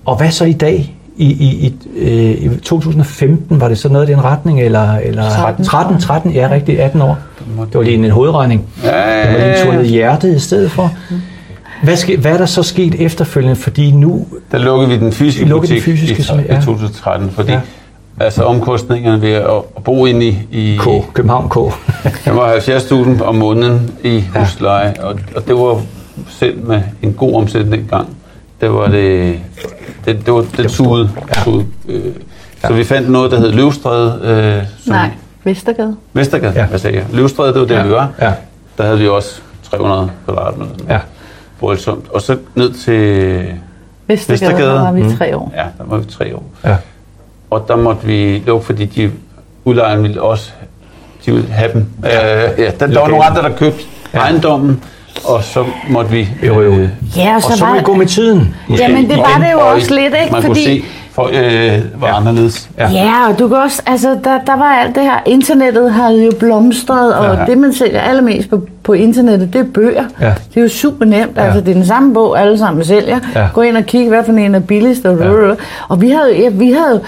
Og 0.04 0.16
hvad 0.16 0.30
så 0.30 0.44
i 0.44 0.52
dag? 0.52 0.92
I, 1.18 1.24
i, 1.26 1.66
i, 1.66 1.74
øh, 1.96 2.52
i 2.52 2.60
2015 2.62 3.60
var 3.60 3.68
det 3.68 3.78
så 3.78 3.88
noget 3.88 4.08
i 4.08 4.12
den 4.12 4.24
retning, 4.24 4.60
eller, 4.60 4.96
eller 4.98 5.30
13, 5.30 5.64
13, 5.64 6.00
13, 6.00 6.32
ja, 6.32 6.48
rigtig 6.50 6.80
18 6.80 7.02
år. 7.02 7.18
Det 7.66 7.74
var 7.74 7.82
lige 7.82 8.04
en 8.04 8.10
hovedregning. 8.10 8.64
Ja, 8.84 9.58
Det 9.58 9.66
var 9.66 9.72
lige 9.72 9.84
en 9.84 9.90
hjertet 9.90 10.36
i 10.36 10.38
stedet 10.38 10.70
for. 10.70 10.90
Hvad, 11.82 11.96
ske, 11.96 12.16
hvad 12.16 12.32
er 12.32 12.36
der 12.36 12.46
så 12.46 12.62
sket 12.62 12.94
efterfølgende? 12.94 13.56
Fordi 13.56 13.90
nu... 13.90 14.26
Der 14.52 14.58
lukkede 14.58 14.90
vi 14.90 14.96
den 14.96 15.12
fysiske 15.12 15.46
butik 15.46 15.74
den 15.74 15.82
fysiske, 15.82 16.34
i, 16.34 16.36
ja. 16.48 16.58
i 16.58 16.62
2013, 16.62 17.30
fordi 17.30 17.52
ja. 17.52 17.60
altså 18.20 18.44
omkostningerne 18.44 19.22
ved 19.22 19.32
at, 19.32 19.50
at 19.76 19.84
bo 19.84 20.06
inde 20.06 20.26
i... 20.26 20.38
i 20.50 20.76
K. 20.76 21.12
København 21.12 21.48
K. 21.48 21.54
det 22.24 22.34
var 22.34 22.56
70.000 22.56 23.22
om 23.22 23.34
måneden 23.34 23.90
i 24.04 24.24
husleje, 24.34 24.94
ja. 24.96 25.04
og, 25.04 25.18
og 25.36 25.46
det 25.46 25.54
var 25.54 25.80
selv 26.28 26.64
med 26.64 26.82
en 27.02 27.12
god 27.12 27.34
omsætning 27.34 27.88
gang. 27.90 28.16
Det 28.60 28.72
var 28.72 28.88
det... 28.88 29.38
Det, 30.04 30.26
det 30.26 30.34
var 30.34 30.44
det 30.56 30.70
tude. 30.70 31.10
Ja. 31.36 31.42
tude 31.42 31.66
øh, 31.88 32.04
ja. 32.62 32.68
Så 32.68 32.74
vi 32.74 32.84
fandt 32.84 33.10
noget, 33.10 33.30
der 33.30 33.40
hed 33.40 33.52
Løvstræde. 33.52 34.20
Øh, 34.22 34.68
som 34.84 34.92
Nej, 34.92 35.10
Vestergade. 35.44 35.96
Vestergade, 36.12 36.52
ja. 36.56 36.66
hvad 36.66 36.78
sagde 36.78 36.96
jeg? 36.96 37.06
Løvstræde, 37.12 37.52
det 37.52 37.60
var 37.60 37.66
der, 37.66 37.76
ja. 37.76 37.86
vi 37.86 37.90
var. 37.90 38.10
Ja. 38.20 38.32
Der 38.78 38.84
havde 38.84 38.98
vi 38.98 39.08
også 39.08 39.40
300 39.70 40.10
kvadratmeter. 40.24 40.72
Ja 40.88 40.98
voldsomt. 41.60 42.04
Og 42.10 42.20
så 42.22 42.36
ned 42.54 42.72
til 42.72 42.92
Vestergade, 44.06 44.32
Vestergade. 44.32 44.68
der 44.70 44.80
var 44.80 44.92
vi 44.92 45.02
mm. 45.02 45.16
tre 45.16 45.36
år. 45.36 45.52
Ja, 45.56 45.62
der 45.78 45.84
var 45.86 45.96
vi 45.98 46.04
tre 46.04 46.36
år. 46.36 46.44
Ja. 46.64 46.76
Og 47.50 47.64
der 47.68 47.76
måtte 47.76 48.06
vi 48.06 48.42
lukke, 48.46 48.66
fordi 48.66 48.84
de 48.84 49.10
udlejerne 49.64 50.02
ville 50.02 50.22
også 50.22 50.50
de 51.26 51.32
ville 51.32 51.48
have 51.52 51.72
dem. 51.72 51.86
Ja, 52.04 52.52
øh, 52.52 52.60
ja 52.60 52.70
der, 52.80 52.86
der 52.86 53.00
var 53.00 53.08
nogle 53.08 53.24
andre, 53.24 53.42
der 53.42 53.56
købte 53.56 53.84
ja. 54.14 54.18
ejendommen, 54.18 54.82
og 55.24 55.44
så 55.44 55.64
måtte 55.88 56.10
vi... 56.10 56.28
Jo, 56.46 56.62
jo. 56.62 56.72
øh, 56.72 56.88
Ja, 57.16 57.34
og 57.34 57.42
så, 57.42 57.48
Og 57.52 57.58
så 57.58 57.64
var 57.64 57.74
vi 57.74 57.80
gå 57.82 57.94
med 57.94 58.06
tiden. 58.06 58.54
Jamen, 58.78 59.10
det 59.10 59.16
var 59.16 59.38
det 59.46 59.52
jo 59.52 59.58
og 59.58 59.66
også 59.66 59.94
lidt, 59.94 60.14
ikke? 60.22 60.32
Man 60.32 60.42
Fordi- 60.42 60.46
kunne 60.46 60.56
se, 60.64 60.84
for, 61.16 61.30
øh, 61.32 62.00
var 62.02 62.06
anderledes. 62.12 62.70
Ja. 62.78 62.90
Ja, 62.90 63.28
og 63.30 63.38
du 63.38 63.48
kan 63.48 63.56
også, 63.56 63.82
altså, 63.86 64.18
der, 64.24 64.38
der 64.46 64.56
var 64.56 64.64
alt 64.64 64.94
det 64.94 65.02
her, 65.02 65.18
internettet 65.26 65.92
havde 65.92 66.24
jo 66.24 66.32
blomstret, 66.38 67.14
og 67.14 67.36
Ja. 67.36 67.44
det, 67.46 67.58
man 67.58 67.72
sælger 67.72 68.00
allermest 68.00 68.50
på, 68.50 68.62
på 68.82 68.92
internettet, 68.92 69.52
det 69.52 69.60
er 69.60 69.64
bøger. 69.64 70.04
Ja. 70.20 70.26
Det 70.54 70.56
er 70.56 70.60
jo 70.62 70.68
super 70.68 71.04
nemt, 71.04 71.36
Ja. 71.36 71.42
altså, 71.44 71.60
det 71.60 71.68
er 71.68 71.74
den 71.74 71.86
samme 71.86 72.14
bog, 72.14 72.40
alle 72.40 72.58
sammen 72.58 72.84
sælger. 72.84 73.18
Ja. 73.34 73.48
Gå 73.54 73.60
ind 73.60 73.76
og 73.76 73.84
kig, 73.84 74.08
hvad 74.08 74.24
for 74.24 74.32
en 74.32 74.54
er 74.54 74.60
billigst, 74.60 75.04
og, 75.06 75.18
Ja. 75.18 75.54
og 75.88 76.00
vi 76.00 76.10
havde, 76.10 76.38
ja, 76.42 76.48
vi 76.48 76.72
havde, 76.72 77.00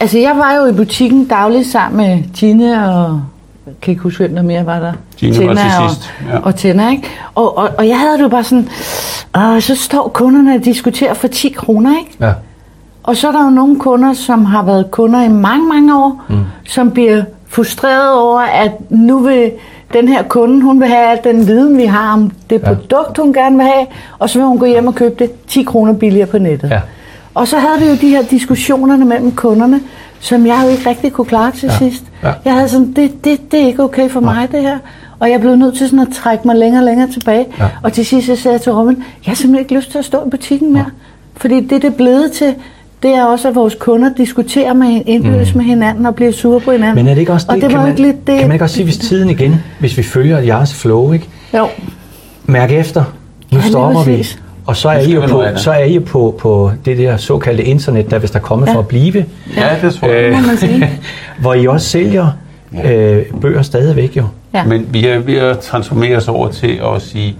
altså, 0.00 0.18
jeg 0.18 0.32
var 0.36 0.54
jo 0.60 0.66
i 0.66 0.72
butikken 0.72 1.24
dagligt 1.24 1.66
sammen 1.68 2.06
med 2.06 2.18
Tine 2.34 2.88
og, 2.88 3.20
jeg 3.66 3.74
kan 3.82 3.90
ikke 3.92 4.02
huske, 4.02 4.18
hvem 4.24 4.34
der 4.34 4.42
mere 4.42 4.66
var 4.66 4.78
der. 4.78 4.92
Tine 5.16 5.46
var 5.46 5.54
til 5.54 5.64
og, 5.84 5.90
sidst, 5.90 6.12
ja. 6.32 6.38
og 6.42 6.54
Tænder, 6.56 6.90
ikke? 6.90 7.02
Og, 7.34 7.58
og, 7.58 7.68
og 7.78 7.88
jeg 7.88 7.98
havde 7.98 8.16
det 8.16 8.22
jo 8.22 8.28
bare 8.28 8.44
sådan, 8.44 8.68
og 9.32 9.62
så 9.62 9.76
står 9.76 10.08
kunderne 10.14 10.54
og 10.54 10.64
diskuterer 10.64 11.14
for 11.14 11.28
10 11.28 11.48
kroner, 11.48 11.90
ikke? 11.98 12.10
Ja. 12.20 12.32
Og 13.02 13.16
så 13.16 13.28
er 13.28 13.32
der 13.32 13.44
jo 13.44 13.50
nogle 13.50 13.78
kunder, 13.78 14.12
som 14.12 14.44
har 14.44 14.64
været 14.64 14.90
kunder 14.90 15.22
i 15.22 15.28
mange, 15.28 15.68
mange 15.68 15.96
år, 15.98 16.22
mm. 16.28 16.34
som 16.66 16.90
bliver 16.90 17.22
frustreret 17.48 18.12
over, 18.12 18.40
at 18.40 18.72
nu 18.90 19.18
vil 19.18 19.50
den 19.92 20.08
her 20.08 20.22
kunde, 20.22 20.62
hun 20.62 20.80
vil 20.80 20.88
have 20.88 21.10
al 21.10 21.18
den 21.24 21.46
viden, 21.46 21.76
vi 21.78 21.84
har 21.84 22.12
om 22.12 22.30
det 22.50 22.62
Ja. 22.62 22.68
ja. 22.70 22.74
produkt, 22.74 23.18
hun 23.18 23.32
gerne 23.32 23.56
vil 23.56 23.66
have, 23.66 23.86
og 24.18 24.30
så 24.30 24.38
vil 24.38 24.46
hun 24.48 24.58
gå 24.58 24.66
hjem 24.66 24.86
og 24.86 24.94
købe 24.94 25.14
det 25.18 25.46
10 25.46 25.62
kroner 25.62 25.92
billigere 25.92 26.26
på 26.26 26.38
nettet. 26.38 26.70
Ja. 26.70 26.80
Og 27.34 27.48
så 27.48 27.58
havde 27.58 27.80
vi 27.80 27.86
jo 27.86 27.94
de 28.00 28.08
her 28.08 28.22
diskussionerne 28.22 29.04
mellem 29.04 29.32
kunderne, 29.32 29.80
som 30.20 30.46
jeg 30.46 30.60
jo 30.64 30.68
ikke 30.68 30.90
rigtig 30.90 31.12
kunne 31.12 31.24
klare 31.24 31.50
til 31.50 31.66
Ja. 31.66 31.72
ja. 31.72 31.78
sidst. 31.78 32.04
Ja. 32.22 32.32
Jeg 32.44 32.54
havde 32.54 32.68
sådan, 32.68 32.92
det, 32.92 33.24
det, 33.24 33.52
det 33.52 33.62
er 33.62 33.66
ikke 33.66 33.82
okay 33.82 34.10
for 34.10 34.20
mig, 34.20 34.48
det 34.52 34.60
her. 34.62 34.78
Og 35.18 35.30
jeg 35.30 35.40
blev 35.40 35.56
nødt 35.56 35.74
til 35.76 35.86
sådan 35.88 35.98
at 36.06 36.08
trække 36.14 36.46
mig 36.46 36.56
længere 36.56 36.80
og 36.82 36.84
længere 36.86 37.08
tilbage. 37.10 37.46
Ja. 37.58 37.64
Og 37.82 37.92
til 37.92 38.06
sidst 38.06 38.28
jeg 38.28 38.38
sagde 38.38 38.52
jeg 38.54 38.60
til 38.62 38.72
Robin, 38.72 38.96
jeg 38.96 39.04
har 39.30 39.34
simpelthen 39.34 39.58
ikke 39.64 39.74
lyst 39.74 39.90
til 39.90 39.98
at 39.98 40.04
stå 40.04 40.26
i 40.26 40.30
butikken 40.30 40.72
mere. 40.72 40.86
Fordi 41.36 41.60
det, 41.60 41.70
det 41.70 41.84
er 41.84 41.90
blevet 41.90 42.32
til, 42.32 42.54
det 43.02 43.10
er 43.10 43.24
også, 43.24 43.48
at 43.48 43.54
vores 43.54 43.74
kunder 43.74 44.10
diskuterer 44.16 44.72
med 44.72 45.02
indbyrdes 45.06 45.54
mm. 45.54 45.58
med 45.58 45.66
hinanden 45.66 46.06
og 46.06 46.14
bliver 46.14 46.32
sure 46.32 46.60
på 46.60 46.70
hinanden. 46.72 46.94
Men 46.96 47.08
er 47.08 47.14
det 47.14 47.20
ikke 47.20 47.32
også 47.32 47.46
og 47.48 47.54
det, 47.54 47.62
det 47.62 47.70
kan, 47.70 47.78
var 47.78 47.84
man, 47.84 47.92
ikke 47.92 48.02
lidt 48.02 48.26
det. 48.26 48.38
kan 48.38 48.48
man 48.48 48.54
ikke 48.54 48.64
også 48.64 48.74
sige, 48.74 48.84
hvis 48.84 48.98
tiden 48.98 49.30
igen, 49.30 49.54
hvis 49.80 49.96
vi 49.96 50.02
følger 50.02 50.38
jeres 50.38 50.74
flow, 50.74 51.12
ikke? 51.12 51.28
Jo, 51.56 51.68
Mærk 52.46 52.72
efter, 52.72 53.04
nu 53.52 53.58
Ja, 53.58 53.64
stopper 53.68 54.04
vi. 54.04 54.26
Og 54.66 54.76
så 54.76 54.88
er 54.88 54.98
I 54.98 55.12
jo 55.12 55.20
vi 55.20 55.26
på, 55.26 55.44
så 55.56 55.70
er 55.72 55.84
I 55.84 55.94
jo 55.94 56.00
på, 56.06 56.34
på 56.38 56.72
det 56.84 56.98
der 56.98 57.16
såkaldte 57.16 57.64
internet, 57.64 58.10
der 58.10 58.18
hvis 58.18 58.30
der 58.30 58.38
kommer 58.38 58.66
Ja. 58.66 58.74
for 58.74 58.78
at 58.78 58.88
blive, 58.88 59.24
Ja, 59.56 59.68
det 59.82 59.94
tror 59.94 60.08
jeg. 60.08 60.58
sige. 60.58 60.90
hvor 61.40 61.54
I 61.54 61.66
også 61.66 61.86
sælger 61.88 62.26
øh, 62.84 63.22
bøger 63.40 63.62
stadigvæk 63.62 64.16
jo. 64.16 64.24
Ja. 64.54 64.64
Men 64.64 64.86
vi 64.90 65.06
er 65.06 65.18
ved 65.18 65.34
at 65.34 65.58
transformere 65.58 66.16
os 66.16 66.28
over 66.28 66.48
til 66.48 66.80
at 66.94 67.02
sige, 67.02 67.36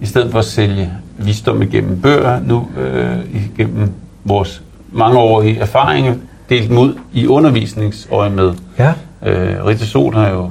i 0.00 0.06
stedet 0.06 0.30
for 0.32 0.38
at 0.38 0.44
sælge 0.44 0.88
visdom 1.18 1.62
igennem 1.62 2.00
bøger, 2.00 2.40
nu 2.46 2.66
øh, 2.80 3.16
igennem 3.54 3.90
vores 4.24 4.62
mangeårige 4.92 5.58
erfaringer, 5.60 6.14
delt 6.50 6.72
ud 6.72 6.94
i 7.12 7.26
undervisningsøje 7.26 8.30
med. 8.30 8.52
Ja, 8.78 8.92
Øh, 9.26 9.66
Rita 9.66 9.84
Sol 9.84 10.14
har 10.14 10.28
jo 10.28 10.50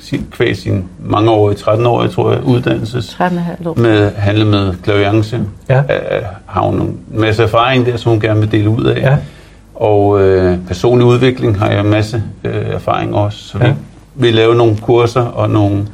sin, 0.00 0.26
kvæg 0.30 0.56
sin 0.56 0.84
mangeårige, 1.04 1.56
13-årige, 1.58 2.10
tror 2.10 2.32
jeg, 2.32 2.42
uddannelses 2.44 3.16
13,5 3.20 3.68
år. 3.68 3.74
med 3.78 4.12
handle 4.16 4.44
med 4.44 4.74
klaviance. 4.82 5.40
Ja. 5.68 5.78
Øh, 5.78 6.22
har 6.46 6.60
hun 6.60 6.74
en 6.80 6.98
masse 7.14 7.42
erfaring 7.42 7.86
der, 7.86 7.96
som 7.96 8.10
hun 8.12 8.20
gerne 8.20 8.40
vil 8.40 8.52
dele 8.52 8.68
ud 8.70 8.84
af. 8.84 9.00
Ja. 9.02 9.16
Og 9.74 10.20
øh, 10.22 10.58
personlig 10.68 11.06
udvikling 11.06 11.58
har 11.58 11.70
jeg 11.70 11.80
en 11.80 11.90
masse 11.90 12.22
øh, 12.44 12.52
erfaring 12.66 13.14
også. 13.14 13.38
Så 13.38 13.58
Ja. 13.58 13.66
vi 13.66 13.74
vil 14.14 14.34
lave 14.34 14.54
nogle 14.54 14.76
kurser 14.76 15.22
og 15.22 15.50
nogle 15.50 15.86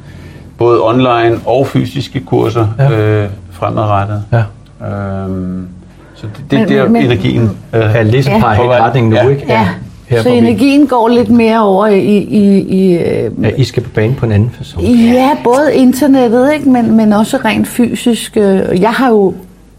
både 0.57 0.83
online 0.83 1.39
og 1.45 1.67
fysiske 1.67 2.19
kurser 2.19 2.67
Ja. 2.79 2.91
øh, 2.91 3.29
fremadrettet. 3.51 4.23
ja. 4.31 4.43
Øhm, 4.87 5.67
så 6.17 6.27
det, 6.37 6.51
det 6.51 6.59
Men- 6.59 6.69
der 6.77 6.89
men- 6.89 7.03
energien. 7.05 7.49
Øh, 7.73 7.79
Ja, 7.81 8.01
ligesom 8.03 8.33
Ja. 8.33 8.39
På 8.55 8.71
retning 8.71 9.09
nu, 9.09 9.15
Ja. 9.15 9.29
ikke? 9.29 9.45
Ja, 9.47 9.67
Her 10.07 10.17
så 10.17 10.23
hvor 10.29 10.31
vi- 10.31 10.37
energien 10.47 10.87
går 10.87 11.07
lidt 11.07 11.29
mere 11.29 11.63
over 11.63 11.87
i, 11.87 11.99
i, 12.17 12.59
i 12.59 12.97
øh, 12.97 13.31
Ja, 13.43 13.49
I 13.57 13.63
skal 13.63 13.83
på 13.83 13.89
banen 13.89 14.15
på 14.15 14.25
en 14.25 14.31
anden 14.31 14.49
person. 14.57 14.83
Ja, 14.85 15.29
både 15.43 15.75
internettet, 15.75 16.53
ikke? 16.53 16.69
Men, 16.69 16.97
men 16.97 17.13
også 17.13 17.37
rent 17.45 17.67
fysisk. 17.67 18.37
øh, 18.37 18.81
Jeg 18.81 18.89
har 18.91 19.09
jo, 19.09 19.33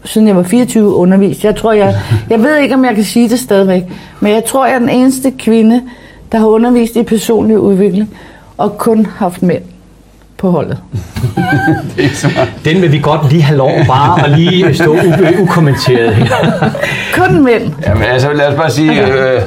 siden 0.05 0.27
jeg 0.27 0.35
var 0.35 0.43
24, 0.43 0.93
undervist. 0.95 1.43
Jeg 1.45 1.55
tror, 1.55 1.73
jeg, 1.73 1.95
jeg 2.29 2.39
ved 2.43 2.57
ikke, 2.57 2.75
om 2.75 2.85
jeg 2.85 2.95
kan 2.95 3.03
sige 3.03 3.29
det 3.29 3.39
stadigvæk, 3.39 3.83
men 4.19 4.31
jeg 4.31 4.45
tror, 4.45 4.65
jeg 4.65 4.75
er 4.75 4.79
den 4.79 4.89
eneste 4.89 5.31
kvinde, 5.31 5.81
der 6.31 6.37
har 6.37 6.47
undervist 6.47 6.95
i 6.95 7.03
personlig 7.03 7.59
udvikling, 7.59 8.09
og 8.57 8.77
kun 8.77 9.05
haft 9.05 9.43
mænd 9.43 9.61
på 10.39 10.51
holdet. 10.51 10.77
Den 12.65 12.81
vil 12.81 12.91
vi 12.91 12.99
godt 12.99 13.29
lige 13.31 13.41
have 13.41 13.57
lov 13.57 13.71
bare 13.87 14.25
at 14.25 14.39
lige 14.39 14.73
stå 14.73 14.95
u- 14.95 15.41
ukommenteret 15.41 16.15
her. 16.15 16.69
Kun 17.17 17.43
mænd. 17.43 17.71
Jamen 17.87 18.03
altså, 18.03 18.33
lad 18.33 18.47
os 18.47 18.55
bare 18.55 18.71
sige, 18.71 19.07
øh, 19.07 19.41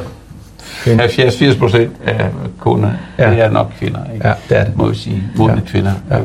70-80 0.86 1.58
procent 1.58 1.90
af 2.06 2.24
kunderne, 2.60 2.98
Ja. 3.18 3.30
det 3.30 3.40
er 3.40 3.50
nok 3.50 3.70
kvinder. 3.78 3.98
Ikke? 4.14 4.28
Ja, 4.28 4.32
det 4.48 4.58
er 4.58 4.64
det. 4.64 4.76
Må 4.76 4.88
vi 4.88 4.96
sige. 4.96 5.22
Modne 5.36 5.54
Ja. 5.66 5.70
kvinder. 5.70 5.92
Ja. 6.10 6.16
Øh, 6.16 6.22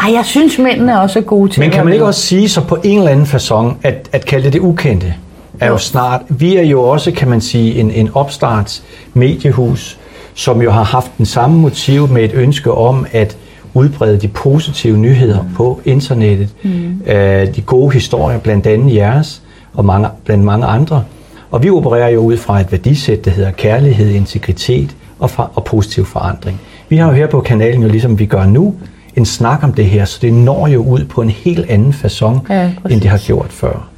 Ej, 0.00 0.14
jeg 0.14 0.24
synes, 0.24 0.58
mændene 0.58 1.00
også 1.00 1.18
er 1.18 1.22
gode 1.22 1.50
til 1.52 1.60
Men 1.60 1.70
kan 1.70 1.84
man 1.84 1.92
ikke 1.92 2.06
også 2.06 2.20
sige 2.20 2.48
så 2.48 2.60
på 2.60 2.78
en 2.84 2.98
eller 2.98 3.10
anden 3.10 3.26
façon, 3.26 3.74
at, 3.82 4.08
at 4.12 4.24
kalde 4.26 4.44
det 4.44 4.52
det 4.52 4.58
ukendte, 4.60 5.14
er 5.60 5.66
jo 5.66 5.72
Jo. 5.72 5.78
snart, 5.78 6.20
vi 6.28 6.56
er 6.56 6.62
jo 6.62 6.82
også, 6.82 7.10
kan 7.12 7.28
man 7.28 7.40
sige, 7.40 7.74
en, 7.80 7.90
en 7.90 8.10
opstarts 8.14 8.82
mediehus, 9.14 9.98
som 10.34 10.62
jo 10.62 10.70
har 10.70 10.82
haft 10.84 11.10
den 11.18 11.26
samme 11.26 11.56
motiv 11.58 12.08
med 12.08 12.24
et 12.24 12.30
ønske 12.34 12.72
om 12.72 13.06
at 13.12 13.36
udbrede 13.74 14.18
de 14.18 14.28
positive 14.28 14.96
nyheder 14.96 15.44
på 15.56 15.80
internettet, 15.84 16.48
mm. 16.62 17.02
øh, 17.06 17.54
de 17.54 17.60
gode 17.60 17.92
historier, 17.92 18.38
blandt 18.38 18.66
andet 18.66 18.94
jeres, 18.94 19.42
og 19.74 19.84
mange, 19.84 20.08
blandt 20.24 20.44
mange 20.44 20.66
andre. 20.66 21.04
Og 21.50 21.62
vi 21.62 21.70
opererer 21.70 22.08
jo 22.08 22.20
ud 22.20 22.36
fra 22.36 22.60
et 22.60 22.72
værdisæt, 22.72 23.24
der 23.24 23.30
hedder 23.30 23.50
kærlighed, 23.50 24.10
integritet 24.10 24.96
og, 25.18 25.30
for, 25.30 25.50
og 25.54 25.64
positiv 25.64 26.04
forandring. 26.04 26.60
Vi 26.88 26.96
har 26.96 27.06
jo 27.08 27.12
her 27.12 27.26
på 27.26 27.40
kanalen, 27.40 27.82
jo 27.82 27.88
ligesom 27.88 28.18
vi 28.18 28.26
gør 28.26 28.46
nu, 28.46 28.74
en 29.16 29.26
snak 29.26 29.62
om 29.62 29.72
det 29.72 29.84
her, 29.84 30.04
så 30.04 30.18
det 30.22 30.32
når 30.32 30.68
jo 30.68 30.82
ud 30.82 31.04
på 31.04 31.22
en 31.22 31.30
helt 31.30 31.70
anden 31.70 31.94
façon, 32.04 32.52
Ja, 32.54 32.70
end 32.90 33.00
det 33.00 33.10
har 33.10 33.18
gjort 33.18 33.50
før. 33.50 33.88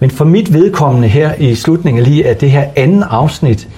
Men 0.00 0.10
for 0.10 0.24
mit 0.24 0.52
vedkommende 0.52 1.08
her 1.08 1.34
i 1.38 1.54
slutningen 1.54 2.02
lige 2.02 2.26
af 2.26 2.36
det 2.36 2.50
her 2.50 2.64
anden 2.76 3.02
afsnit, 3.02 3.68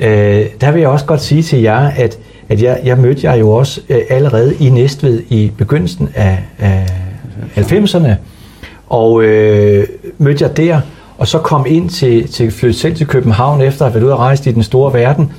øh, 0.00 0.46
der 0.60 0.70
vil 0.70 0.80
jeg 0.80 0.88
også 0.88 1.04
godt 1.04 1.20
sige 1.20 1.42
til 1.42 1.60
jer, 1.60 1.90
at, 1.96 2.18
at 2.48 2.62
jeg, 2.62 2.80
jeg 2.84 2.98
mødte 2.98 3.26
jer 3.26 3.34
jo 3.34 3.50
også 3.50 3.80
øh, 3.88 4.00
allerede 4.08 4.54
i 4.60 4.68
Næstved 4.68 5.22
i 5.28 5.52
begyndelsen 5.58 6.08
af, 6.14 6.38
af 6.58 6.86
90'erne, 7.56 8.12
og 8.88 9.22
øh, 9.22 9.86
mødte 10.18 10.44
jeg 10.44 10.56
der, 10.56 10.80
og 11.18 11.28
så 11.28 11.38
kom 11.38 11.66
ind 11.68 11.90
til, 11.90 12.28
til 12.28 12.50
flytte 12.50 12.78
selv 12.78 12.94
til 12.96 13.06
København 13.06 13.60
efter 13.60 13.84
at 13.84 13.92
have 13.92 13.94
været 13.94 14.04
ude 14.06 14.12
og 14.14 14.18
rejse 14.18 14.50
i 14.50 14.52
den 14.52 14.62
store 14.62 14.92
verden, 14.92 15.32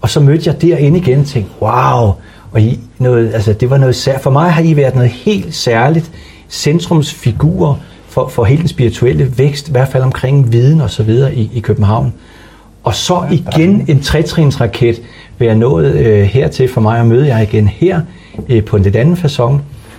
og 0.00 0.10
så 0.10 0.20
mødte 0.20 0.50
jeg 0.50 0.62
derinde 0.62 0.98
igen 0.98 1.20
og 1.20 1.26
tænkte, 1.26 1.52
wow, 1.60 2.12
og 2.52 2.60
I, 2.60 2.80
noget, 2.98 3.34
altså, 3.34 3.52
det 3.52 3.70
var 3.70 3.78
noget 3.78 3.96
sær- 3.96 4.18
For 4.18 4.30
mig 4.30 4.52
har 4.52 4.62
I 4.62 4.76
været 4.76 4.94
noget 4.94 5.10
helt 5.10 5.54
særligt 5.54 6.10
centrumsfigur 6.48 7.78
for, 8.08 8.28
for 8.28 8.44
hele 8.44 8.60
den 8.60 8.68
spirituelle 8.68 9.38
vækst, 9.38 9.68
i 9.68 9.70
hvert 9.72 9.88
fald 9.88 10.02
omkring 10.02 10.52
viden 10.52 10.80
og 10.80 10.90
så 10.90 11.02
videre 11.02 11.34
i, 11.34 11.50
i 11.54 11.60
København. 11.60 12.12
Og 12.86 12.94
så 12.94 13.26
igen 13.30 13.84
en 13.88 14.00
trætrinsraket 14.00 15.02
vil 15.38 15.46
jeg 15.46 15.54
nået 15.54 15.94
øh, 15.94 16.22
hertil 16.22 16.68
for 16.68 16.80
mig 16.80 17.00
at 17.00 17.06
møde 17.06 17.26
jer 17.26 17.40
igen 17.40 17.68
her 17.68 18.00
øh, 18.48 18.64
på 18.64 18.76
en 18.76 18.82
lidt 18.82 18.96
anden 18.96 19.14
façon, 19.14 19.58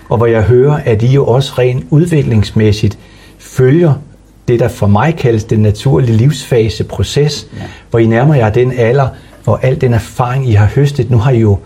og 0.10 0.18
hvor 0.18 0.26
jeg 0.26 0.44
hører, 0.44 0.80
at 0.86 1.04
I 1.04 1.08
jo 1.08 1.26
også 1.26 1.54
rent 1.58 1.86
udviklingsmæssigt 1.90 2.98
følger 3.38 3.94
det, 4.48 4.60
der 4.60 4.68
for 4.68 4.88
mig 4.88 5.16
kaldes 5.16 5.44
den 5.44 5.60
naturlige 5.60 6.18
livsfaseproces, 6.18 7.48
ja. 7.58 7.64
hvor 7.90 8.00
I 8.00 8.06
nærmer 8.06 8.36
jer 8.36 8.50
den 8.50 8.72
alder, 8.78 9.08
hvor 9.44 9.60
al 9.62 9.82
den 9.82 9.94
erfaring, 9.94 10.50
I 10.50 10.52
har 10.52 10.66
høstet, 10.76 11.12
nu 11.12 11.18
har 11.18 11.32
I 11.32 11.40
jo 11.40 11.60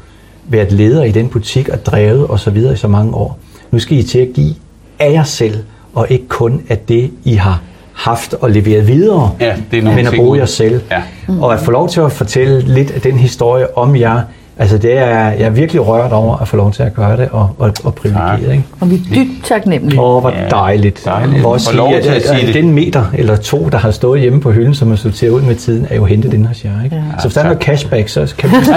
været 0.45 0.71
leder 0.71 1.03
i 1.03 1.12
den 1.12 1.29
butik 1.29 1.69
og 1.69 1.86
drevet 1.86 2.27
og 2.27 2.39
så 2.39 2.51
videre 2.51 2.73
i 2.73 2.77
så 2.77 2.88
mange 2.88 3.13
år. 3.13 3.39
Nu 3.71 3.79
skal 3.79 3.97
I 3.97 4.03
til 4.03 4.19
at 4.19 4.29
give 4.34 4.55
af 4.99 5.12
jer 5.12 5.23
selv, 5.23 5.63
og 5.93 6.07
ikke 6.10 6.27
kun 6.27 6.62
af 6.69 6.77
det, 6.77 7.12
I 7.23 7.34
har 7.34 7.62
haft 8.01 8.33
og 8.33 8.51
leveret 8.51 8.87
videre, 8.87 9.31
Ja, 9.39 9.55
det 9.71 9.79
er 9.79 9.83
nogle 9.83 9.95
men 9.95 10.07
at 10.07 10.13
bruge 10.15 10.37
jer 10.37 10.45
selv. 10.45 10.81
Ja. 10.91 11.01
Og 11.41 11.53
at 11.53 11.59
få 11.59 11.71
lov 11.71 11.89
til 11.89 12.01
at 12.01 12.11
fortælle 12.11 12.61
lidt 12.61 12.91
af 12.91 13.01
den 13.01 13.17
historie 13.17 13.77
om 13.77 13.95
jer, 13.95 14.21
altså 14.62 14.78
det 14.78 14.97
er, 14.97 15.17
jeg 15.30 15.41
er 15.41 15.50
virkelig 15.50 15.88
rørt 15.88 16.12
over 16.12 16.38
at 16.38 16.47
få 16.47 16.58
lov 16.58 16.71
til 16.71 16.84
at 16.84 16.93
gøre 16.93 17.17
det, 17.17 17.30
og, 17.32 17.50
og, 17.60 17.74
og 17.84 17.95
privilegeret. 17.95 18.52
Ikke? 18.52 18.63
Og 18.80 18.89
vi 18.91 18.95
er 18.95 19.15
dybt 19.15 19.45
taknemmelige. 19.45 20.02
Åh, 20.02 20.21
hvor 20.21 20.30
Ja, 20.30 20.50
dejligt. 20.50 21.02
dejligt. 21.06 21.39
Hvor 21.41 21.76
lov 21.76 21.93
at, 21.93 22.04
til 22.04 22.10
at 22.10 22.21
sige 22.28 22.39
at 22.41 22.45
det. 22.47 22.54
den 22.54 22.71
meter 22.71 23.04
eller 23.13 23.36
to, 23.36 23.69
der 23.71 23.78
har 23.78 23.91
stået 23.91 24.19
hjemme 24.21 24.41
på 24.41 24.52
hylden, 24.52 24.74
som 24.76 24.91
er 24.91 24.95
sorteret 24.95 25.32
ud 25.32 25.41
med 25.41 25.56
tiden, 25.56 25.88
er 25.89 25.95
jo 25.95 26.06
hentet 26.06 26.34
ind 26.34 26.45
hos 26.45 26.65
jer. 26.65 26.84
Ikke? 26.84 26.95
Ja. 26.95 27.02
Så 27.19 27.28
hvis 27.28 27.34
der 27.34 27.41
er 27.41 27.45
noget 27.45 27.62
cashback, 27.62 28.08
så 28.10 28.34
kan 28.38 28.50
vi... 28.50 28.56
ja, 28.65 28.76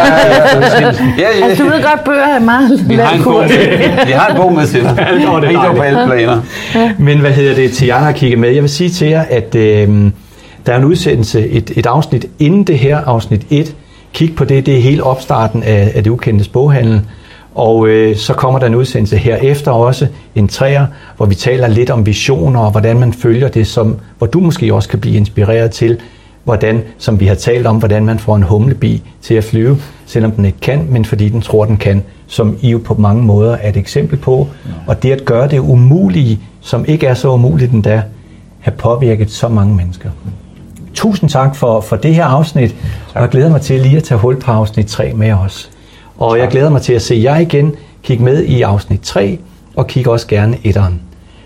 ja. 1.18 1.46
Altså, 1.46 1.64
du 1.64 1.70
ved 1.70 1.82
godt, 1.82 2.04
bøger 2.04 2.24
er 2.36 2.40
meget 2.40 2.88
Vi 2.88 2.94
har 2.94 3.12
en 3.12 3.18
med, 3.18 4.06
vi 4.06 4.12
har 4.12 4.28
en 4.28 4.36
bog 4.36 4.52
med 4.52 4.66
til 4.66 4.80
dig. 4.84 4.96
det 5.16 5.24
er 5.24 5.30
på 5.30 5.40
dejligt. 5.40 5.84
alle 5.84 6.06
planer. 6.06 6.40
Men 6.98 7.18
hvad 7.20 7.30
hedder 7.30 7.54
det 7.54 7.72
til 7.72 7.86
jer, 7.86 7.94
der 7.98 8.04
har 8.04 8.12
kigget 8.12 8.38
med? 8.38 8.50
Jeg 8.50 8.62
vil 8.62 8.70
sige 8.70 8.90
til 8.90 9.08
jer, 9.08 9.24
at 9.30 9.54
øh, 9.54 9.88
der 10.66 10.72
er 10.72 10.76
en 10.76 10.84
udsendelse, 10.84 11.48
et, 11.48 11.70
et 11.76 11.86
afsnit 11.86 12.26
inden 12.38 12.64
det 12.64 12.78
her, 12.78 12.98
afsnit 13.06 13.42
1. 13.50 13.74
Kig 14.14 14.36
på 14.36 14.44
det, 14.44 14.66
det 14.66 14.76
er 14.76 14.80
hele 14.80 15.04
opstarten 15.04 15.62
af, 15.62 15.92
af 15.94 16.04
det 16.04 16.10
ukendte 16.10 16.50
boghandel. 16.50 17.00
Og 17.54 17.88
øh, 17.88 18.16
så 18.16 18.34
kommer 18.34 18.58
der 18.58 18.66
en 18.66 18.74
udsendelse 18.74 19.16
her 19.16 19.36
efter 19.36 19.70
også, 19.70 20.06
en 20.34 20.48
træer, 20.48 20.86
hvor 21.16 21.26
vi 21.26 21.34
taler 21.34 21.68
lidt 21.68 21.90
om 21.90 22.06
visioner 22.06 22.60
og 22.60 22.70
hvordan 22.70 22.98
man 22.98 23.12
følger 23.12 23.48
det, 23.48 23.66
som, 23.66 23.96
hvor 24.18 24.26
du 24.26 24.40
måske 24.40 24.74
også 24.74 24.88
kan 24.88 25.00
blive 25.00 25.16
inspireret 25.16 25.70
til, 25.70 25.98
hvordan, 26.44 26.82
som 26.98 27.20
vi 27.20 27.26
har 27.26 27.34
talt 27.34 27.66
om, 27.66 27.76
hvordan 27.76 28.04
man 28.04 28.18
får 28.18 28.36
en 28.36 28.42
humlebi 28.42 29.02
til 29.22 29.34
at 29.34 29.44
flyve, 29.44 29.78
selvom 30.06 30.32
den 30.32 30.44
ikke 30.44 30.60
kan, 30.60 30.86
men 30.90 31.04
fordi 31.04 31.28
den 31.28 31.40
tror, 31.40 31.64
den 31.64 31.76
kan, 31.76 32.02
som 32.26 32.58
I 32.60 32.70
jo 32.70 32.80
på 32.84 32.94
mange 32.94 33.22
måder 33.22 33.56
er 33.56 33.68
et 33.68 33.76
eksempel 33.76 34.18
på. 34.18 34.48
Og 34.86 35.02
det 35.02 35.12
at 35.12 35.24
gøre 35.24 35.48
det 35.48 35.58
umulige, 35.58 36.40
som 36.60 36.84
ikke 36.88 37.06
er 37.06 37.14
så 37.14 37.28
umuligt 37.32 37.72
endda, 37.72 38.02
har 38.60 38.70
påvirket 38.70 39.30
så 39.30 39.48
mange 39.48 39.74
mennesker. 39.76 40.10
Tusind 40.94 41.30
tak 41.30 41.56
for, 41.56 41.80
for 41.80 41.96
det 41.96 42.14
her 42.14 42.24
afsnit, 42.24 42.74
og 43.14 43.20
jeg 43.20 43.28
glæder 43.28 43.50
mig 43.50 43.60
til 43.60 43.80
lige 43.80 43.96
at 43.96 44.04
tage 44.04 44.18
hul 44.18 44.40
på 44.40 44.50
afsnit 44.50 44.86
3 44.86 45.12
med 45.12 45.32
os. 45.32 45.70
Og 46.18 46.38
jeg 46.38 46.48
glæder 46.48 46.70
mig 46.70 46.82
til 46.82 46.92
at 46.92 47.02
se 47.02 47.20
jer 47.24 47.36
igen, 47.36 47.74
kigge 48.02 48.24
med 48.24 48.42
i 48.42 48.62
afsnit 48.62 49.00
3, 49.00 49.38
og 49.76 49.86
kigge 49.86 50.10
også 50.10 50.26
gerne 50.26 50.58
etteren. 50.64 51.02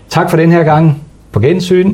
Tak 0.09 0.29
for 0.29 0.37
den 0.37 0.51
her 0.51 0.63
gang. 0.63 1.03
På 1.31 1.39
gensyn. 1.39 1.93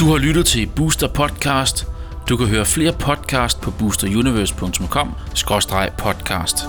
Du 0.00 0.04
har 0.04 0.18
lyttet 0.18 0.46
til 0.46 0.68
Booster 0.76 1.08
Podcast. 1.08 1.86
Du 2.28 2.36
kan 2.36 2.46
høre 2.46 2.64
flere 2.64 2.92
podcast 2.92 3.60
på 3.60 3.70
boosteruniverse.com-podcast. 3.70 6.66